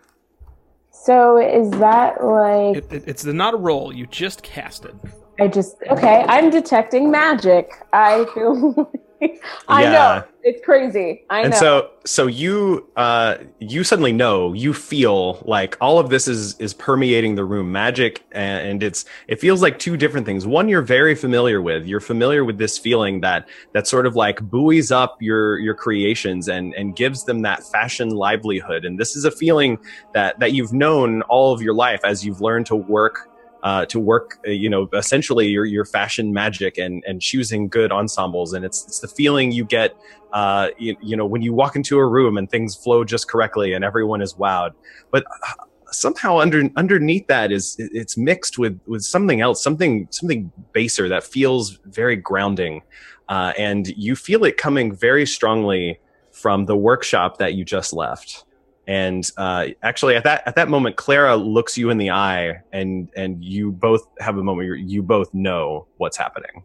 So 0.91 1.39
is 1.39 1.71
that 1.73 2.25
like 2.25 2.77
It, 2.77 2.93
it, 2.93 3.09
it's 3.09 3.25
not 3.25 3.55
a 3.55 3.57
roll. 3.57 3.93
You 3.93 4.07
just 4.07 4.43
cast 4.43 4.85
it. 4.85 4.95
I 5.41 5.49
just 5.49 5.77
okay? 5.91 6.25
I'm 6.29 6.49
detecting 6.51 7.11
magic. 7.11 7.73
I 7.93 8.25
feel. 8.35 8.91
I 9.69 9.83
Yeah. 9.83 9.93
know 9.93 10.25
it's 10.45 10.63
crazy. 10.63 11.25
I 11.31 11.39
know 11.39 11.45
and 11.45 11.53
know. 11.53 11.59
so 11.59 11.91
so 12.05 12.27
you 12.27 12.87
uh 12.97 13.37
you 13.61 13.83
suddenly 13.83 14.13
know 14.13 14.53
you 14.53 14.75
feel 14.75 15.43
like 15.47 15.77
all 15.81 15.99
of 15.99 16.11
this 16.11 16.29
is 16.29 16.59
is 16.61 16.75
permeating 16.75 17.35
the 17.35 17.45
room 17.45 17.73
magic 17.73 18.23
and, 18.33 18.69
and 18.69 18.83
it's 18.83 19.07
it 19.27 19.41
feels 19.41 19.63
like 19.63 19.79
two 19.79 19.97
different 19.97 20.27
things 20.27 20.47
one 20.47 20.69
you're 20.69 20.83
very 20.83 21.15
familiar 21.15 21.63
with 21.63 21.87
you're 21.87 22.01
familiar 22.01 22.45
with 22.45 22.59
this 22.59 22.77
feeling 22.77 23.23
that 23.23 23.49
that 23.73 23.87
sort 23.87 24.07
of 24.07 24.17
like 24.17 24.39
buoys 24.43 24.93
up 24.93 25.17
your 25.21 25.59
your 25.59 25.75
creations 25.75 26.47
and 26.47 26.75
and 26.75 26.95
gives 26.95 27.25
them 27.25 27.41
that 27.41 27.65
fashion 27.65 28.11
livelihood 28.11 28.85
and 28.85 28.99
this 29.01 29.17
is 29.17 29.25
a 29.25 29.31
feeling 29.31 29.79
that 30.13 30.39
that 30.41 30.53
you've 30.53 30.75
known 30.75 31.23
all 31.23 31.55
of 31.55 31.63
your 31.63 31.75
life 31.75 32.01
as 32.05 32.25
you've 32.25 32.43
learned 32.43 32.67
to 32.67 32.77
work 32.77 33.31
uh, 33.64 33.87
to 33.87 33.98
work, 33.98 34.38
uh, 34.46 34.50
you 34.50 34.68
know, 34.68 34.88
essentially 34.92 35.48
your, 35.48 35.64
your 35.64 35.87
fashion 35.87 36.35
magic 36.35 36.77
and, 36.77 37.03
and 37.07 37.22
choosing 37.22 37.66
good 37.66 37.90
ensembles. 37.90 38.53
And 38.53 38.62
it's, 38.62 38.85
it's 38.87 39.00
the 39.00 39.09
feeling 39.09 39.53
you 39.53 39.64
get, 39.64 39.96
uh, 40.35 40.68
you, 40.79 40.96
you 41.03 41.16
know, 41.16 41.24
when 41.24 41.40
you 41.40 41.55
walk 41.55 41.74
into 41.74 41.98
a 41.98 42.07
room 42.07 42.37
and 42.37 42.48
things 42.50 42.77
flow 42.77 43.05
just 43.05 43.27
correctly 43.27 43.72
and 43.72 43.83
everyone 43.83 44.20
is 44.20 44.35
wowed. 44.35 44.72
But 45.11 45.24
uh, 45.48 45.64
somehow 45.90 46.40
under, 46.40 46.68
underneath 46.77 47.27
that 47.29 47.50
is 47.50 47.74
it's 47.79 48.18
mixed 48.18 48.59
with, 48.59 48.79
with 48.87 49.03
something 49.03 49.40
else, 49.40 49.62
something, 49.62 50.09
something 50.11 50.53
baser 50.72 51.09
that 51.09 51.24
feels 51.24 51.79
very 51.87 52.16
grounding. 52.16 52.83
Uh, 53.31 53.55
and 53.57 53.88
you 53.96 54.14
feel 54.14 54.44
it 54.44 54.59
coming 54.59 54.94
very 54.94 55.24
strongly 55.24 55.98
from 56.33 56.66
the 56.66 56.77
workshop 56.77 57.38
that 57.38 57.55
you 57.55 57.64
just 57.64 57.94
left. 57.94 58.44
And 58.87 59.29
uh, 59.37 59.68
actually, 59.83 60.16
at 60.16 60.25
that 60.25 60.42
at 60.47 60.57
that 60.57 60.68
moment, 60.68 60.97
Clara 60.97 61.37
looks 61.37 61.79
you 61.79 61.90
in 61.90 61.97
the 61.97 62.11
eye, 62.11 62.61
and 62.73 63.09
and 63.16 63.42
you 63.42 63.73
both 63.73 64.07
have 64.20 64.37
a 64.37 64.42
moment. 64.42 64.68
Where 64.68 64.77
you 64.77 65.03
both 65.03 65.33
know 65.33 65.87
what's 65.97 66.18
happening. 66.18 66.64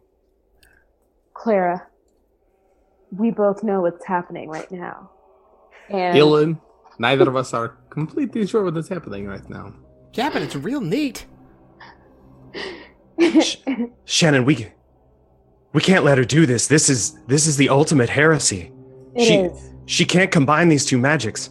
Clara, 1.32 1.86
we 3.10 3.30
both 3.30 3.62
know 3.62 3.80
what's 3.80 4.04
happening 4.04 4.50
right 4.50 4.70
now. 4.70 5.10
And 5.88 6.16
Dylan, 6.16 6.60
neither 6.98 7.28
of 7.28 7.36
us 7.36 7.54
are 7.54 7.78
completely 7.88 8.46
sure 8.46 8.64
what 8.64 8.76
is 8.76 8.88
happening 8.88 9.26
right 9.26 9.48
now. 9.48 9.72
Yeah, 10.12 10.28
but 10.30 10.42
it's 10.42 10.54
real 10.54 10.82
neat. 10.82 11.24
Shannon, 14.04 14.44
we 14.44 14.68
we 15.72 15.80
can't 15.80 16.04
let 16.04 16.18
her 16.18 16.24
do 16.24 16.46
this. 16.46 16.66
This 16.66 16.90
is 16.90 17.18
this 17.26 17.46
is 17.46 17.56
the 17.56 17.68
ultimate 17.68 18.08
heresy. 18.08 18.72
it 19.14 19.24
she 19.24 19.34
is. 19.36 19.70
she 19.86 20.04
can't 20.04 20.30
combine 20.30 20.68
these 20.68 20.84
two 20.84 20.98
magics. 20.98 21.50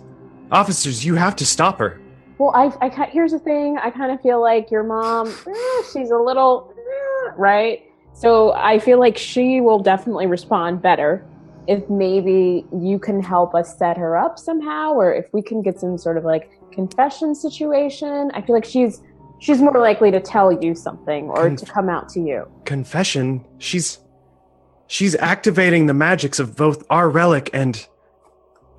Officers, 0.52 1.06
you 1.06 1.16
have 1.16 1.36
to 1.38 1.46
stop 1.46 1.78
her. 1.80 2.00
Well, 2.38 2.52
I, 2.56 2.72
I 2.86 3.06
here's 3.06 3.32
the 3.32 3.40
thing. 3.40 3.78
I 3.78 3.90
kind 3.92 4.12
of 4.12 4.22
feel 4.22 4.42
like 4.42 4.72
your 4.72 4.84
mom, 4.84 5.28
eh, 5.28 5.84
she's 5.94 6.10
a 6.10 6.18
little, 6.18 6.74
eh, 6.78 7.32
right? 7.36 7.84
So 8.14 8.54
I 8.54 8.80
feel 8.80 9.00
like 9.00 9.18
she 9.18 9.62
will 9.62 9.80
definitely 9.80 10.26
respond 10.26 10.82
better 10.82 11.26
if 11.68 11.88
maybe 11.90 12.66
you 12.82 12.98
can 12.98 13.22
help 13.22 13.54
us 13.54 13.78
set 13.78 13.96
her 13.98 14.18
up 14.18 14.40
somehow, 14.40 14.94
or 14.94 15.14
if 15.14 15.28
we 15.34 15.42
can 15.42 15.62
get 15.62 15.80
some 15.80 15.98
sort 15.98 16.18
of 16.18 16.24
like 16.24 16.50
confession 16.72 17.36
situation. 17.36 18.32
I 18.34 18.42
feel 18.42 18.56
like 18.56 18.66
she's 18.66 19.02
she's 19.40 19.62
more 19.62 19.80
likely 19.80 20.10
to 20.12 20.20
tell 20.20 20.52
you 20.52 20.74
something 20.74 21.30
or 21.30 21.48
Conf- 21.48 21.60
to 21.60 21.66
come 21.66 21.90
out 21.90 22.10
to 22.10 22.20
you. 22.20 22.48
Confession. 22.66 23.46
She's 23.58 24.00
she's 24.88 25.16
activating 25.16 25.86
the 25.86 25.94
magics 25.94 26.40
of 26.40 26.56
both 26.56 26.84
our 26.90 27.10
relic 27.10 27.50
and 27.54 27.86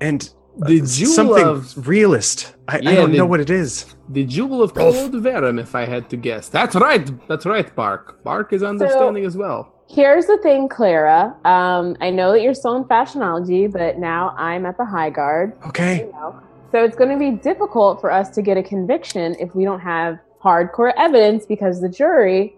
and 0.01 0.33
The 0.57 0.81
jewel 0.81 1.13
something 1.13 1.43
of 1.45 1.87
realist. 1.87 2.55
I, 2.67 2.77
I 2.77 2.81
don't 2.95 3.11
the- 3.11 3.17
know 3.17 3.25
what 3.25 3.39
it 3.39 3.49
is. 3.49 3.95
the 4.09 4.25
jewel 4.25 4.61
of 4.61 4.75
Rolf. 4.75 4.95
cold 4.95 5.13
verum, 5.23 5.59
if 5.59 5.73
I 5.75 5.85
had 5.85 6.09
to 6.09 6.17
guess. 6.17 6.49
That's 6.49 6.75
right. 6.75 7.09
That's 7.27 7.45
right, 7.45 7.73
Bark. 7.75 8.23
Bark 8.23 8.51
is 8.53 8.61
understanding 8.63 9.25
as 9.25 9.37
well. 9.37 9.73
Here's 9.89 10.25
the 10.25 10.37
thing, 10.37 10.69
Clara. 10.69 11.35
Um, 11.43 11.97
I 11.99 12.09
know 12.09 12.31
that 12.31 12.41
you're 12.41 12.53
still 12.53 12.75
in 12.77 12.85
fashionology, 12.85 13.71
but 13.71 13.97
now 13.97 14.33
I'm 14.37 14.65
at 14.65 14.77
the 14.77 14.85
High 14.85 15.09
Guard. 15.09 15.53
Okay. 15.67 16.05
you 16.05 16.11
know. 16.13 16.39
So 16.71 16.83
it's 16.83 16.95
going 16.95 17.09
to 17.09 17.17
be 17.17 17.31
difficult 17.31 17.99
for 17.99 18.09
us 18.11 18.29
to 18.31 18.41
get 18.41 18.55
a 18.57 18.63
conviction 18.63 19.35
if 19.39 19.53
we 19.53 19.65
don't 19.65 19.81
have 19.81 20.19
hardcore 20.41 20.93
evidence 20.97 21.45
because 21.45 21.81
the 21.81 21.89
jury 21.89 22.55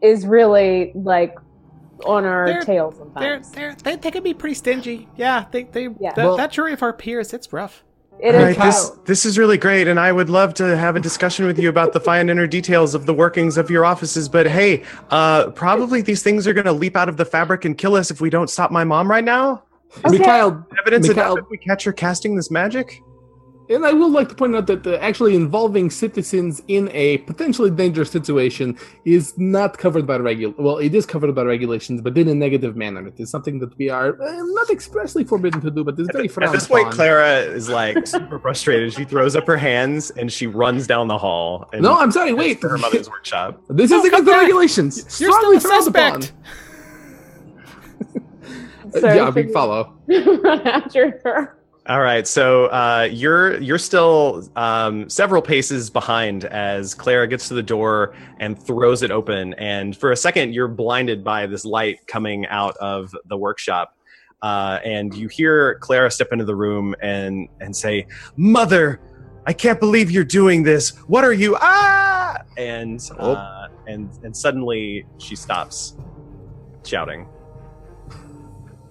is 0.00 0.26
really 0.26 0.92
like 0.94 1.36
on 2.04 2.24
our 2.24 2.46
They're- 2.46 2.62
tail 2.62 2.90
They're, 2.90 2.98
sometimes. 2.98 3.50
they're, 3.50 3.76
they 3.82 3.96
they 3.96 4.10
can 4.10 4.22
be 4.22 4.34
pretty 4.34 4.54
stingy. 4.54 5.08
Yeah, 5.16 5.44
they 5.50 5.64
they 5.64 5.88
Yeah. 6.00 6.12
That, 6.14 6.24
Well- 6.24 6.36
that 6.36 6.52
jury 6.52 6.72
of 6.72 6.82
our 6.82 6.92
peers, 6.92 7.32
it's 7.32 7.52
rough. 7.52 7.84
It 8.20 8.34
All 8.34 8.40
is 8.40 8.56
right, 8.56 8.66
this 8.66 8.90
this 9.04 9.24
is 9.26 9.38
really 9.38 9.58
great, 9.58 9.86
and 9.86 10.00
I 10.00 10.10
would 10.10 10.28
love 10.28 10.52
to 10.54 10.76
have 10.76 10.96
a 10.96 11.00
discussion 11.00 11.46
with 11.46 11.56
you 11.56 11.68
about 11.68 11.92
the 11.92 12.00
fine 12.00 12.28
inner 12.28 12.48
details 12.48 12.92
of 12.96 13.06
the 13.06 13.14
workings 13.14 13.56
of 13.56 13.70
your 13.70 13.84
offices. 13.84 14.28
But 14.28 14.46
hey, 14.48 14.82
uh, 15.10 15.50
probably 15.50 16.02
these 16.02 16.20
things 16.22 16.48
are 16.48 16.52
going 16.52 16.64
to 16.66 16.72
leap 16.72 16.96
out 16.96 17.08
of 17.08 17.16
the 17.16 17.24
fabric 17.24 17.64
and 17.64 17.78
kill 17.78 17.94
us 17.94 18.10
if 18.10 18.20
we 18.20 18.28
don't 18.28 18.50
stop 18.50 18.72
my 18.72 18.82
mom 18.82 19.08
right 19.08 19.22
now. 19.22 19.62
Okay. 20.04 20.18
Mikhail, 20.18 20.66
Evidence 20.80 21.06
Mikhail- 21.06 21.34
enough 21.34 21.44
if 21.44 21.50
we 21.50 21.58
catch 21.58 21.84
her 21.84 21.92
casting 21.92 22.34
this 22.34 22.50
magic. 22.50 23.00
And 23.70 23.84
I 23.84 23.92
will 23.92 24.10
like 24.10 24.28
to 24.30 24.34
point 24.34 24.56
out 24.56 24.66
that 24.68 24.82
the, 24.82 25.02
actually 25.02 25.34
involving 25.34 25.90
citizens 25.90 26.62
in 26.68 26.88
a 26.92 27.18
potentially 27.18 27.70
dangerous 27.70 28.10
situation 28.10 28.76
is 29.04 29.36
not 29.38 29.76
covered 29.78 30.06
by 30.06 30.18
regul. 30.18 30.56
Well, 30.58 30.78
it 30.78 30.94
is 30.94 31.04
covered 31.06 31.34
by 31.34 31.42
regulations, 31.42 32.00
but 32.00 32.16
in 32.16 32.28
a 32.28 32.34
negative 32.34 32.76
manner. 32.76 33.06
It 33.06 33.18
is 33.20 33.30
something 33.30 33.58
that 33.60 33.76
we 33.78 33.90
are 33.90 34.20
uh, 34.20 34.42
not 34.58 34.70
expressly 34.70 35.24
forbidden 35.24 35.60
to 35.60 35.70
do, 35.70 35.84
but 35.84 35.98
is 35.98 36.08
very 36.12 36.26
At 36.26 36.30
frowned 36.32 36.54
this 36.54 36.66
point, 36.66 36.82
upon. 36.88 36.92
Clara 36.94 37.40
is 37.40 37.68
like 37.68 38.06
super 38.06 38.38
frustrated. 38.38 38.92
She 38.94 39.04
throws 39.04 39.36
up 39.36 39.46
her 39.46 39.56
hands 39.56 40.10
and 40.12 40.32
she 40.32 40.46
runs 40.46 40.86
down 40.86 41.08
the 41.08 41.18
hall. 41.18 41.68
And 41.72 41.82
No, 41.82 41.98
I'm 41.98 42.10
sorry. 42.12 42.32
Wait, 42.32 42.62
her 42.62 42.78
mother's 42.78 43.08
workshop. 43.10 43.60
this 43.68 43.90
No, 43.90 43.98
is 43.98 44.04
against 44.06 44.16
come 44.16 44.24
the 44.24 44.30
back. 44.32 44.40
regulations. 44.42 45.20
You're 45.20 45.30
Strongly 45.32 45.58
still 45.60 45.70
a 45.72 45.82
frowned 45.82 45.88
upon. 45.96 46.22
suspect. 46.22 46.32
Uh, 48.94 49.00
So 49.00 49.06
yeah, 49.06 49.26
should 49.26 49.34
we 49.34 49.42
we- 49.42 49.52
follow. 49.52 49.92
Run 50.08 50.66
after 50.66 51.20
her. 51.22 51.57
All 51.88 52.02
right, 52.02 52.26
so 52.26 52.66
uh, 52.66 53.08
you're 53.10 53.58
you're 53.62 53.78
still 53.78 54.46
um, 54.56 55.08
several 55.08 55.40
paces 55.40 55.88
behind 55.88 56.44
as 56.44 56.94
Clara 56.94 57.26
gets 57.26 57.48
to 57.48 57.54
the 57.54 57.62
door 57.62 58.14
and 58.40 58.62
throws 58.62 59.02
it 59.02 59.10
open, 59.10 59.54
and 59.54 59.96
for 59.96 60.12
a 60.12 60.16
second 60.16 60.52
you're 60.52 60.68
blinded 60.68 61.24
by 61.24 61.46
this 61.46 61.64
light 61.64 62.06
coming 62.06 62.46
out 62.48 62.76
of 62.76 63.16
the 63.24 63.38
workshop, 63.38 63.96
uh, 64.42 64.80
and 64.84 65.14
you 65.14 65.28
hear 65.28 65.76
Clara 65.76 66.10
step 66.10 66.28
into 66.30 66.44
the 66.44 66.54
room 66.54 66.94
and 67.00 67.48
and 67.62 67.74
say, 67.74 68.06
"Mother, 68.36 69.00
I 69.46 69.54
can't 69.54 69.80
believe 69.80 70.10
you're 70.10 70.24
doing 70.24 70.64
this. 70.64 70.90
What 71.06 71.24
are 71.24 71.32
you? 71.32 71.56
Ah!" 71.58 72.36
And 72.58 73.00
Oh. 73.18 73.32
uh, 73.32 73.68
and 73.86 74.10
and 74.24 74.36
suddenly 74.36 75.06
she 75.16 75.34
stops 75.34 75.96
shouting. 76.84 77.26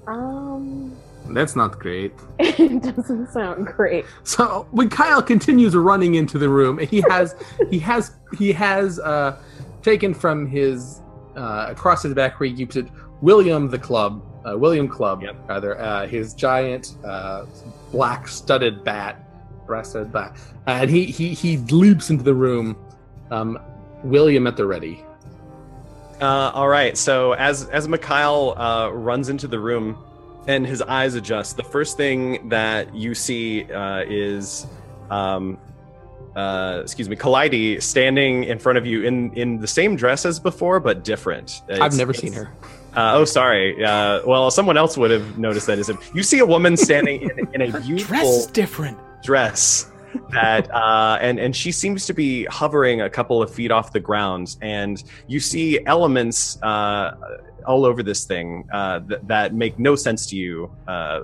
Um, 0.07 0.95
That's 1.33 1.55
not 1.55 1.79
great. 1.79 2.13
it 2.39 2.81
doesn't 2.83 3.31
sound 3.31 3.67
great. 3.67 4.05
So 4.23 4.67
when 4.71 4.89
Kyle 4.89 5.21
continues 5.21 5.75
running 5.75 6.15
into 6.15 6.37
the 6.37 6.49
room, 6.49 6.77
he 6.79 7.03
has 7.09 7.35
he 7.69 7.79
has 7.79 8.11
he 8.37 8.51
has 8.53 8.99
uh, 8.99 9.37
taken 9.81 10.13
from 10.13 10.47
his 10.47 11.01
uh, 11.35 11.67
across 11.69 12.03
his 12.03 12.13
back 12.13 12.39
where 12.39 12.49
he 12.49 12.55
keeps 12.55 12.75
it 12.75 12.87
William 13.21 13.69
the 13.69 13.79
Club, 13.79 14.23
uh, 14.47 14.57
William 14.57 14.87
Club, 14.87 15.23
Yep. 15.23 15.35
rather 15.49 15.79
uh, 15.79 16.07
his 16.07 16.33
giant 16.33 16.97
uh, 17.03 17.45
black 17.91 18.27
studded 18.27 18.83
bat, 18.83 19.23
brass 19.65 19.89
studded 19.89 20.11
bat, 20.11 20.37
uh, 20.67 20.71
and 20.71 20.89
he 20.89 21.05
he 21.05 21.33
he 21.33 21.57
leaps 21.57 22.09
into 22.09 22.23
the 22.23 22.33
room. 22.33 22.75
Um, 23.31 23.59
William 24.03 24.45
at 24.47 24.55
the 24.55 24.65
ready. 24.65 25.03
Uh, 26.21 26.51
all 26.53 26.67
right. 26.67 26.97
So 26.97 27.33
as 27.33 27.67
as 27.69 27.87
Mikhail 27.87 28.53
uh, 28.57 28.89
runs 28.89 29.29
into 29.29 29.47
the 29.47 29.59
room 29.59 29.97
and 30.47 30.65
his 30.65 30.81
eyes 30.81 31.15
adjust, 31.15 31.57
the 31.57 31.63
first 31.63 31.97
thing 31.97 32.49
that 32.49 32.95
you 32.95 33.13
see 33.13 33.71
uh, 33.71 34.03
is, 34.07 34.65
um, 35.09 35.57
uh, 36.35 36.79
excuse 36.83 37.09
me, 37.09 37.15
Kaleidi 37.15 37.81
standing 37.81 38.45
in 38.45 38.59
front 38.59 38.77
of 38.77 38.85
you 38.85 39.03
in 39.03 39.33
in 39.33 39.59
the 39.59 39.67
same 39.67 39.95
dress 39.95 40.25
as 40.25 40.39
before, 40.39 40.79
but 40.79 41.03
different. 41.03 41.61
I've 41.69 41.95
never 41.97 42.13
seen 42.13 42.33
her. 42.33 42.51
Uh, 42.95 43.13
oh, 43.15 43.25
sorry. 43.25 43.83
Uh, 43.83 44.21
well, 44.25 44.49
someone 44.49 44.77
else 44.77 44.97
would 44.97 45.11
have 45.11 45.37
noticed 45.37 45.67
that. 45.67 45.77
Is 45.79 45.89
it? 45.89 45.97
You 46.15 46.23
see 46.23 46.39
a 46.39 46.45
woman 46.45 46.77
standing 46.77 47.21
in, 47.29 47.53
in 47.53 47.61
a 47.61 47.79
Dress 47.97 48.47
different. 48.47 48.97
dress 49.23 49.91
that 50.31 50.73
uh 50.73 51.17
and 51.21 51.37
and 51.39 51.55
she 51.55 51.71
seems 51.71 52.05
to 52.07 52.13
be 52.13 52.45
hovering 52.45 53.01
a 53.01 53.09
couple 53.09 53.41
of 53.41 53.53
feet 53.53 53.71
off 53.71 53.91
the 53.91 53.99
ground 53.99 54.55
and 54.61 55.03
you 55.27 55.39
see 55.39 55.85
elements 55.85 56.57
uh 56.63 57.11
all 57.65 57.85
over 57.85 58.03
this 58.03 58.25
thing 58.25 58.67
uh 58.73 58.99
th- 59.01 59.21
that 59.23 59.53
make 59.53 59.77
no 59.79 59.95
sense 59.95 60.25
to 60.27 60.35
you 60.35 60.69
uh 60.87 61.21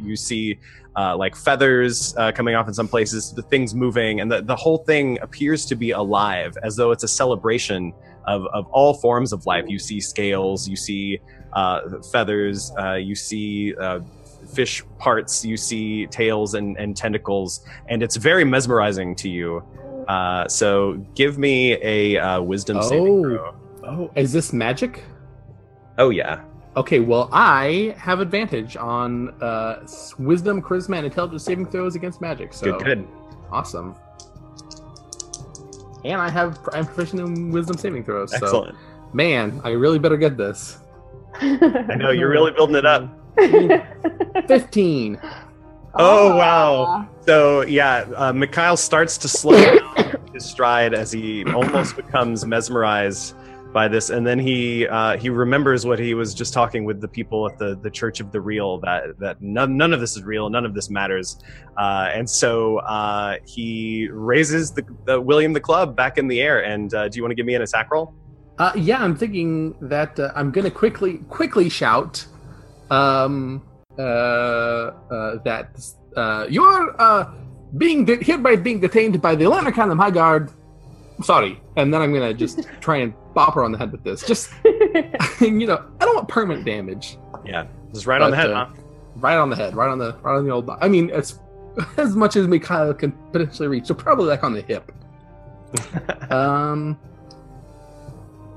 you 0.00 0.16
see 0.16 0.58
uh, 0.96 1.16
like 1.16 1.34
feathers 1.34 2.14
uh, 2.18 2.30
coming 2.32 2.54
off 2.54 2.68
in 2.68 2.74
some 2.74 2.86
places, 2.86 3.32
the 3.32 3.40
things 3.40 3.74
moving, 3.74 4.20
and 4.20 4.30
the, 4.30 4.42
the 4.42 4.54
whole 4.56 4.76
thing 4.78 5.18
appears 5.22 5.64
to 5.64 5.74
be 5.74 5.92
alive, 5.92 6.54
as 6.62 6.76
though 6.76 6.90
it's 6.90 7.02
a 7.02 7.08
celebration 7.08 7.94
of, 8.26 8.44
of 8.52 8.66
all 8.72 8.92
forms 8.92 9.32
of 9.32 9.46
life. 9.46 9.64
You 9.68 9.78
see 9.78 10.00
scales, 10.02 10.68
you 10.68 10.76
see 10.76 11.18
uh, 11.54 11.98
feathers, 12.12 12.72
uh, 12.78 12.94
you 12.94 13.14
see 13.14 13.74
uh, 13.76 14.00
fish 14.52 14.82
parts, 14.98 15.46
you 15.46 15.56
see 15.56 16.06
tails 16.08 16.52
and, 16.54 16.76
and 16.76 16.94
tentacles, 16.94 17.64
and 17.88 18.02
it's 18.02 18.16
very 18.16 18.44
mesmerizing 18.44 19.14
to 19.16 19.30
you. 19.30 19.62
Uh, 20.08 20.46
so 20.46 20.94
give 21.14 21.38
me 21.38 21.72
a 21.80 22.18
uh, 22.18 22.42
wisdom 22.42 22.82
saving 22.82 23.06
Oh. 23.06 23.22
throw. 23.22 23.54
Oh, 23.84 24.10
is 24.14 24.30
this 24.30 24.52
magic? 24.52 25.04
Oh 25.98 26.10
yeah. 26.10 26.42
Okay, 26.76 27.00
well, 27.00 27.28
I 27.32 27.94
have 27.98 28.20
advantage 28.20 28.76
on 28.78 29.28
uh, 29.42 29.86
wisdom, 30.18 30.62
charisma, 30.62 30.96
and 30.96 31.06
intelligence 31.06 31.44
saving 31.44 31.66
throws 31.66 31.96
against 31.96 32.22
magic. 32.22 32.54
So 32.54 32.78
Good, 32.78 32.84
good. 32.84 33.08
awesome. 33.50 33.94
And 36.04 36.20
I 36.20 36.30
have 36.30 36.58
I'm 36.72 36.86
proficient 36.86 37.20
in 37.20 37.50
wisdom 37.50 37.76
saving 37.76 38.04
throws. 38.04 38.30
So 38.30 38.36
Excellent. 38.36 38.76
man, 39.12 39.60
I 39.64 39.70
really 39.70 39.98
better 39.98 40.16
get 40.16 40.36
this. 40.36 40.78
I 41.34 41.94
know 41.96 42.10
you're 42.10 42.30
really 42.30 42.52
building 42.52 42.76
it 42.76 42.86
up. 42.86 43.08
Fifteen. 44.48 45.18
Oh, 45.94 46.36
wow. 46.36 47.06
So 47.26 47.62
yeah, 47.62 48.06
uh, 48.16 48.32
Mikhail 48.32 48.76
starts 48.78 49.18
to 49.18 49.28
slow 49.28 49.62
down 49.62 50.16
his 50.32 50.44
stride 50.44 50.94
as 50.94 51.12
he 51.12 51.44
almost 51.52 51.96
becomes 51.96 52.46
mesmerized 52.46 53.34
by 53.72 53.88
this, 53.88 54.10
and 54.10 54.26
then 54.26 54.38
he 54.38 54.86
uh, 54.86 55.16
he 55.16 55.30
remembers 55.30 55.86
what 55.86 55.98
he 55.98 56.14
was 56.14 56.34
just 56.34 56.52
talking 56.52 56.84
with 56.84 57.00
the 57.00 57.08
people 57.08 57.48
at 57.48 57.58
the, 57.58 57.76
the 57.82 57.90
Church 57.90 58.20
of 58.20 58.30
the 58.32 58.40
Real 58.40 58.78
that 58.78 59.18
that 59.18 59.40
none, 59.40 59.76
none 59.76 59.92
of 59.92 60.00
this 60.00 60.16
is 60.16 60.22
real, 60.22 60.50
none 60.50 60.64
of 60.64 60.74
this 60.74 60.90
matters, 60.90 61.38
uh, 61.78 62.10
and 62.12 62.28
so 62.28 62.78
uh, 62.78 63.36
he 63.44 64.08
raises 64.12 64.72
the, 64.72 64.84
the 65.06 65.20
William 65.20 65.52
the 65.52 65.60
club 65.60 65.96
back 65.96 66.18
in 66.18 66.28
the 66.28 66.40
air. 66.40 66.64
And 66.64 66.92
uh, 66.94 67.08
do 67.08 67.16
you 67.16 67.22
want 67.22 67.30
to 67.32 67.34
give 67.34 67.46
me 67.46 67.54
an 67.54 67.62
attack 67.62 67.90
roll? 67.90 68.14
Uh, 68.58 68.72
yeah, 68.76 69.02
I'm 69.02 69.16
thinking 69.16 69.74
that 69.80 70.18
uh, 70.18 70.32
I'm 70.34 70.50
gonna 70.50 70.70
quickly 70.70 71.18
quickly 71.28 71.68
shout 71.68 72.26
um, 72.90 73.62
that 73.96 75.68
you're 76.50 77.34
being 77.76 78.04
de- 78.04 78.22
hereby 78.22 78.56
being 78.56 78.80
detained 78.80 79.20
by 79.22 79.34
the 79.34 79.46
Land 79.48 79.66
Arcanum 79.66 79.98
High 79.98 80.10
Guard. 80.10 80.50
Sorry, 81.22 81.60
and 81.76 81.92
then 81.92 82.02
I'm 82.02 82.12
gonna 82.12 82.34
just 82.34 82.68
try 82.80 82.98
and 82.98 83.14
bop 83.34 83.54
her 83.54 83.64
on 83.64 83.72
the 83.72 83.78
head 83.78 83.92
with 83.92 84.04
this. 84.04 84.22
Just 84.26 84.50
you 85.40 85.66
know, 85.66 85.84
I 86.00 86.04
don't 86.04 86.14
want 86.14 86.28
permanent 86.28 86.64
damage. 86.64 87.18
Yeah, 87.44 87.66
just 87.92 88.06
right 88.06 88.20
on 88.20 88.30
the 88.30 88.36
head, 88.36 88.50
uh, 88.50 88.66
huh? 88.66 88.74
Right 89.16 89.36
on 89.36 89.50
the 89.50 89.56
head, 89.56 89.74
right 89.74 89.88
on 89.88 89.98
the 89.98 90.16
right 90.22 90.36
on 90.36 90.44
the 90.44 90.52
old. 90.52 90.68
I 90.68 90.88
mean, 90.88 91.10
as 91.10 91.40
as 91.96 92.14
much 92.16 92.36
as 92.36 92.46
Mikhail 92.46 92.94
can 92.94 93.12
potentially 93.32 93.68
reach, 93.68 93.86
so 93.86 93.94
probably 93.94 94.26
like 94.26 94.44
on 94.44 94.52
the 94.54 94.62
hip. 94.62 94.92
um, 96.30 96.98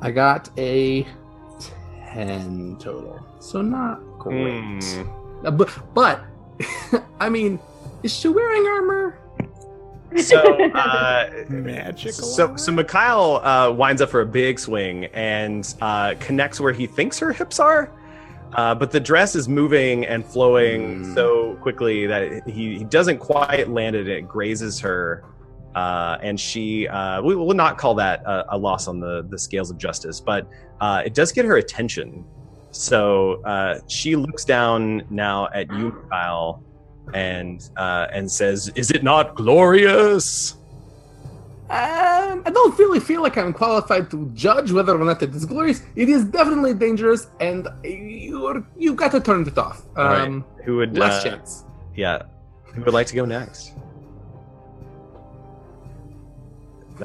I 0.01 0.11
got 0.11 0.49
a 0.57 1.05
ten 2.03 2.77
total, 2.79 3.25
so 3.39 3.61
not 3.61 4.01
great. 4.19 4.83
Hmm. 4.83 5.45
Uh, 5.45 5.51
but 5.51 5.69
but 5.93 6.23
I 7.19 7.29
mean, 7.29 7.59
is 8.03 8.13
she 8.13 8.27
wearing 8.27 8.65
armor? 8.67 9.19
So, 10.17 10.39
uh, 10.75 11.29
Magical. 11.49 12.11
So, 12.13 12.55
so 12.55 12.71
Mikhail 12.71 13.41
uh, 13.43 13.71
winds 13.71 14.01
up 14.01 14.09
for 14.09 14.21
a 14.21 14.25
big 14.25 14.59
swing 14.59 15.05
and 15.05 15.73
uh, 15.81 16.15
connects 16.19 16.59
where 16.59 16.73
he 16.73 16.87
thinks 16.87 17.19
her 17.19 17.33
hips 17.33 17.59
are, 17.59 17.91
uh, 18.53 18.73
but 18.75 18.91
the 18.91 18.99
dress 18.99 19.35
is 19.35 19.49
moving 19.49 20.05
and 20.05 20.25
flowing 20.25 21.03
Mm. 21.03 21.13
so 21.13 21.55
quickly 21.61 22.05
that 22.07 22.47
he, 22.47 22.77
he 22.77 22.83
doesn't 22.85 23.17
quite 23.19 23.69
land 23.69 23.95
it. 23.95 24.07
It 24.07 24.27
grazes 24.27 24.79
her, 24.79 25.23
uh, 25.75 26.17
and 26.21 26.39
she. 26.39 26.87
Uh, 26.87 27.21
we 27.21 27.35
will 27.35 27.53
not 27.53 27.77
call 27.77 27.95
that 27.95 28.21
a, 28.25 28.55
a 28.55 28.57
loss 28.57 28.87
on 28.87 28.99
the 28.99 29.25
the 29.29 29.37
scales 29.37 29.69
of 29.71 29.77
justice, 29.77 30.21
but 30.21 30.47
uh, 30.79 31.01
it 31.05 31.13
does 31.13 31.31
get 31.33 31.43
her 31.45 31.57
attention. 31.57 32.23
So 32.71 33.41
uh, 33.43 33.79
she 33.87 34.15
looks 34.15 34.43
down 34.45 35.03
now 35.09 35.47
at 35.53 35.69
you, 35.71 35.91
Mikhail, 36.03 36.61
and 37.13 37.69
uh, 37.77 38.07
and 38.11 38.31
says, 38.31 38.71
"Is 38.75 38.91
it 38.91 39.03
not 39.03 39.35
glorious?" 39.35 40.55
Um, 41.67 42.43
I 42.45 42.51
don't 42.53 42.77
really 42.77 42.99
feel 42.99 43.23
like 43.23 43.37
I'm 43.37 43.51
qualified 43.51 44.11
to 44.11 44.29
judge 44.35 44.71
whether 44.71 44.99
or 44.99 45.03
not 45.03 45.21
it 45.23 45.33
is 45.33 45.45
glorious. 45.45 45.81
It 45.95 46.09
is 46.09 46.23
definitely 46.25 46.75
dangerous, 46.75 47.27
and 47.39 47.67
you 47.83 48.65
you 48.77 48.93
got 48.93 49.11
to 49.13 49.19
turn 49.19 49.47
it 49.47 49.57
off. 49.57 49.81
All 49.97 50.03
right. 50.05 50.27
Um, 50.27 50.45
Who 50.63 50.77
would 50.77 50.95
less 50.97 51.25
uh, 51.25 51.29
chance. 51.29 51.63
Yeah. 51.95 52.21
Who 52.73 52.81
would 52.83 52.93
like 52.93 53.07
to 53.07 53.15
go 53.15 53.25
next? 53.25 53.71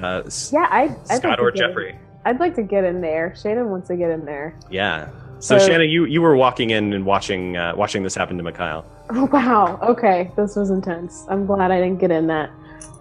Uh, 0.01 0.23
yeah, 0.53 0.67
I, 0.71 0.83
I'd 0.83 0.89
like 1.09 1.17
Scott 1.19 1.37
to 1.39 1.43
or 1.43 1.51
get 1.51 1.63
in- 1.65 1.69
Jeffrey? 1.71 1.99
I'd 2.25 2.39
like 2.39 2.55
to 2.57 2.63
get 2.63 2.85
in 2.85 3.01
there. 3.01 3.35
Shannon 3.41 3.71
wants 3.71 3.89
to 3.89 3.97
get 3.97 4.11
in 4.11 4.25
there. 4.25 4.55
Yeah. 4.71 5.09
So, 5.39 5.59
So- 5.59 5.67
Shanna, 5.69 5.85
you, 5.85 6.05
you 6.05 6.21
were 6.23 6.37
walking 6.37 6.71
in 6.71 6.93
and 6.93 7.05
watching 7.07 7.57
uh, 7.57 7.73
watching 7.75 8.03
this 8.03 8.15
happen 8.15 8.37
to 8.37 8.43
Mikhail. 8.43 8.85
Wow. 9.33 9.79
Okay, 9.83 10.31
this 10.37 10.55
was 10.55 10.71
intense. 10.71 11.27
I'm 11.29 11.45
glad 11.45 11.73
I 11.73 11.81
didn't 11.81 11.99
get 11.99 12.13
in 12.13 12.29
that. 12.29 12.51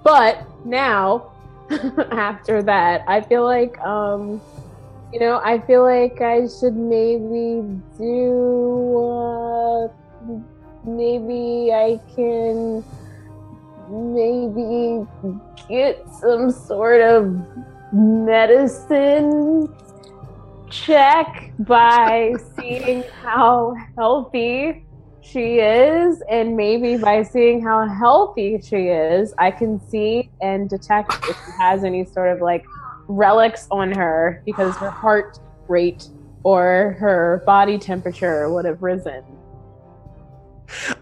But 0.03 0.47
now, 0.65 1.31
after 2.11 2.63
that, 2.63 3.03
I 3.07 3.21
feel 3.21 3.43
like 3.43 3.77
um, 3.79 4.41
you 5.13 5.19
know, 5.19 5.39
I 5.43 5.59
feel 5.59 5.83
like 5.83 6.19
I 6.21 6.47
should 6.47 6.75
maybe 6.75 7.61
do. 7.97 8.97
Uh, 8.97 9.87
maybe 10.83 11.71
I 11.73 11.99
can 12.15 12.83
maybe 13.89 15.05
get 15.67 16.05
some 16.19 16.51
sort 16.51 17.01
of 17.01 17.39
medicine 17.91 19.67
check 20.69 21.51
by 21.59 22.35
seeing 22.55 23.03
how 23.21 23.75
healthy 23.95 24.85
she 25.31 25.59
is, 25.59 26.21
and 26.29 26.55
maybe 26.55 26.97
by 26.97 27.23
seeing 27.23 27.61
how 27.61 27.87
healthy 27.87 28.59
she 28.61 28.87
is, 28.87 29.33
I 29.37 29.51
can 29.51 29.79
see 29.89 30.29
and 30.41 30.69
detect 30.69 31.13
if 31.29 31.35
she 31.35 31.51
has 31.59 31.83
any 31.83 32.05
sort 32.05 32.29
of 32.29 32.41
like 32.41 32.65
relics 33.07 33.67
on 33.71 33.91
her 33.91 34.41
because 34.45 34.75
her 34.77 34.89
heart 34.89 35.39
rate 35.67 36.07
or 36.43 36.95
her 36.99 37.43
body 37.45 37.77
temperature 37.77 38.51
would 38.51 38.65
have 38.65 38.81
risen. 38.81 39.23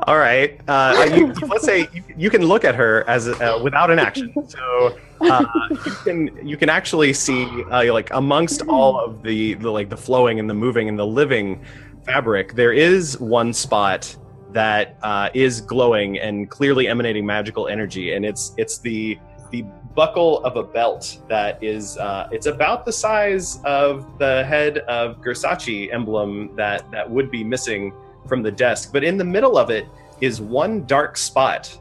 All 0.07 0.17
right. 0.17 0.59
Uh, 0.67 1.09
you, 1.13 1.33
let's 1.47 1.65
say 1.65 1.89
you, 1.93 2.03
you 2.15 2.29
can 2.29 2.43
look 2.43 2.63
at 2.63 2.75
her 2.75 3.03
as 3.09 3.27
uh, 3.27 3.59
without 3.61 3.91
an 3.91 3.99
action. 3.99 4.33
So 4.47 4.97
uh, 5.19 5.45
you 5.85 5.91
can 6.03 6.47
you 6.47 6.57
can 6.57 6.69
actually 6.69 7.11
see 7.11 7.45
uh, 7.69 7.91
like 7.93 8.09
amongst 8.11 8.61
all 8.63 8.99
of 8.99 9.23
the, 9.23 9.55
the 9.55 9.69
like 9.69 9.89
the 9.89 9.97
flowing 9.97 10.39
and 10.39 10.49
the 10.49 10.53
moving 10.53 10.87
and 10.87 10.97
the 10.97 11.05
living 11.05 11.65
fabric, 12.07 12.53
there 12.53 12.73
is 12.73 13.19
one 13.19 13.53
spot 13.53 14.15
that 14.53 14.97
uh, 15.03 15.29
is 15.33 15.61
glowing 15.61 16.17
and 16.19 16.49
clearly 16.49 16.87
emanating 16.87 17.25
magical 17.25 17.67
energy, 17.67 18.13
and 18.13 18.25
it's 18.25 18.53
it's 18.57 18.79
the 18.79 19.19
the 19.51 19.63
buckle 19.93 20.43
of 20.43 20.55
a 20.55 20.63
belt 20.63 21.19
that 21.27 21.61
is 21.61 21.97
uh, 21.97 22.29
it's 22.31 22.47
about 22.47 22.85
the 22.85 22.91
size 22.91 23.59
of 23.65 24.17
the 24.17 24.45
head 24.45 24.79
of 24.79 25.21
Gersace 25.21 25.89
emblem 25.91 26.55
that 26.55 26.89
that 26.91 27.09
would 27.09 27.29
be 27.29 27.43
missing 27.43 27.93
from 28.27 28.41
the 28.41 28.51
desk, 28.51 28.91
but 28.93 29.03
in 29.03 29.17
the 29.17 29.23
middle 29.23 29.57
of 29.57 29.69
it 29.69 29.85
is 30.21 30.41
one 30.41 30.85
dark 30.85 31.17
spot 31.17 31.77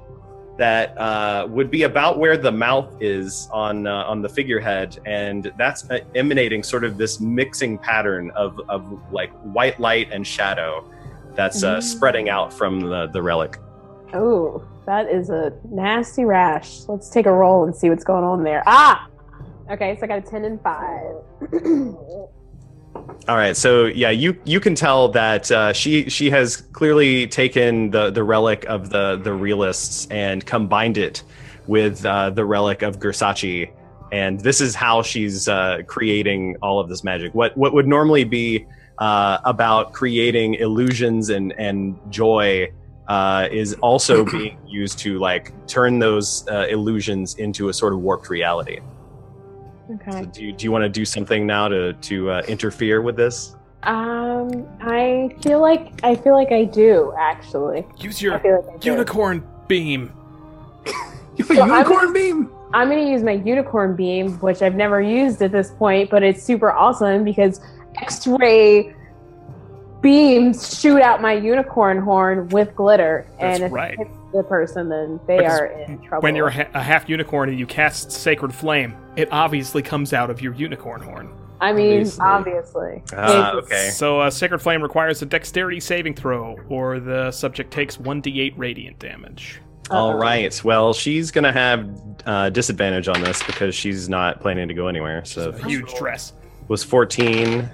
that 0.57 0.97
uh, 0.99 1.47
would 1.51 1.71
be 1.71 1.83
about 1.83 2.19
where 2.19 2.37
the 2.37 2.51
mouth 2.53 2.95
is 3.01 3.49
on 3.53 3.87
uh, 3.87 4.05
on 4.05 4.23
the 4.23 4.29
figurehead, 4.29 4.99
and 5.07 5.53
that's 5.59 5.89
uh, 5.91 5.99
emanating 6.15 6.63
sort 6.63 6.85
of 6.85 6.97
this 6.97 7.21
mixing 7.21 7.77
pattern 7.79 8.31
of 8.35 8.61
of 8.69 9.01
like 9.13 9.31
white 9.43 9.79
light 9.79 10.09
and 10.13 10.27
shadow 10.27 10.85
that's 11.35 11.63
uh, 11.63 11.77
Mm. 11.77 11.83
spreading 11.83 12.29
out 12.31 12.53
from 12.53 12.81
the 12.81 13.07
the 13.09 13.21
relic. 13.23 13.59
Oh, 14.15 14.65
that 14.87 15.11
is 15.11 15.29
a 15.31 15.53
nasty 15.69 16.25
rash. 16.25 16.83
Let's 16.89 17.11
take 17.11 17.27
a 17.27 17.33
roll 17.33 17.65
and 17.65 17.75
see 17.77 17.91
what's 17.91 18.05
going 18.05 18.25
on 18.25 18.43
there. 18.45 18.63
Ah! 18.67 19.09
Okay, 19.71 19.97
so 19.97 20.05
I 20.05 20.07
got 20.07 20.19
a 20.19 20.23
10 20.23 20.45
and 20.45 20.61
5. 20.63 21.17
All 23.29 23.37
right, 23.37 23.57
so 23.57 23.87
yeah, 23.87 24.11
you 24.11 24.37
you 24.45 24.61
can 24.61 24.75
tell 24.75 25.09
that 25.09 25.51
uh, 25.51 25.73
she 25.73 26.09
she 26.09 26.31
has 26.31 26.57
clearly 26.57 27.27
taken 27.27 27.91
the 27.91 28.11
the 28.11 28.23
relic 28.23 28.65
of 28.67 28.91
the 28.91 29.17
the 29.17 29.33
realists 29.33 30.07
and 30.11 30.45
combined 30.47 30.97
it 30.97 31.23
with 31.67 32.07
uh, 32.07 32.31
the 32.31 32.45
relic 32.45 32.83
of 32.83 33.01
Gersace, 33.01 33.69
and 34.13 34.39
this 34.41 34.61
is 34.61 34.75
how 34.75 35.03
she's 35.03 35.49
uh, 35.49 35.83
creating 35.87 36.57
all 36.63 36.79
of 36.79 36.89
this 36.89 37.03
magic. 37.03 37.35
What 37.35 37.57
what 37.57 37.73
would 37.75 37.89
normally 37.89 38.25
be 38.25 38.67
uh, 38.99 39.39
about 39.45 39.93
creating 39.93 40.55
illusions 40.55 41.31
and 41.31 41.53
and 41.59 41.99
joy 42.11 42.73
uh, 43.09 43.49
is 43.51 43.75
also 43.75 44.25
being 44.31 44.59
used 44.67 44.99
to 45.01 45.19
like 45.19 45.53
turn 45.67 45.99
those 45.99 46.47
uh, 46.49 46.67
illusions 46.69 47.35
into 47.35 47.69
a 47.69 47.73
sort 47.73 47.93
of 47.93 48.01
warped 48.01 48.31
reality. 48.31 48.81
So 50.11 50.25
do 50.25 50.45
you, 50.45 50.53
do 50.53 50.65
you 50.65 50.73
want 50.73 50.83
to 50.83 50.89
do 50.89 51.05
something 51.05 51.47
now 51.47 51.69
to 51.69 51.93
to 51.93 52.31
uh, 52.31 52.43
interfere 52.49 53.03
with 53.03 53.17
this? 53.17 53.55
Um, 53.85 54.67
I 54.81 55.35
feel 55.43 55.61
like 55.61 56.01
I 56.03 56.15
feel 56.17 56.35
like 56.35 56.51
I 56.53 56.65
do 56.65 57.13
actually. 57.19 57.87
Use 57.99 58.21
your 58.21 58.33
like 58.33 58.47
I 58.47 58.79
do. 58.79 58.91
unicorn 58.91 59.47
beam. 59.69 60.13
You 61.39 61.45
have 61.45 61.51
a 61.51 61.55
So 61.57 61.63
I'm 61.63 61.69
unicorn 61.71 62.01
gonna- 62.01 62.13
beam. 62.15 62.51
I'm 62.73 62.89
gonna 62.89 63.09
use 63.11 63.23
my 63.23 63.33
unicorn 63.33 63.95
beam, 63.95 64.33
which 64.41 64.63
I've 64.63 64.75
never 64.75 65.01
used 65.03 65.41
at 65.43 65.53
this 65.53 65.71
point, 65.73 66.11
but 66.11 66.23
it's 66.23 66.43
super 66.43 66.73
awesome 66.73 67.25
because 67.25 67.61
X-ray 68.01 68.95
beams 70.01 70.79
shoot 70.81 71.01
out 71.03 71.21
my 71.23 71.33
unicorn 71.35 71.99
horn 72.01 72.49
with 72.49 72.75
glitter, 72.75 73.27
That's 73.39 73.57
and 73.61 73.65
if 73.65 73.73
right. 73.73 73.93
it 73.93 73.99
hits 73.99 74.11
the 74.33 74.43
person, 74.43 74.89
then 74.89 75.21
they 75.27 75.39
Because 75.39 75.61
are 75.61 75.67
in 75.67 75.99
trouble. 76.03 76.23
When 76.23 76.35
you're 76.37 76.49
a, 76.49 76.53
ha- 76.53 76.71
a 76.75 76.83
half 76.83 77.09
unicorn 77.09 77.49
and 77.49 77.59
you 77.59 77.67
cast 77.67 78.11
Sacred 78.13 78.55
Flame, 78.55 78.97
it 79.17 79.29
obviously 79.33 79.83
comes 79.83 80.13
out 80.13 80.31
of 80.31 80.41
your 80.41 80.55
unicorn 80.55 81.01
horn. 81.01 81.33
I 81.61 81.73
mean, 81.73 82.01
Obviously. 82.21 82.23
obviously. 82.23 83.03
Ah, 83.15 83.53
okay. 83.55 83.89
So, 83.89 84.21
uh, 84.21 84.29
Sacred 84.31 84.59
Flame 84.59 84.83
requires 84.83 85.23
a 85.23 85.27
dexterity 85.27 85.81
saving 85.81 86.15
throw, 86.15 86.57
or 86.69 87.01
the 87.01 87.31
subject 87.31 87.71
takes 87.73 87.97
1d8 87.97 88.53
radiant 88.59 88.99
damage. 88.99 89.61
All 89.91 90.11
Uh-oh. 90.11 90.19
right. 90.19 90.65
Well, 90.65 90.93
she's 90.93 91.31
gonna 91.31 91.53
have 91.53 91.89
uh, 92.27 92.51
disadvantage 92.51 93.09
on 93.09 93.23
this 93.23 93.43
because 93.45 93.75
she's 93.75 94.07
not 94.09 94.41
planning 94.41 94.69
to 94.69 94.75
go 94.75 94.89
anywhere. 94.89 95.25
So 95.25 95.51
A 95.51 95.67
huge 95.67 95.89
stress. 95.89 96.35
was 96.69 96.85
14. 96.85 97.71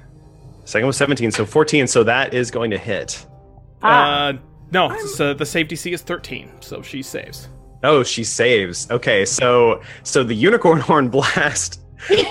Second 0.65 0.87
was 0.87 0.97
17. 0.97 1.33
So 1.33 1.45
14. 1.45 1.87
So 1.89 2.05
that 2.05 2.35
is 2.35 2.51
going 2.53 2.71
to 2.71 2.79
hit. 2.79 3.27
Ah. 3.83 4.29
Uh, 4.29 4.33
no, 4.73 4.97
so 5.07 5.35
the 5.35 5.47
safety 5.47 5.77
DC 5.77 5.93
is 5.93 6.03
13, 6.03 6.51
so 6.61 6.83
she 6.83 7.03
saves. 7.03 7.49
Oh, 7.83 8.03
she 8.03 8.25
saves. 8.25 8.91
Okay. 8.91 9.25
So 9.25 9.83
so 10.03 10.23
the 10.23 10.35
unicorn 10.35 10.81
horn 10.89 11.09
blast. 11.09 11.81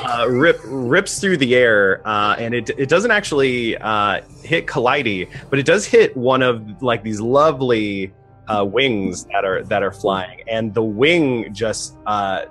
Uh, 0.04 0.28
rip 0.30 0.60
rips 0.66 1.20
through 1.22 1.38
the 1.38 1.56
air, 1.56 2.06
uh, 2.06 2.36
and 2.38 2.54
it 2.54 2.70
it 2.72 2.90
doesn't 2.90 3.12
actually 3.12 3.78
uh, 3.78 4.20
hit 4.44 4.68
Kaleidi, 4.68 5.30
but 5.50 5.60
it 5.60 5.66
does 5.66 5.86
hit 5.86 6.16
one 6.18 6.42
of 6.42 6.82
like 6.84 7.04
these 7.04 7.22
lovely 7.22 8.12
uh, 8.50 8.66
wings 8.66 9.24
that 9.26 9.46
are 9.46 9.64
that 9.64 9.82
are 9.82 9.94
flying, 9.94 10.42
and 10.50 10.74
the 10.74 10.84
wing 10.84 11.54
just 11.54 11.96
uh, 12.06 12.48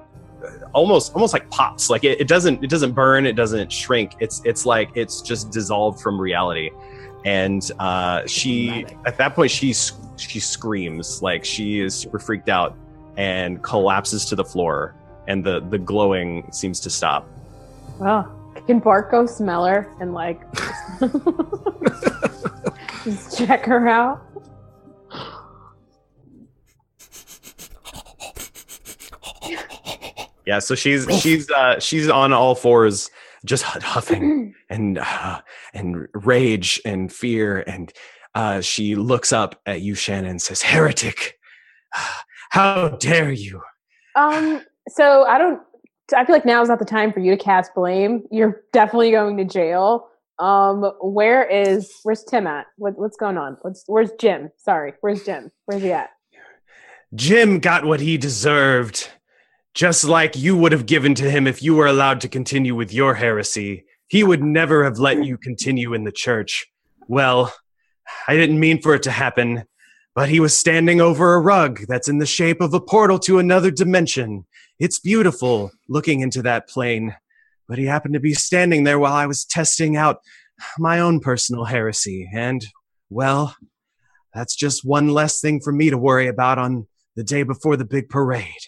almost 0.72 1.12
almost 1.12 1.34
like 1.34 1.50
pops. 1.50 1.90
Like 1.90 2.04
it, 2.04 2.18
it 2.22 2.26
doesn't 2.26 2.64
it 2.64 2.70
doesn't 2.70 2.92
burn, 2.92 3.26
it 3.26 3.34
doesn't 3.34 3.70
shrink. 3.70 4.14
It's 4.20 4.40
it's 4.46 4.64
like 4.64 4.90
it's 4.94 5.20
just 5.20 5.50
dissolved 5.50 6.00
from 6.00 6.18
reality. 6.18 6.70
And 7.24 7.68
uh, 7.78 8.26
she 8.26 8.86
at 9.06 9.16
that 9.18 9.34
point 9.34 9.50
she 9.50 9.74
she 10.16 10.40
screams 10.40 11.22
like 11.22 11.44
she 11.44 11.80
is 11.80 11.94
super 11.94 12.18
freaked 12.18 12.48
out 12.48 12.76
and 13.16 13.62
collapses 13.62 14.24
to 14.26 14.36
the 14.36 14.44
floor, 14.44 14.94
and 15.28 15.44
the 15.44 15.60
the 15.60 15.78
glowing 15.78 16.50
seems 16.52 16.80
to 16.80 16.90
stop. 16.90 17.28
Oh, 18.00 18.30
can 18.66 18.78
Bark 18.78 19.10
go 19.10 19.26
smell 19.26 19.66
her 19.66 19.92
and 20.00 20.14
like 20.14 20.40
just 23.04 23.36
check 23.36 23.66
her 23.66 23.88
out? 23.88 24.22
Yeah, 30.46 30.58
so 30.58 30.74
she's 30.74 31.06
she's 31.20 31.50
uh, 31.50 31.78
she's 31.78 32.08
on 32.08 32.32
all 32.32 32.54
fours, 32.54 33.10
just 33.44 33.62
huffing 33.62 34.54
and 34.70 34.98
uh, 34.98 35.40
and 35.74 36.08
rage 36.14 36.80
and 36.84 37.12
fear, 37.12 37.60
and 37.66 37.92
uh, 38.34 38.60
she 38.60 38.94
looks 38.94 39.32
up 39.32 39.60
at 39.66 39.80
you, 39.80 39.94
Shannon, 39.94 40.30
and 40.30 40.42
says, 40.42 40.62
"Heretic, 40.62 41.38
how 42.50 42.88
dare 42.88 43.32
you!" 43.32 43.60
Um, 44.16 44.62
so 44.88 45.24
I 45.24 45.38
don't. 45.38 45.60
I 46.16 46.24
feel 46.24 46.34
like 46.34 46.44
now 46.44 46.60
is 46.60 46.68
not 46.68 46.80
the 46.80 46.84
time 46.84 47.12
for 47.12 47.20
you 47.20 47.30
to 47.30 47.36
cast 47.36 47.74
blame. 47.74 48.24
You're 48.30 48.62
definitely 48.72 49.12
going 49.12 49.36
to 49.36 49.44
jail. 49.44 50.08
Um, 50.40 50.90
where 51.00 51.44
is 51.44 51.92
where's 52.02 52.24
Tim 52.24 52.46
at? 52.46 52.66
What, 52.76 52.98
what's 52.98 53.16
going 53.16 53.36
on? 53.36 53.58
What's 53.62 53.84
where's 53.86 54.10
Jim? 54.18 54.50
Sorry, 54.56 54.94
where's 55.02 55.24
Jim? 55.24 55.52
Where's 55.66 55.82
he 55.82 55.92
at? 55.92 56.10
Jim 57.14 57.58
got 57.58 57.84
what 57.84 58.00
he 58.00 58.16
deserved, 58.16 59.10
just 59.74 60.04
like 60.04 60.36
you 60.36 60.56
would 60.56 60.72
have 60.72 60.86
given 60.86 61.14
to 61.16 61.30
him 61.30 61.46
if 61.46 61.62
you 61.62 61.74
were 61.74 61.86
allowed 61.86 62.20
to 62.22 62.28
continue 62.28 62.74
with 62.74 62.92
your 62.92 63.14
heresy. 63.14 63.84
He 64.10 64.24
would 64.24 64.42
never 64.42 64.82
have 64.82 64.98
let 64.98 65.24
you 65.24 65.38
continue 65.38 65.94
in 65.94 66.02
the 66.02 66.10
church. 66.10 66.66
Well, 67.06 67.54
I 68.26 68.34
didn't 68.34 68.58
mean 68.58 68.82
for 68.82 68.92
it 68.96 69.04
to 69.04 69.10
happen, 69.12 69.62
but 70.16 70.28
he 70.28 70.40
was 70.40 70.58
standing 70.58 71.00
over 71.00 71.34
a 71.34 71.40
rug 71.40 71.82
that's 71.86 72.08
in 72.08 72.18
the 72.18 72.26
shape 72.26 72.60
of 72.60 72.74
a 72.74 72.80
portal 72.80 73.20
to 73.20 73.38
another 73.38 73.70
dimension. 73.70 74.46
It's 74.80 74.98
beautiful 74.98 75.70
looking 75.88 76.22
into 76.22 76.42
that 76.42 76.68
plane, 76.68 77.14
but 77.68 77.78
he 77.78 77.84
happened 77.84 78.14
to 78.14 78.20
be 78.20 78.34
standing 78.34 78.82
there 78.82 78.98
while 78.98 79.12
I 79.12 79.26
was 79.26 79.44
testing 79.44 79.96
out 79.96 80.18
my 80.76 80.98
own 80.98 81.20
personal 81.20 81.66
heresy, 81.66 82.28
and, 82.34 82.66
well, 83.10 83.54
that's 84.34 84.56
just 84.56 84.84
one 84.84 85.06
less 85.06 85.40
thing 85.40 85.60
for 85.60 85.72
me 85.72 85.88
to 85.88 85.96
worry 85.96 86.26
about 86.26 86.58
on 86.58 86.88
the 87.14 87.22
day 87.22 87.44
before 87.44 87.76
the 87.76 87.84
big 87.84 88.08
parade. 88.08 88.66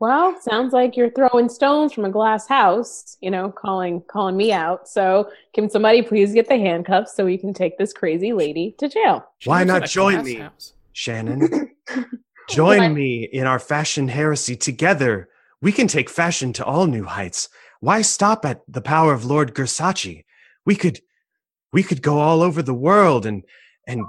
Well, 0.00 0.40
sounds 0.40 0.72
like 0.72 0.96
you're 0.96 1.10
throwing 1.10 1.48
stones 1.48 1.92
from 1.92 2.04
a 2.04 2.10
glass 2.10 2.46
house. 2.46 3.16
You 3.20 3.30
know, 3.30 3.50
calling 3.50 4.02
calling 4.08 4.36
me 4.36 4.52
out. 4.52 4.88
So, 4.88 5.30
can 5.54 5.68
somebody 5.68 6.02
please 6.02 6.32
get 6.32 6.48
the 6.48 6.56
handcuffs 6.56 7.16
so 7.16 7.24
we 7.24 7.36
can 7.38 7.52
take 7.52 7.78
this 7.78 7.92
crazy 7.92 8.32
lady 8.32 8.76
to 8.78 8.88
jail? 8.88 9.26
Why 9.44 9.64
not 9.64 9.86
join 9.86 10.24
me? 10.24 10.34
house. 10.34 10.74
Shannon, 10.92 11.70
join 12.48 12.78
What? 12.78 12.92
me 12.92 13.24
in 13.24 13.46
our 13.46 13.58
fashion 13.58 14.08
heresy 14.08 14.56
together. 14.56 15.28
We 15.60 15.72
can 15.72 15.88
take 15.88 16.08
fashion 16.08 16.52
to 16.54 16.64
all 16.64 16.86
new 16.86 17.04
heights. 17.04 17.48
Why 17.80 18.02
stop 18.02 18.44
at 18.44 18.62
the 18.68 18.80
power 18.80 19.12
of 19.12 19.24
Lord 19.24 19.54
Gersace? 19.54 20.22
We 20.64 20.76
could 20.76 21.00
we 21.72 21.82
could 21.82 22.02
go 22.02 22.18
all 22.18 22.42
over 22.42 22.62
the 22.62 22.74
world 22.74 23.26
and 23.26 23.42
and 23.86 24.04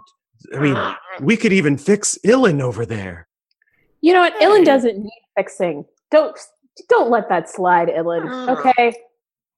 I 0.55 0.59
mean 0.59 0.77
we 1.19 1.35
could 1.35 1.53
even 1.53 1.77
fix 1.77 2.17
Illyn 2.23 2.61
over 2.61 2.85
there. 2.85 3.27
You 4.01 4.13
know 4.13 4.21
what? 4.21 4.33
Hey. 4.39 4.45
Illyn 4.45 4.63
doesn't 4.63 4.97
need 4.97 5.21
fixing. 5.39 5.85
Don't 6.11 6.37
don't 6.89 7.09
let 7.09 7.29
that 7.29 7.49
slide, 7.49 7.89
Illyn. 7.89 8.27
Okay. 8.49 8.93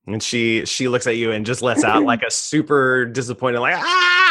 And 0.08 0.22
she 0.22 0.66
she 0.66 0.88
looks 0.88 1.08
at 1.08 1.18
you 1.18 1.32
and 1.32 1.46
just 1.46 1.62
lets 1.62 1.84
out 1.84 2.04
like 2.12 2.22
a 2.24 2.32
super 2.32 3.06
disappointed 3.06 3.60
like 3.60 3.76
ah 3.78 4.22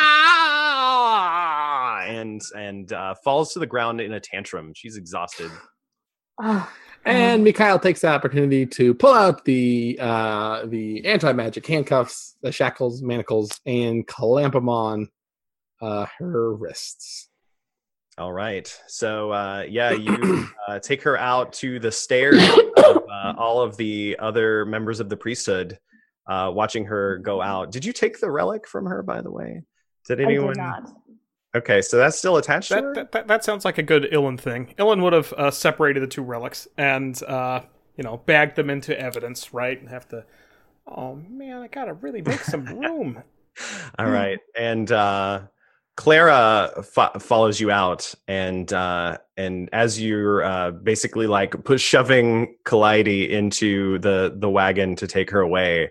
and 2.07 2.41
and 2.57 2.93
uh, 2.93 3.15
falls 3.25 3.53
to 3.53 3.59
the 3.59 3.67
ground 3.67 4.01
in 4.01 4.13
a 4.13 4.21
tantrum. 4.21 4.73
She's 4.75 4.97
exhausted. 4.97 5.51
Ah, 6.43 6.73
And 7.05 7.45
Mikhail 7.45 7.79
takes 7.79 8.01
the 8.01 8.09
opportunity 8.09 8.65
to 8.65 8.95
pull 8.95 9.13
out 9.13 9.45
the 9.45 9.99
uh, 10.01 10.65
the 10.67 11.05
anti 11.05 11.33
magic 11.35 11.67
handcuffs, 11.67 12.37
the 12.43 12.51
shackles, 12.51 13.03
manacles, 13.03 13.61
and 13.67 14.07
clamp 14.07 14.55
them 14.55 14.71
on 14.71 15.09
uh, 15.83 16.07
her 16.19 16.55
wrists. 16.55 17.30
All 18.19 18.33
right. 18.33 18.73
So 18.87 19.31
uh, 19.31 19.65
yeah, 19.69 19.93
you 19.93 20.49
uh, 20.69 20.79
take 20.79 21.03
her 21.03 21.17
out 21.17 21.53
to 21.55 21.79
the 21.79 21.93
stairs 21.93 22.43
of 22.77 23.05
uh, 23.11 23.35
all 23.37 23.63
of 23.63 23.77
the 23.77 24.17
other 24.19 24.65
members 24.67 25.01
of 25.01 25.09
the 25.09 25.17
priesthood, 25.17 25.79
uh, 26.27 26.51
watching 26.55 26.85
her 26.87 27.19
go 27.19 27.41
out. 27.41 27.73
Did 27.73 27.85
you 27.85 27.93
take 27.93 28.21
the 28.21 28.31
relic 28.31 28.69
from 28.69 28.87
her, 28.87 29.03
by 29.03 29.21
the 29.21 29.31
way? 29.31 29.63
Did 30.07 30.21
I 30.21 30.25
anyone? 30.25 30.55
did 30.55 30.59
not. 30.59 30.93
Okay, 31.55 31.83
so 31.83 31.97
that's 31.97 32.17
still 32.17 32.37
attached 32.37 32.69
to 32.69 32.77
her. 32.77 32.95
That, 32.95 32.95
that, 32.95 33.13
that, 33.13 33.29
that 33.29 33.45
sounds 33.45 33.65
like 33.65 33.79
a 33.79 33.83
good 33.83 34.05
Illyn 34.13 34.39
thing. 34.39 34.73
Illyn 34.79 35.03
would 35.03 35.13
have 35.13 35.33
uh, 35.33 35.51
separated 35.51 36.01
the 36.01 36.07
two 36.07 36.23
relics 36.23 36.69
and, 36.77 37.21
uh, 37.25 37.63
you 37.97 38.05
know, 38.05 38.19
bagged 38.19 38.55
them 38.55 38.71
into 38.71 38.99
evidence, 38.99 39.53
right? 39.53 39.79
And 39.79 39.89
have 39.89 40.07
to, 40.09 40.25
oh 40.87 41.17
man, 41.29 41.61
I 41.61 41.67
gotta 41.67 41.95
really 41.95 42.23
make 42.23 42.41
some 42.41 42.67
room. 42.67 43.23
All 43.99 44.09
right, 44.09 44.39
and 44.57 44.91
uh, 44.93 45.43
Clara 46.01 46.83
fo- 46.83 47.19
follows 47.19 47.61
you 47.61 47.71
out, 47.71 48.15
and 48.27 48.73
uh, 48.73 49.19
and 49.37 49.69
as 49.75 50.01
you're 50.01 50.43
uh, 50.43 50.71
basically 50.71 51.27
like 51.27 51.63
push 51.65 51.83
shoving 51.83 52.57
Calliope 52.65 53.31
into 53.31 53.99
the 53.99 54.35
the 54.35 54.49
wagon 54.49 54.97
to 54.97 55.07
take 55.07 55.29
her 55.29 55.41
away, 55.41 55.91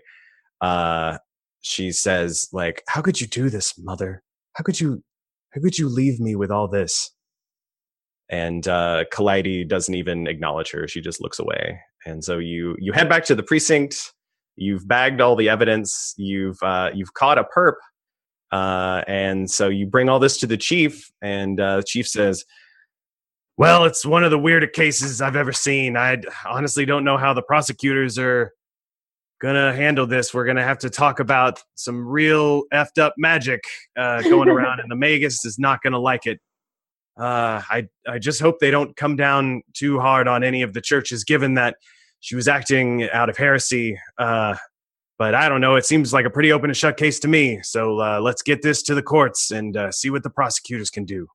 uh, 0.62 1.18
she 1.60 1.92
says 1.92 2.48
like, 2.52 2.82
"How 2.88 3.02
could 3.02 3.20
you 3.20 3.28
do 3.28 3.50
this, 3.50 3.78
mother? 3.78 4.24
How 4.54 4.64
could 4.64 4.80
you? 4.80 5.04
How 5.50 5.60
could 5.60 5.78
you 5.78 5.88
leave 5.88 6.18
me 6.18 6.34
with 6.34 6.50
all 6.50 6.66
this?" 6.66 7.12
And 8.28 8.66
uh, 8.66 9.04
doesn't 9.14 9.94
even 9.94 10.26
acknowledge 10.26 10.72
her; 10.72 10.88
she 10.88 11.00
just 11.00 11.22
looks 11.22 11.38
away. 11.38 11.78
And 12.04 12.24
so 12.24 12.38
you 12.38 12.74
you 12.80 12.90
head 12.92 13.08
back 13.08 13.26
to 13.26 13.36
the 13.36 13.44
precinct. 13.44 14.12
You've 14.56 14.88
bagged 14.88 15.20
all 15.20 15.36
the 15.36 15.48
evidence. 15.48 16.14
You've 16.16 16.60
uh, 16.64 16.90
you've 16.92 17.14
caught 17.14 17.38
a 17.38 17.44
perp, 17.56 17.76
uh, 18.52 19.02
and 19.06 19.50
so 19.50 19.68
you 19.68 19.86
bring 19.86 20.08
all 20.08 20.18
this 20.18 20.38
to 20.38 20.46
the 20.46 20.56
chief, 20.56 21.10
and 21.22 21.60
uh, 21.60 21.76
the 21.76 21.82
chief 21.82 22.08
says, 22.08 22.44
"Well, 23.56 23.84
it's 23.84 24.04
one 24.04 24.24
of 24.24 24.30
the 24.30 24.38
weirdest 24.38 24.72
cases 24.72 25.20
I've 25.20 25.36
ever 25.36 25.52
seen. 25.52 25.96
I 25.96 26.18
honestly 26.46 26.84
don't 26.84 27.04
know 27.04 27.16
how 27.16 27.32
the 27.32 27.42
prosecutors 27.42 28.18
are 28.18 28.52
gonna 29.40 29.74
handle 29.74 30.06
this. 30.06 30.34
We're 30.34 30.44
gonna 30.46 30.64
have 30.64 30.78
to 30.78 30.90
talk 30.90 31.20
about 31.20 31.62
some 31.76 32.06
real 32.06 32.64
effed 32.72 32.98
up 32.98 33.14
magic 33.16 33.62
uh, 33.96 34.22
going 34.22 34.48
around, 34.50 34.80
and 34.80 34.90
the 34.90 34.96
Magus 34.96 35.44
is 35.44 35.58
not 35.58 35.80
gonna 35.82 36.00
like 36.00 36.26
it." 36.26 36.40
Uh, 37.16 37.62
I 37.70 37.86
I 38.08 38.18
just 38.18 38.40
hope 38.40 38.58
they 38.58 38.70
don't 38.72 38.96
come 38.96 39.14
down 39.14 39.62
too 39.74 40.00
hard 40.00 40.26
on 40.26 40.42
any 40.42 40.62
of 40.62 40.72
the 40.72 40.80
churches, 40.80 41.22
given 41.22 41.54
that 41.54 41.76
she 42.18 42.34
was 42.34 42.48
acting 42.48 43.08
out 43.10 43.28
of 43.28 43.36
heresy. 43.36 43.98
But 45.20 45.34
I 45.34 45.50
don't 45.50 45.60
know. 45.60 45.76
It 45.76 45.84
seems 45.84 46.14
like 46.14 46.24
a 46.24 46.30
pretty 46.30 46.50
open 46.50 46.70
and 46.70 46.76
shut 46.76 46.96
case 46.96 47.20
to 47.20 47.28
me. 47.28 47.60
So 47.62 48.00
uh, 48.00 48.20
let's 48.22 48.40
get 48.40 48.62
this 48.62 48.82
to 48.84 48.94
the 48.94 49.02
courts 49.02 49.50
and 49.50 49.76
uh, 49.76 49.92
see 49.92 50.08
what 50.08 50.22
the 50.22 50.30
prosecutors 50.30 50.88
can 50.88 51.04
do. 51.04 51.28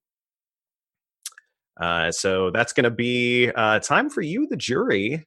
Uh, 1.79 2.11
so 2.11 2.49
that's 2.49 2.73
going 2.73 2.85
to 2.85 2.89
be 2.89 3.51
uh, 3.55 3.77
time 3.77 4.09
for 4.09 4.21
you, 4.21 4.47
the 4.47 4.57
jury. 4.57 5.23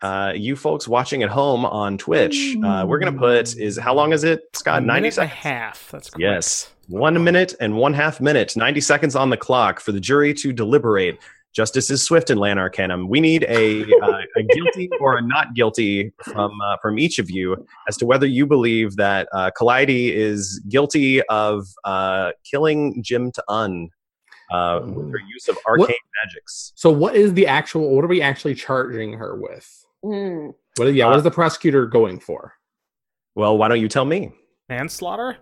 Uh, 0.00 0.32
you 0.34 0.56
folks 0.56 0.88
watching 0.88 1.22
at 1.22 1.30
home 1.30 1.64
on 1.64 1.96
Twitch. 1.96 2.56
Uh, 2.64 2.84
we're 2.84 2.98
going 2.98 3.12
to 3.12 3.18
put 3.20 3.56
is 3.56 3.78
how 3.78 3.94
long 3.94 4.12
is 4.12 4.24
it, 4.24 4.40
Scott? 4.52 4.82
Ninety 4.82 5.02
minute 5.02 5.18
and 5.18 5.26
a 5.26 5.28
seconds. 5.28 5.44
half. 5.44 5.90
That's 5.92 6.10
correct. 6.10 6.20
Yes. 6.20 6.72
One 6.88 7.22
minute 7.22 7.54
and 7.60 7.76
one 7.76 7.94
half 7.94 8.20
minute, 8.20 8.56
90 8.56 8.80
seconds 8.80 9.14
on 9.14 9.30
the 9.30 9.36
clock 9.36 9.78
for 9.78 9.92
the 9.92 10.00
jury 10.00 10.34
to 10.34 10.52
deliberate. 10.52 11.20
Justice 11.52 11.90
is 11.90 12.02
swift 12.02 12.30
in 12.30 12.38
Land 12.38 12.58
Arcanum. 12.58 13.08
We 13.08 13.20
need 13.20 13.44
a, 13.44 13.82
uh, 14.00 14.20
a 14.36 14.42
guilty 14.54 14.88
or 15.00 15.18
a 15.18 15.22
not 15.22 15.54
guilty 15.54 16.12
from 16.24 16.58
uh, 16.62 16.76
from 16.80 16.98
each 16.98 17.18
of 17.18 17.30
you 17.30 17.66
as 17.88 17.96
to 17.98 18.06
whether 18.06 18.26
you 18.26 18.46
believe 18.46 18.96
that 18.96 19.28
uh, 19.32 19.50
Calliope 19.56 20.14
is 20.14 20.60
guilty 20.68 21.22
of 21.24 21.66
uh, 21.84 22.32
killing 22.50 23.02
Jim 23.02 23.30
to 23.32 23.44
Un 23.48 23.90
uh, 24.50 24.80
with 24.84 25.10
her 25.10 25.20
use 25.28 25.48
of 25.48 25.58
arcane 25.66 25.86
What- 25.86 25.96
magics. 26.24 26.72
So, 26.74 26.90
what 26.90 27.16
is 27.16 27.34
the 27.34 27.46
actual? 27.46 27.94
What 27.94 28.04
are 28.04 28.08
we 28.08 28.22
actually 28.22 28.54
charging 28.54 29.12
her 29.14 29.36
with? 29.36 29.86
Mm. 30.04 30.54
What? 30.76 30.88
Is, 30.88 30.94
yeah, 30.94 31.06
what 31.06 31.16
is 31.16 31.22
the 31.22 31.30
prosecutor 31.30 31.86
going 31.86 32.18
for? 32.18 32.54
Well, 33.34 33.56
why 33.56 33.68
don't 33.68 33.80
you 33.80 33.88
tell 33.88 34.04
me? 34.04 34.32
Manslaughter 34.68 35.36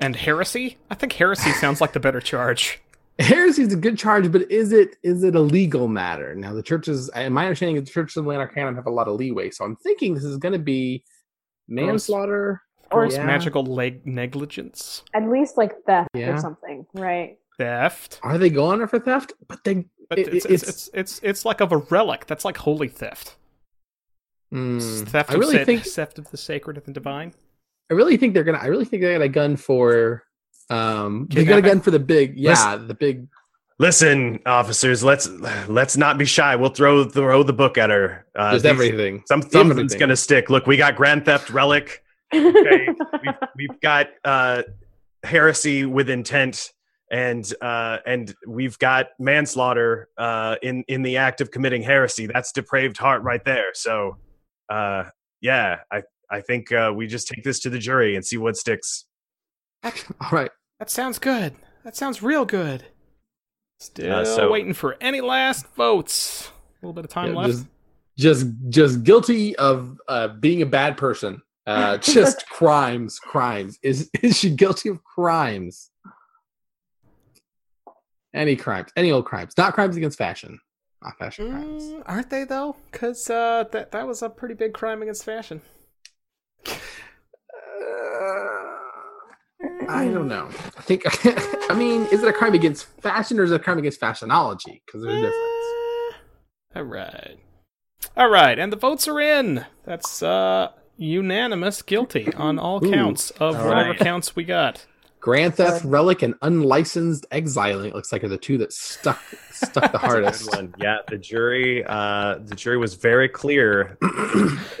and 0.00 0.14
heresy. 0.16 0.78
I 0.90 0.94
think 0.94 1.12
heresy 1.12 1.52
sounds 1.52 1.80
like 1.80 1.92
the 1.92 2.00
better 2.00 2.20
charge. 2.20 2.80
Heresy 3.18 3.62
is 3.62 3.72
a 3.72 3.76
good 3.76 3.98
charge, 3.98 4.30
but 4.32 4.50
is 4.50 4.72
it 4.72 4.96
is 5.02 5.22
it 5.22 5.34
a 5.34 5.40
legal 5.40 5.86
matter? 5.88 6.34
Now, 6.34 6.52
the 6.54 6.62
churches, 6.62 7.10
in 7.14 7.32
my 7.32 7.44
understanding, 7.44 7.76
is 7.76 7.84
the 7.84 7.90
churches 7.92 8.16
in 8.16 8.24
Land 8.26 8.40
Arcanum 8.40 8.74
have 8.74 8.86
a 8.86 8.90
lot 8.90 9.06
of 9.08 9.16
leeway, 9.16 9.50
so 9.50 9.64
I'm 9.64 9.76
thinking 9.76 10.14
this 10.14 10.24
is 10.24 10.38
going 10.38 10.52
to 10.54 10.58
be 10.58 11.04
manslaughter 11.68 12.62
Or 12.90 13.00
Gross 13.02 13.14
Yeah. 13.14 13.24
magical 13.26 13.64
leg 13.64 14.06
negligence, 14.06 15.02
At 15.14 15.28
least 15.28 15.56
like 15.56 15.72
theft 15.86 16.08
Yeah. 16.14 16.34
or 16.34 16.38
something, 16.38 16.86
right? 16.94 17.38
theft. 17.58 18.18
Are 18.22 18.38
they 18.38 18.48
going 18.50 18.80
her 18.80 18.88
for 18.88 18.98
theft? 18.98 19.34
But 19.46 19.62
they, 19.64 19.84
But 20.08 20.18
It- 20.18 20.34
it's, 20.34 20.44
it's- 20.46 20.62
it's, 20.62 20.68
it's 20.68 20.90
it's 20.94 21.20
it's 21.22 21.44
like 21.44 21.60
of 21.60 21.70
a 21.72 21.78
relic. 21.78 22.26
That's 22.26 22.44
like 22.44 22.56
holy 22.58 22.88
theft. 22.88 23.36
It's 24.50 25.00
hmm. 25.00 25.04
theft 25.06 25.30
I 25.30 25.34
of 25.34 25.40
really 25.40 25.58
sa- 25.58 25.64
think 25.64 25.84
theft 25.84 26.18
of 26.18 26.30
the 26.30 26.36
sacred 26.36 26.76
and 26.76 26.84
the 26.86 26.92
divine. 26.92 27.32
I 27.90 27.94
really 27.94 28.16
think 28.16 28.34
they're 28.34 28.44
gonna. 28.44 28.58
I 28.58 28.66
really 28.66 28.84
think 28.84 29.02
they 29.02 29.12
got 29.12 29.22
a 29.22 29.28
gun 29.28 29.56
for. 29.56 30.24
Um, 30.70 31.26
they 31.30 31.44
got 31.44 31.58
a 31.58 31.62
Kidnapping? 31.62 31.64
gun 31.64 31.80
for 31.82 31.90
the 31.90 31.98
big. 31.98 32.36
Yeah, 32.38 32.76
the 32.76 32.94
big. 32.94 33.26
Listen, 33.78 34.38
officers, 34.46 35.02
let's 35.02 35.28
let's 35.68 35.96
not 35.96 36.16
be 36.18 36.24
shy. 36.24 36.54
We'll 36.56 36.70
throw 36.70 37.04
throw 37.04 37.42
the 37.42 37.52
book 37.52 37.78
at 37.78 37.90
her. 37.90 38.26
Uh, 38.34 38.52
Just 38.52 38.62
these- 38.64 38.70
everything. 38.70 39.22
Some 39.26 39.42
something's 39.42 39.70
Everything. 39.70 39.98
gonna 39.98 40.16
stick. 40.16 40.50
Look, 40.50 40.66
we 40.66 40.76
got 40.76 40.94
Grand 40.96 41.24
Theft 41.24 41.50
Relic. 41.50 42.02
Okay, 42.34 42.88
we've, 43.22 43.34
we've 43.56 43.80
got 43.80 44.08
uh, 44.24 44.62
heresy 45.24 45.84
with 45.84 46.08
intent, 46.10 46.72
and 47.10 47.50
uh, 47.60 47.98
and 48.06 48.32
we've 48.46 48.78
got 48.78 49.08
manslaughter 49.18 50.08
uh, 50.16 50.56
in 50.62 50.84
in 50.86 51.02
the 51.02 51.16
act 51.16 51.40
of 51.40 51.50
committing 51.50 51.82
heresy. 51.82 52.26
That's 52.26 52.52
depraved 52.52 52.98
heart 52.98 53.22
right 53.22 53.44
there. 53.44 53.70
So, 53.74 54.16
uh, 54.68 55.04
yeah, 55.40 55.78
I 55.90 56.02
I 56.30 56.40
think 56.40 56.70
uh, 56.70 56.92
we 56.94 57.06
just 57.08 57.26
take 57.26 57.42
this 57.42 57.58
to 57.60 57.70
the 57.70 57.78
jury 57.78 58.14
and 58.14 58.24
see 58.24 58.36
what 58.38 58.56
sticks. 58.56 59.06
All 59.84 60.28
right. 60.30 60.50
That 60.78 60.90
sounds 60.90 61.18
good. 61.18 61.54
That 61.84 61.96
sounds 61.96 62.22
real 62.22 62.44
good. 62.44 62.84
Still 63.78 64.14
Uh, 64.14 64.24
so- 64.24 64.50
waiting 64.50 64.74
for 64.74 64.96
any 65.00 65.20
last 65.20 65.66
votes. 65.74 66.48
A 66.48 66.86
little 66.86 66.92
bit 66.92 67.04
of 67.04 67.10
time 67.10 67.30
Yeah, 67.34 67.38
left. 67.40 67.50
just, 67.52 67.66
just, 68.18 68.46
just 68.68 69.02
guilty 69.04 69.56
of 69.56 70.00
uh, 70.08 70.28
being 70.28 70.62
a 70.62 70.66
bad 70.66 70.96
person. 70.96 71.42
Uh, 71.66 71.96
just 71.98 72.48
crimes, 72.48 73.18
crimes. 73.20 73.78
Is 73.82 74.10
is 74.22 74.36
she 74.38 74.50
guilty 74.50 74.88
of 74.88 75.02
crimes? 75.04 75.90
Any 78.34 78.56
crimes, 78.56 78.90
any 78.96 79.12
old 79.12 79.26
crimes, 79.26 79.52
not 79.58 79.74
crimes 79.74 79.96
against 79.96 80.18
fashion, 80.18 80.58
not 81.02 81.16
fashion 81.18 81.50
crimes. 81.50 81.84
Mm, 81.84 82.02
aren't 82.06 82.30
they 82.30 82.44
though? 82.44 82.74
Because 82.90 83.28
uh, 83.30 83.64
that 83.72 83.92
that 83.92 84.06
was 84.06 84.22
a 84.22 84.28
pretty 84.30 84.54
big 84.54 84.72
crime 84.72 85.02
against 85.02 85.24
fashion. 85.24 85.60
Uh, 86.66 86.74
I 89.88 90.06
don't 90.08 90.28
know. 90.28 90.48
I 90.48 90.82
think. 90.82 91.02
I 91.70 91.74
mean, 91.74 92.02
is 92.12 92.22
it 92.22 92.28
a 92.28 92.32
crime 92.32 92.54
against 92.54 92.86
fashion 93.00 93.38
or 93.38 93.44
is 93.44 93.50
it 93.50 93.56
a 93.56 93.58
crime 93.58 93.78
against 93.78 94.00
fashionology? 94.00 94.82
Because 94.84 95.02
there's 95.02 95.14
a 95.14 95.20
difference. 95.20 95.36
Uh, 96.74 96.78
all 96.78 96.84
right, 96.84 97.38
all 98.16 98.28
right, 98.28 98.58
and 98.58 98.72
the 98.72 98.76
votes 98.76 99.06
are 99.08 99.20
in. 99.20 99.66
That's 99.84 100.22
uh 100.22 100.70
unanimous 100.96 101.82
guilty 101.82 102.32
on 102.34 102.58
all 102.58 102.84
Ooh. 102.84 102.90
counts 102.90 103.30
of 103.32 103.56
All 103.56 103.68
whatever 103.68 103.90
right. 103.90 103.98
counts 103.98 104.36
we 104.36 104.44
got. 104.44 104.86
Grand 105.20 105.54
theft, 105.54 105.84
relic, 105.84 106.22
and 106.22 106.34
unlicensed 106.42 107.26
exiling. 107.30 107.90
It 107.90 107.94
looks 107.94 108.10
like 108.10 108.24
are 108.24 108.28
the 108.28 108.36
two 108.36 108.58
that 108.58 108.72
stuck 108.72 109.22
stuck 109.52 109.92
the 109.92 109.98
hardest. 109.98 110.50
Good 110.50 110.56
one. 110.56 110.74
Yeah, 110.78 110.98
the 111.08 111.16
jury 111.16 111.84
uh, 111.86 112.38
the 112.44 112.56
jury 112.56 112.76
was 112.76 112.94
very 112.94 113.28
clear. 113.28 113.96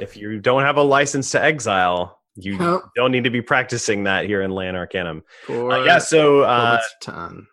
if 0.00 0.16
you 0.16 0.40
don't 0.40 0.62
have 0.62 0.78
a 0.78 0.82
license 0.82 1.30
to 1.32 1.42
exile, 1.42 2.21
you 2.36 2.56
Yep. 2.58 2.80
don't 2.96 3.12
need 3.12 3.24
to 3.24 3.30
be 3.30 3.42
practicing 3.42 4.04
that 4.04 4.24
here 4.26 4.42
in 4.42 4.50
Land 4.50 4.76
Arcanum. 4.76 5.22
Uh, 5.48 5.82
yeah, 5.84 5.98
so 5.98 6.40
uh, 6.40 6.80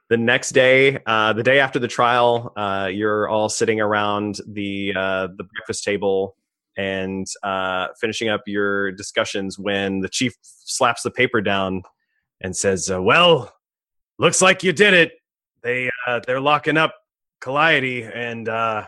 the 0.09 0.17
next 0.17 0.51
day, 0.51 0.99
uh, 1.05 1.34
the 1.34 1.43
day 1.43 1.59
after 1.59 1.80
the 1.80 1.88
trial, 1.88 2.53
uh, 2.55 2.89
you're 2.91 3.27
all 3.27 3.49
sitting 3.49 3.82
around 3.82 4.39
the 4.47 4.93
uh, 4.95 5.27
the 5.38 5.43
breakfast 5.43 5.84
table 5.84 6.36
and 6.77 7.27
uh, 7.43 7.88
finishing 7.99 8.30
up 8.30 8.41
your 8.47 8.91
discussions 8.93 9.59
when 9.59 9.99
the 9.99 10.07
chief 10.09 10.34
slaps 10.41 11.01
the 11.03 11.11
paper 11.11 11.41
down 11.41 11.84
and 12.41 12.55
says, 12.55 12.89
uh, 12.89 13.01
"Well, 13.01 13.53
looks 14.17 14.41
like 14.41 14.63
you 14.63 14.71
did 14.71 14.93
it. 14.93 15.11
They 15.61 15.89
uh, 16.07 16.21
they're 16.25 16.39
locking 16.39 16.77
up 16.77 16.95
Calliope, 17.41 18.03
and 18.03 18.47
uh, 18.47 18.86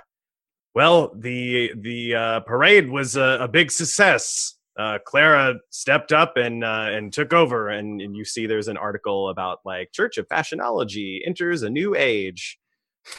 well, 0.74 1.12
the 1.16 1.74
the 1.76 2.16
uh, 2.16 2.40
parade 2.42 2.90
was 2.90 3.18
a, 3.18 3.40
a 3.42 3.48
big 3.50 3.72
success. 3.72 4.56
Uh, 4.78 5.00
Clara 5.06 5.56
stepped 5.70 6.12
up 6.12 6.38
and 6.38 6.64
uh, 6.64 6.88
and 6.92 7.12
took 7.12 7.34
over, 7.34 7.70
and, 7.70 8.02
and 8.02 8.16
you 8.16 8.24
see 8.24 8.48
there's 8.48 8.68
an 8.68 8.78
article 8.78 9.30
about 9.30 9.60
like 9.66 9.92
Church 9.92 10.18
of 10.18 10.28
Fashionology 10.30 11.20
enters 11.26 11.64
a 11.64 11.70
new 11.70 11.96
age, 11.96 12.58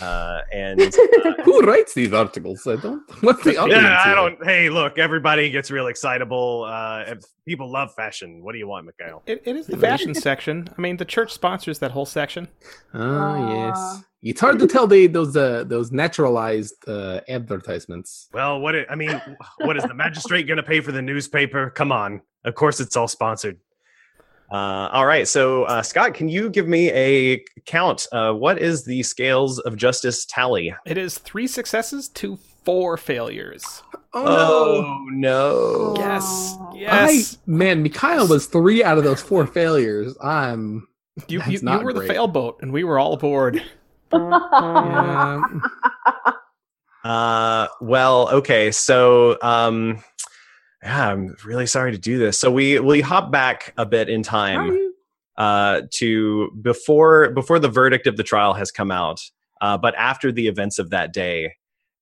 uh, 0.00 0.40
and 0.52 0.80
uh, 1.24 1.34
Who 1.44 1.60
writes 1.60 1.94
these 1.94 2.12
articles? 2.12 2.66
I 2.66 2.76
don't. 2.76 3.02
What's 3.22 3.44
the 3.44 3.56
audience? 3.56 3.82
yeah, 3.82 4.02
I 4.04 4.14
don't. 4.14 4.42
Hey, 4.44 4.70
look, 4.70 4.98
everybody 4.98 5.50
gets 5.50 5.70
real 5.70 5.88
excitable. 5.88 6.64
Uh, 6.64 7.04
and 7.06 7.24
people 7.46 7.70
love 7.70 7.94
fashion. 7.94 8.42
What 8.42 8.52
do 8.52 8.58
you 8.58 8.68
want, 8.68 8.86
Mikhail? 8.86 9.22
It, 9.26 9.42
it 9.44 9.56
is 9.56 9.66
the 9.66 9.76
fashion 9.76 10.14
section. 10.14 10.68
I 10.76 10.80
mean, 10.80 10.96
the 10.96 11.04
church 11.04 11.32
sponsors 11.32 11.80
that 11.80 11.90
whole 11.90 12.06
section. 12.06 12.48
Ah, 12.94 13.68
yes. 13.68 14.04
Aw. 14.24 14.28
It's 14.30 14.40
hard 14.40 14.58
to 14.60 14.66
tell 14.66 14.86
the, 14.86 15.06
those 15.06 15.36
uh, 15.36 15.64
those 15.64 15.90
naturalized 15.90 16.74
uh, 16.88 17.20
advertisements. 17.28 18.28
Well, 18.32 18.60
what 18.60 18.74
it, 18.74 18.86
I 18.88 18.94
mean, 18.94 19.20
what 19.58 19.76
is 19.76 19.84
the 19.84 19.94
magistrate 19.94 20.46
going 20.46 20.58
to 20.58 20.62
pay 20.62 20.80
for 20.80 20.92
the 20.92 21.02
newspaper? 21.02 21.70
Come 21.70 21.92
on, 21.92 22.22
of 22.44 22.54
course 22.54 22.80
it's 22.80 22.96
all 22.96 23.08
sponsored. 23.08 23.58
Uh, 24.50 24.88
all 24.92 25.06
right, 25.06 25.26
so 25.26 25.64
uh, 25.64 25.80
Scott, 25.82 26.12
can 26.12 26.28
you 26.28 26.50
give 26.50 26.68
me 26.68 26.90
a 26.92 27.42
count? 27.64 28.06
Uh, 28.12 28.32
what 28.34 28.58
is 28.58 28.84
the 28.84 29.02
scales 29.02 29.58
of 29.60 29.76
justice 29.76 30.26
tally? 30.26 30.74
It 30.84 30.98
is 30.98 31.16
three 31.16 31.46
successes 31.46 32.08
to 32.10 32.38
four 32.64 32.98
failures. 32.98 33.82
Oh, 34.12 35.06
no! 35.10 35.94
Yes, 35.96 36.22
Aw. 36.58 36.74
yes. 36.74 37.38
I, 37.38 37.50
man, 37.50 37.82
Mikhail 37.82 38.28
was 38.28 38.44
three 38.46 38.84
out 38.84 38.98
of 38.98 39.04
those 39.04 39.22
four 39.22 39.46
failures. 39.46 40.14
I'm. 40.22 40.86
you 41.28 41.38
that's 41.38 41.50
you, 41.50 41.58
you 41.58 41.64
not 41.64 41.82
were 41.82 41.94
the 41.94 42.00
great. 42.00 42.10
fail 42.10 42.28
boat, 42.28 42.58
and 42.60 42.74
we 42.74 42.84
were 42.84 42.98
all 42.98 43.14
aboard. 43.14 43.62
Yeah. 44.12 45.42
Uh, 47.04 47.66
well, 47.80 48.28
okay, 48.30 48.70
so 48.70 49.36
um, 49.42 50.02
yeah, 50.84 51.08
I'm 51.08 51.34
really 51.44 51.66
sorry 51.66 51.90
to 51.90 51.98
do 51.98 52.16
this. 52.18 52.38
So 52.38 52.50
we 52.50 52.78
we 52.78 53.00
hop 53.00 53.32
back 53.32 53.74
a 53.76 53.84
bit 53.84 54.08
in 54.08 54.22
time. 54.22 54.92
uh, 55.36 55.82
to 55.90 56.50
before 56.60 57.30
before 57.30 57.58
the 57.58 57.68
verdict 57.68 58.06
of 58.06 58.16
the 58.16 58.22
trial 58.22 58.54
has 58.54 58.70
come 58.70 58.90
out, 58.90 59.20
uh, 59.60 59.78
but 59.78 59.94
after 59.96 60.30
the 60.30 60.46
events 60.46 60.78
of 60.78 60.90
that 60.90 61.12
day, 61.12 61.54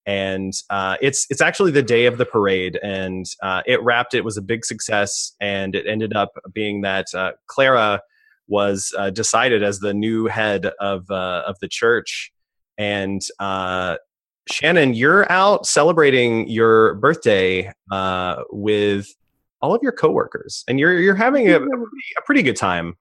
and 0.06 0.52
uh, 0.70 0.96
it's 1.00 1.26
it's 1.30 1.40
actually 1.40 1.70
the 1.70 1.82
day 1.82 2.06
of 2.06 2.18
the 2.18 2.26
parade, 2.26 2.78
and 2.82 3.26
uh, 3.42 3.62
it 3.66 3.82
wrapped. 3.82 4.14
It 4.14 4.24
was 4.24 4.36
a 4.36 4.42
big 4.42 4.64
success, 4.64 5.34
and 5.40 5.74
it 5.74 5.86
ended 5.86 6.14
up 6.14 6.32
being 6.52 6.80
that 6.82 7.06
uh, 7.14 7.32
Clara 7.46 8.02
was 8.51 8.92
uh, 8.98 9.09
decided 9.11 9.62
as 9.62 9.78
the 9.78 9.94
new 9.94 10.26
head 10.26 10.66
of 10.80 11.11
uh, 11.11 11.42
of 11.46 11.57
the 11.61 11.68
church, 11.68 12.32
and 12.76 13.22
uh, 13.38 13.96
Shannon, 14.51 14.94
you're 14.94 15.30
out 15.30 15.66
celebrating 15.66 16.48
your 16.48 16.94
birthday 16.94 17.72
uh, 17.90 18.42
with 18.51 19.09
all 19.62 19.74
of 19.74 19.82
your 19.82 19.92
coworkers, 19.92 20.64
and 20.68 20.80
you're 20.80 20.98
you're 20.98 21.14
having 21.14 21.48
a, 21.48 21.57
a, 21.57 21.61
pretty, 21.66 22.07
a 22.18 22.22
pretty 22.26 22.42
good 22.42 22.57
time. 22.57 22.96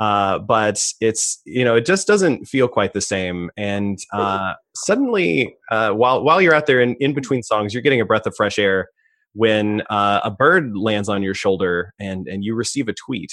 Uh, 0.00 0.40
but 0.40 0.84
it's 1.00 1.40
you 1.44 1.64
know 1.64 1.76
it 1.76 1.86
just 1.86 2.06
doesn't 2.06 2.46
feel 2.46 2.68
quite 2.68 2.92
the 2.92 3.00
same. 3.00 3.50
And 3.56 3.98
uh, 4.12 4.54
suddenly 4.74 5.56
uh, 5.70 5.90
while 5.90 6.22
while 6.22 6.42
you're 6.42 6.54
out 6.54 6.66
there 6.66 6.80
in, 6.80 6.96
in 6.96 7.14
between 7.14 7.42
songs 7.42 7.72
you're 7.72 7.82
getting 7.82 8.00
a 8.00 8.04
breath 8.04 8.26
of 8.26 8.34
fresh 8.36 8.58
air 8.58 8.88
when 9.34 9.82
uh, 9.90 10.20
a 10.24 10.30
bird 10.30 10.76
lands 10.76 11.08
on 11.08 11.22
your 11.22 11.34
shoulder 11.34 11.94
and 12.00 12.26
and 12.26 12.44
you 12.44 12.56
receive 12.56 12.88
a 12.88 12.92
tweet 12.92 13.32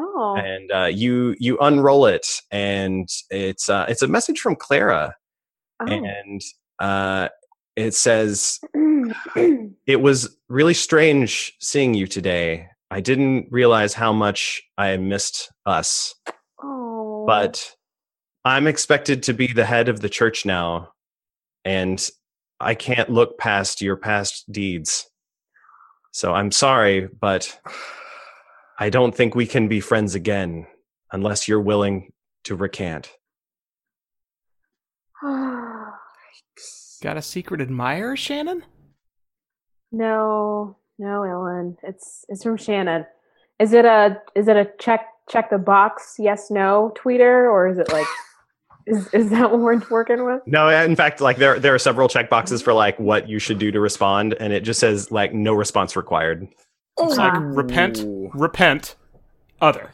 Oh. 0.00 0.36
and 0.36 0.70
uh, 0.70 0.84
you 0.84 1.34
you 1.40 1.58
unroll 1.58 2.06
it 2.06 2.26
and 2.50 3.08
it's 3.30 3.68
uh, 3.68 3.86
it's 3.88 4.02
a 4.02 4.06
message 4.06 4.38
from 4.38 4.54
Clara 4.54 5.16
oh. 5.80 5.86
and 5.86 6.40
uh, 6.78 7.28
it 7.74 7.94
says 7.94 8.60
it 9.36 10.00
was 10.00 10.36
really 10.48 10.74
strange 10.74 11.56
seeing 11.60 11.94
you 11.94 12.06
today 12.06 12.68
I 12.90 13.00
didn't 13.00 13.48
realize 13.50 13.92
how 13.92 14.12
much 14.12 14.62
I 14.78 14.96
missed 14.98 15.50
us 15.66 16.14
oh. 16.62 17.24
but 17.26 17.74
I'm 18.48 18.66
expected 18.66 19.24
to 19.24 19.34
be 19.34 19.48
the 19.48 19.66
head 19.66 19.90
of 19.90 20.00
the 20.00 20.08
church 20.08 20.46
now, 20.46 20.92
and 21.66 22.08
I 22.60 22.74
can't 22.74 23.10
look 23.10 23.36
past 23.36 23.82
your 23.82 23.96
past 23.96 24.50
deeds. 24.50 25.06
So 26.12 26.32
I'm 26.32 26.50
sorry, 26.50 27.08
but 27.20 27.60
I 28.78 28.90
don't 28.90 29.14
think 29.14 29.34
we 29.34 29.46
can 29.46 29.66
be 29.66 29.80
friends 29.80 30.14
again 30.14 30.66
unless 31.10 31.48
you're 31.48 31.60
willing 31.60 32.12
to 32.44 32.54
recant. 32.54 33.10
Got 37.02 37.16
a 37.16 37.22
secret 37.22 37.60
admirer, 37.60 38.16
Shannon? 38.16 38.62
no, 39.90 40.76
no, 40.98 41.22
Ellen. 41.22 41.76
It's 41.82 42.24
it's 42.28 42.42
from 42.42 42.56
Shannon. 42.56 43.06
Is 43.58 43.72
it 43.72 43.84
a 43.84 44.20
is 44.34 44.48
it 44.48 44.56
a 44.56 44.70
check 44.78 45.06
check 45.28 45.50
the 45.50 45.58
box 45.58 46.16
yes 46.18 46.50
no 46.50 46.92
tweeter 46.96 47.50
or 47.50 47.68
is 47.68 47.78
it 47.78 47.92
like 47.92 48.06
is 48.86 49.08
is 49.14 49.30
that 49.30 49.50
what 49.50 49.60
we're 49.60 49.80
working 49.90 50.24
with? 50.24 50.42
No, 50.46 50.68
in 50.68 50.94
fact, 50.96 51.20
like 51.20 51.36
there 51.36 51.58
there 51.58 51.74
are 51.74 51.78
several 51.78 52.08
check 52.08 52.30
boxes 52.30 52.62
for 52.62 52.72
like 52.72 52.98
what 52.98 53.28
you 53.28 53.38
should 53.38 53.58
do 53.58 53.72
to 53.72 53.80
respond, 53.80 54.34
and 54.34 54.52
it 54.52 54.60
just 54.62 54.78
says 54.78 55.10
like 55.10 55.32
no 55.32 55.54
response 55.54 55.96
required. 55.96 56.48
It's 57.00 57.16
like 57.16 57.32
repent, 57.36 57.98
Ooh. 58.00 58.30
repent, 58.34 58.96
other. 59.60 59.90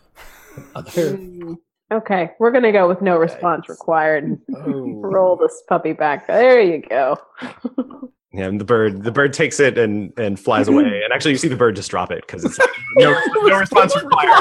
Other- 0.75 1.17
Mm. 1.17 1.57
Okay, 1.93 2.31
we're 2.41 2.51
gonna 2.51 2.73
go 2.73 2.89
with 2.89 3.03
no 3.03 3.17
response 3.19 3.69
required 3.69 4.25
and 4.25 4.39
Oh. 4.67 5.01
roll 5.03 5.37
this 5.37 5.63
puppy 5.69 5.93
back. 5.93 6.27
There 6.27 6.61
you 6.61 6.81
go. 6.83 7.17
Yeah, 8.37 8.47
and 8.49 8.61
the 8.61 8.65
bird 8.65 9.05
the 9.05 9.13
bird 9.13 9.33
takes 9.33 9.61
it 9.61 9.79
and 9.79 10.13
and 10.19 10.41
flies 10.41 10.67
away. 10.67 10.83
And 11.05 11.13
actually, 11.13 11.31
you 11.31 11.39
see 11.39 11.47
the 11.47 11.55
bird 11.55 11.77
just 11.77 11.89
drop 11.89 12.11
it 12.11 12.27
because 12.27 12.45
it's 12.45 12.59
like, 12.59 12.69
no 12.97 13.13
no 13.45 13.59
response 13.61 13.95
required. 13.95 14.33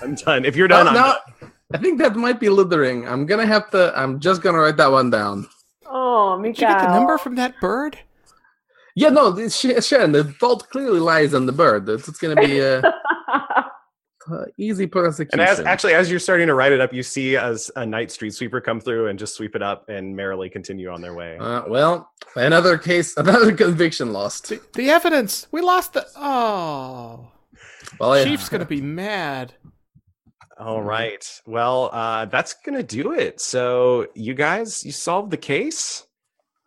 I'm 0.00 0.14
done. 0.14 0.44
If 0.44 0.54
you're 0.54 0.68
done, 0.68 0.86
Oh, 0.86 0.90
I'm 0.90 0.94
no, 0.94 1.14
done. 1.40 1.52
I 1.74 1.78
think 1.78 1.98
that 1.98 2.14
might 2.14 2.38
be 2.38 2.48
littering. 2.50 3.08
I'm 3.08 3.26
gonna 3.26 3.46
have 3.46 3.68
to. 3.70 3.92
I'm 3.98 4.20
just 4.20 4.42
gonna 4.42 4.58
write 4.58 4.76
that 4.76 4.92
one 4.92 5.10
down. 5.10 5.48
oh, 5.86 6.38
Mikhail. 6.38 6.68
Did 6.68 6.74
you 6.74 6.78
get 6.78 6.86
the 6.88 6.94
number 6.94 7.18
from 7.18 7.34
that 7.34 7.60
bird? 7.60 7.98
Yeah, 8.96 9.10
no, 9.10 9.30
this- 9.30 9.58
Sharon, 9.86 10.12
the 10.12 10.24
fault 10.24 10.68
clearly 10.70 11.00
lies 11.00 11.34
on 11.34 11.46
the 11.46 11.52
bird. 11.52 11.88
It's, 11.88 12.08
it's 12.08 12.18
gonna 12.18 12.36
be 12.40 12.58
a 12.60 12.80
uh, 14.30 14.44
easy 14.58 14.86
prosecution. 14.86 15.40
And 15.40 15.48
as 15.48 15.60
actually 15.60 15.94
as 15.94 16.10
you're 16.10 16.20
starting 16.20 16.46
to 16.48 16.54
write 16.54 16.72
it 16.72 16.80
up, 16.80 16.92
you 16.92 17.02
see 17.02 17.36
as 17.36 17.70
a 17.76 17.86
night 17.86 18.10
street 18.10 18.34
sweeper 18.34 18.60
come 18.60 18.80
through 18.80 19.08
and 19.08 19.18
just 19.18 19.34
sweep 19.34 19.54
it 19.56 19.62
up 19.62 19.88
and 19.88 20.14
merrily 20.14 20.48
continue 20.50 20.88
on 20.90 21.00
their 21.00 21.14
way. 21.14 21.38
Uh, 21.38 21.62
well, 21.68 22.10
another 22.36 22.76
case, 22.78 23.16
another 23.16 23.52
conviction 23.52 24.12
lost. 24.12 24.48
The, 24.48 24.60
the 24.74 24.90
evidence. 24.90 25.46
We 25.52 25.60
lost 25.60 25.92
the. 25.94 26.06
Oh, 26.16 27.30
Well, 27.98 28.12
I- 28.12 28.24
Chief's 28.24 28.48
gonna 28.48 28.64
be 28.66 28.80
mad. 28.80 29.54
All 30.58 30.82
right. 30.82 31.24
Well, 31.46 31.88
uh, 31.90 32.26
that's 32.26 32.52
gonna 32.66 32.82
do 32.82 33.12
it. 33.12 33.40
So 33.40 34.08
you 34.14 34.34
guys, 34.34 34.84
you 34.84 34.92
solved 34.92 35.30
the 35.30 35.38
case. 35.38 36.04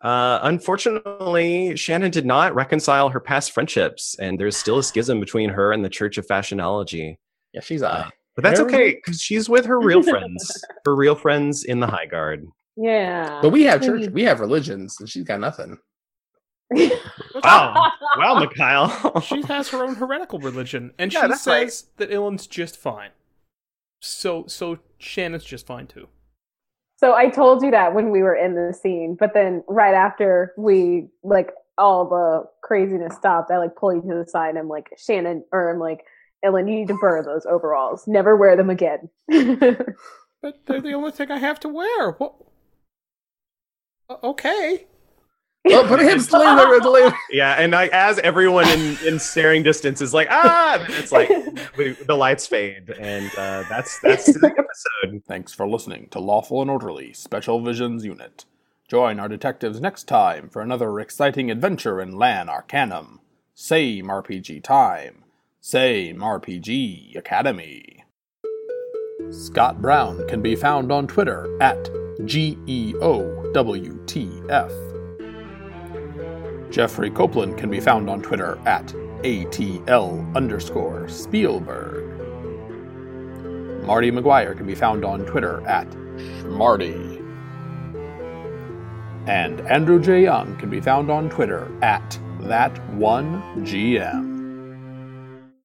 Uh, 0.04 0.38
unfortunately, 0.42 1.74
Shannon 1.76 2.10
did 2.10 2.26
not 2.26 2.54
reconcile 2.54 3.08
her 3.08 3.20
past 3.20 3.52
friendships, 3.52 4.14
and 4.18 4.38
there's 4.38 4.56
still 4.56 4.78
a 4.78 4.82
schism 4.90 5.18
between 5.18 5.48
her 5.50 5.72
and 5.72 5.84
the 5.84 5.88
Church 5.88 6.18
of 6.18 6.26
Fashionology. 6.26 7.16
yeah, 7.54 7.60
she's 7.62 7.82
uh, 7.82 8.08
But 8.36 8.44
that's 8.44 8.60
okay 8.60 8.94
because 8.94 9.20
she's 9.20 9.48
with 9.48 9.64
her 9.64 9.80
real 9.80 10.02
friends, 10.02 10.64
her 10.84 10.94
real 10.94 11.14
friends 11.14 11.64
in 11.64 11.80
the 11.80 11.86
High 11.86 12.06
Guard. 12.06 12.46
yeah. 12.76 13.40
But 13.40 13.50
we 13.50 13.62
have 13.64 13.82
church, 13.82 14.08
we 14.10 14.24
have 14.24 14.40
religions, 14.40 14.96
and 15.00 15.08
she's 15.08 15.24
got 15.24 15.40
nothing. 15.40 15.78
Wow, 17.42 17.90
wow, 18.16 18.38
Mikhail. 18.40 19.20
She 19.20 19.42
has 19.42 19.68
her 19.70 19.84
own 19.84 19.96
heretical 19.96 20.38
religion, 20.38 20.92
and 20.98 21.12
Yeah, 21.12 21.22
she 21.22 21.28
that's 21.28 21.42
says 21.42 21.86
that 21.96 22.10
Illyn's 22.10 22.46
just 22.46 22.76
fine. 22.76 23.10
So, 24.00 24.44
so 24.46 24.78
Shannon's 24.98 25.44
just 25.44 25.66
fine 25.66 25.86
too. 25.88 26.08
So 27.04 27.14
I 27.14 27.28
told 27.28 27.62
you 27.62 27.70
that 27.70 27.94
when 27.94 28.08
we 28.08 28.22
were 28.22 28.34
in 28.34 28.54
the 28.54 28.72
scene, 28.72 29.14
but 29.14 29.34
then 29.34 29.62
right 29.68 29.92
after 29.92 30.54
we 30.56 31.08
like 31.22 31.50
all 31.76 32.08
the 32.08 32.44
craziness 32.62 33.14
stopped, 33.14 33.50
I 33.50 33.58
like 33.58 33.76
pull 33.76 33.94
you 33.94 34.00
to 34.00 34.24
the 34.24 34.26
side 34.26 34.56
I'm 34.56 34.68
like, 34.68 34.88
Shannon 34.96 35.44
or 35.52 35.70
I'm 35.70 35.78
like, 35.78 36.06
Ellen, 36.42 36.66
you 36.66 36.76
need 36.76 36.88
to 36.88 36.94
burn 36.94 37.26
those 37.26 37.44
overalls. 37.44 38.06
Never 38.06 38.38
wear 38.38 38.56
them 38.56 38.70
again. 38.70 39.10
But 40.40 40.64
they're 40.64 40.80
the 40.80 40.92
only 40.92 41.10
thing 41.10 41.30
I 41.30 41.38
have 41.38 41.60
to 41.60 41.68
wear. 41.68 42.12
What? 42.12 42.34
O- 44.08 44.20
Okay. 45.66 45.76
Well, 45.76 45.88
perhaps 45.88 46.30
later, 46.30 46.78
later. 46.90 47.16
Yeah, 47.30 47.54
and 47.54 47.74
I, 47.74 47.86
as 47.86 48.18
everyone 48.18 48.68
in, 48.68 48.98
in 49.06 49.18
staring 49.18 49.62
distance 49.62 50.02
is 50.02 50.12
like, 50.12 50.28
ah, 50.30 50.84
it's 50.90 51.10
like 51.10 51.28
the, 51.76 51.96
the 52.06 52.14
lights 52.14 52.46
fade, 52.46 52.90
and 52.90 53.30
uh, 53.38 53.64
that's 53.70 53.98
that's 54.02 54.26
the 54.26 54.46
episode. 54.58 55.22
Thanks 55.26 55.54
for 55.54 55.66
listening 55.66 56.08
to 56.10 56.18
Lawful 56.20 56.60
and 56.60 56.70
Orderly 56.70 57.14
Special 57.14 57.62
Visions 57.62 58.04
Unit. 58.04 58.44
Join 58.88 59.18
our 59.18 59.28
detectives 59.28 59.80
next 59.80 60.04
time 60.04 60.50
for 60.50 60.60
another 60.60 61.00
exciting 61.00 61.50
adventure 61.50 61.98
in 61.98 62.18
Land 62.18 62.50
Arcanum. 62.50 63.20
Same 63.54 64.08
RPG 64.08 64.62
time. 64.62 65.24
Same 65.62 66.18
RPG 66.18 67.16
Academy. 67.16 68.04
Scott 69.30 69.80
Brown 69.80 70.28
can 70.28 70.42
be 70.42 70.56
found 70.56 70.92
on 70.92 71.06
Twitter 71.06 71.56
at 71.62 71.88
G 72.26 72.58
E 72.66 72.94
O 73.00 73.50
W 73.54 74.02
T 74.04 74.28
F. 74.50 74.70
Jeffrey 76.74 77.08
Copeland 77.08 77.56
can 77.56 77.70
be 77.70 77.78
found 77.78 78.10
on 78.10 78.20
Twitter 78.20 78.58
at 78.66 78.88
ATL 79.22 80.34
underscore 80.34 81.08
Spielberg. 81.08 82.02
Marty 83.86 84.10
McGuire 84.10 84.56
can 84.56 84.66
be 84.66 84.74
found 84.74 85.04
on 85.04 85.24
Twitter 85.24 85.64
at 85.68 85.88
Schmarty. 85.88 87.20
And 89.28 89.60
Andrew 89.60 90.02
J. 90.02 90.24
Young 90.24 90.56
can 90.56 90.68
be 90.68 90.80
found 90.80 91.12
on 91.12 91.30
Twitter 91.30 91.70
at 91.80 92.18
That1GM. 92.40 94.32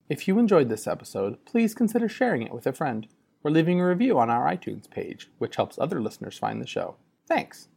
If 0.09 0.27
you 0.27 0.37
enjoyed 0.37 0.69
this 0.69 0.85
episode, 0.85 1.43
please 1.43 1.73
consider 1.73 2.07
sharing 2.07 2.43
it 2.43 2.53
with 2.53 2.67
a 2.67 2.71
friend 2.71 3.07
or 3.43 3.49
leaving 3.49 3.81
a 3.81 3.87
review 3.87 4.19
on 4.19 4.29
our 4.29 4.45
iTunes 4.45 4.87
page, 4.87 5.31
which 5.39 5.55
helps 5.55 5.79
other 5.79 5.99
listeners 5.99 6.37
find 6.37 6.61
the 6.61 6.67
show. 6.67 6.97
Thanks. 7.25 7.67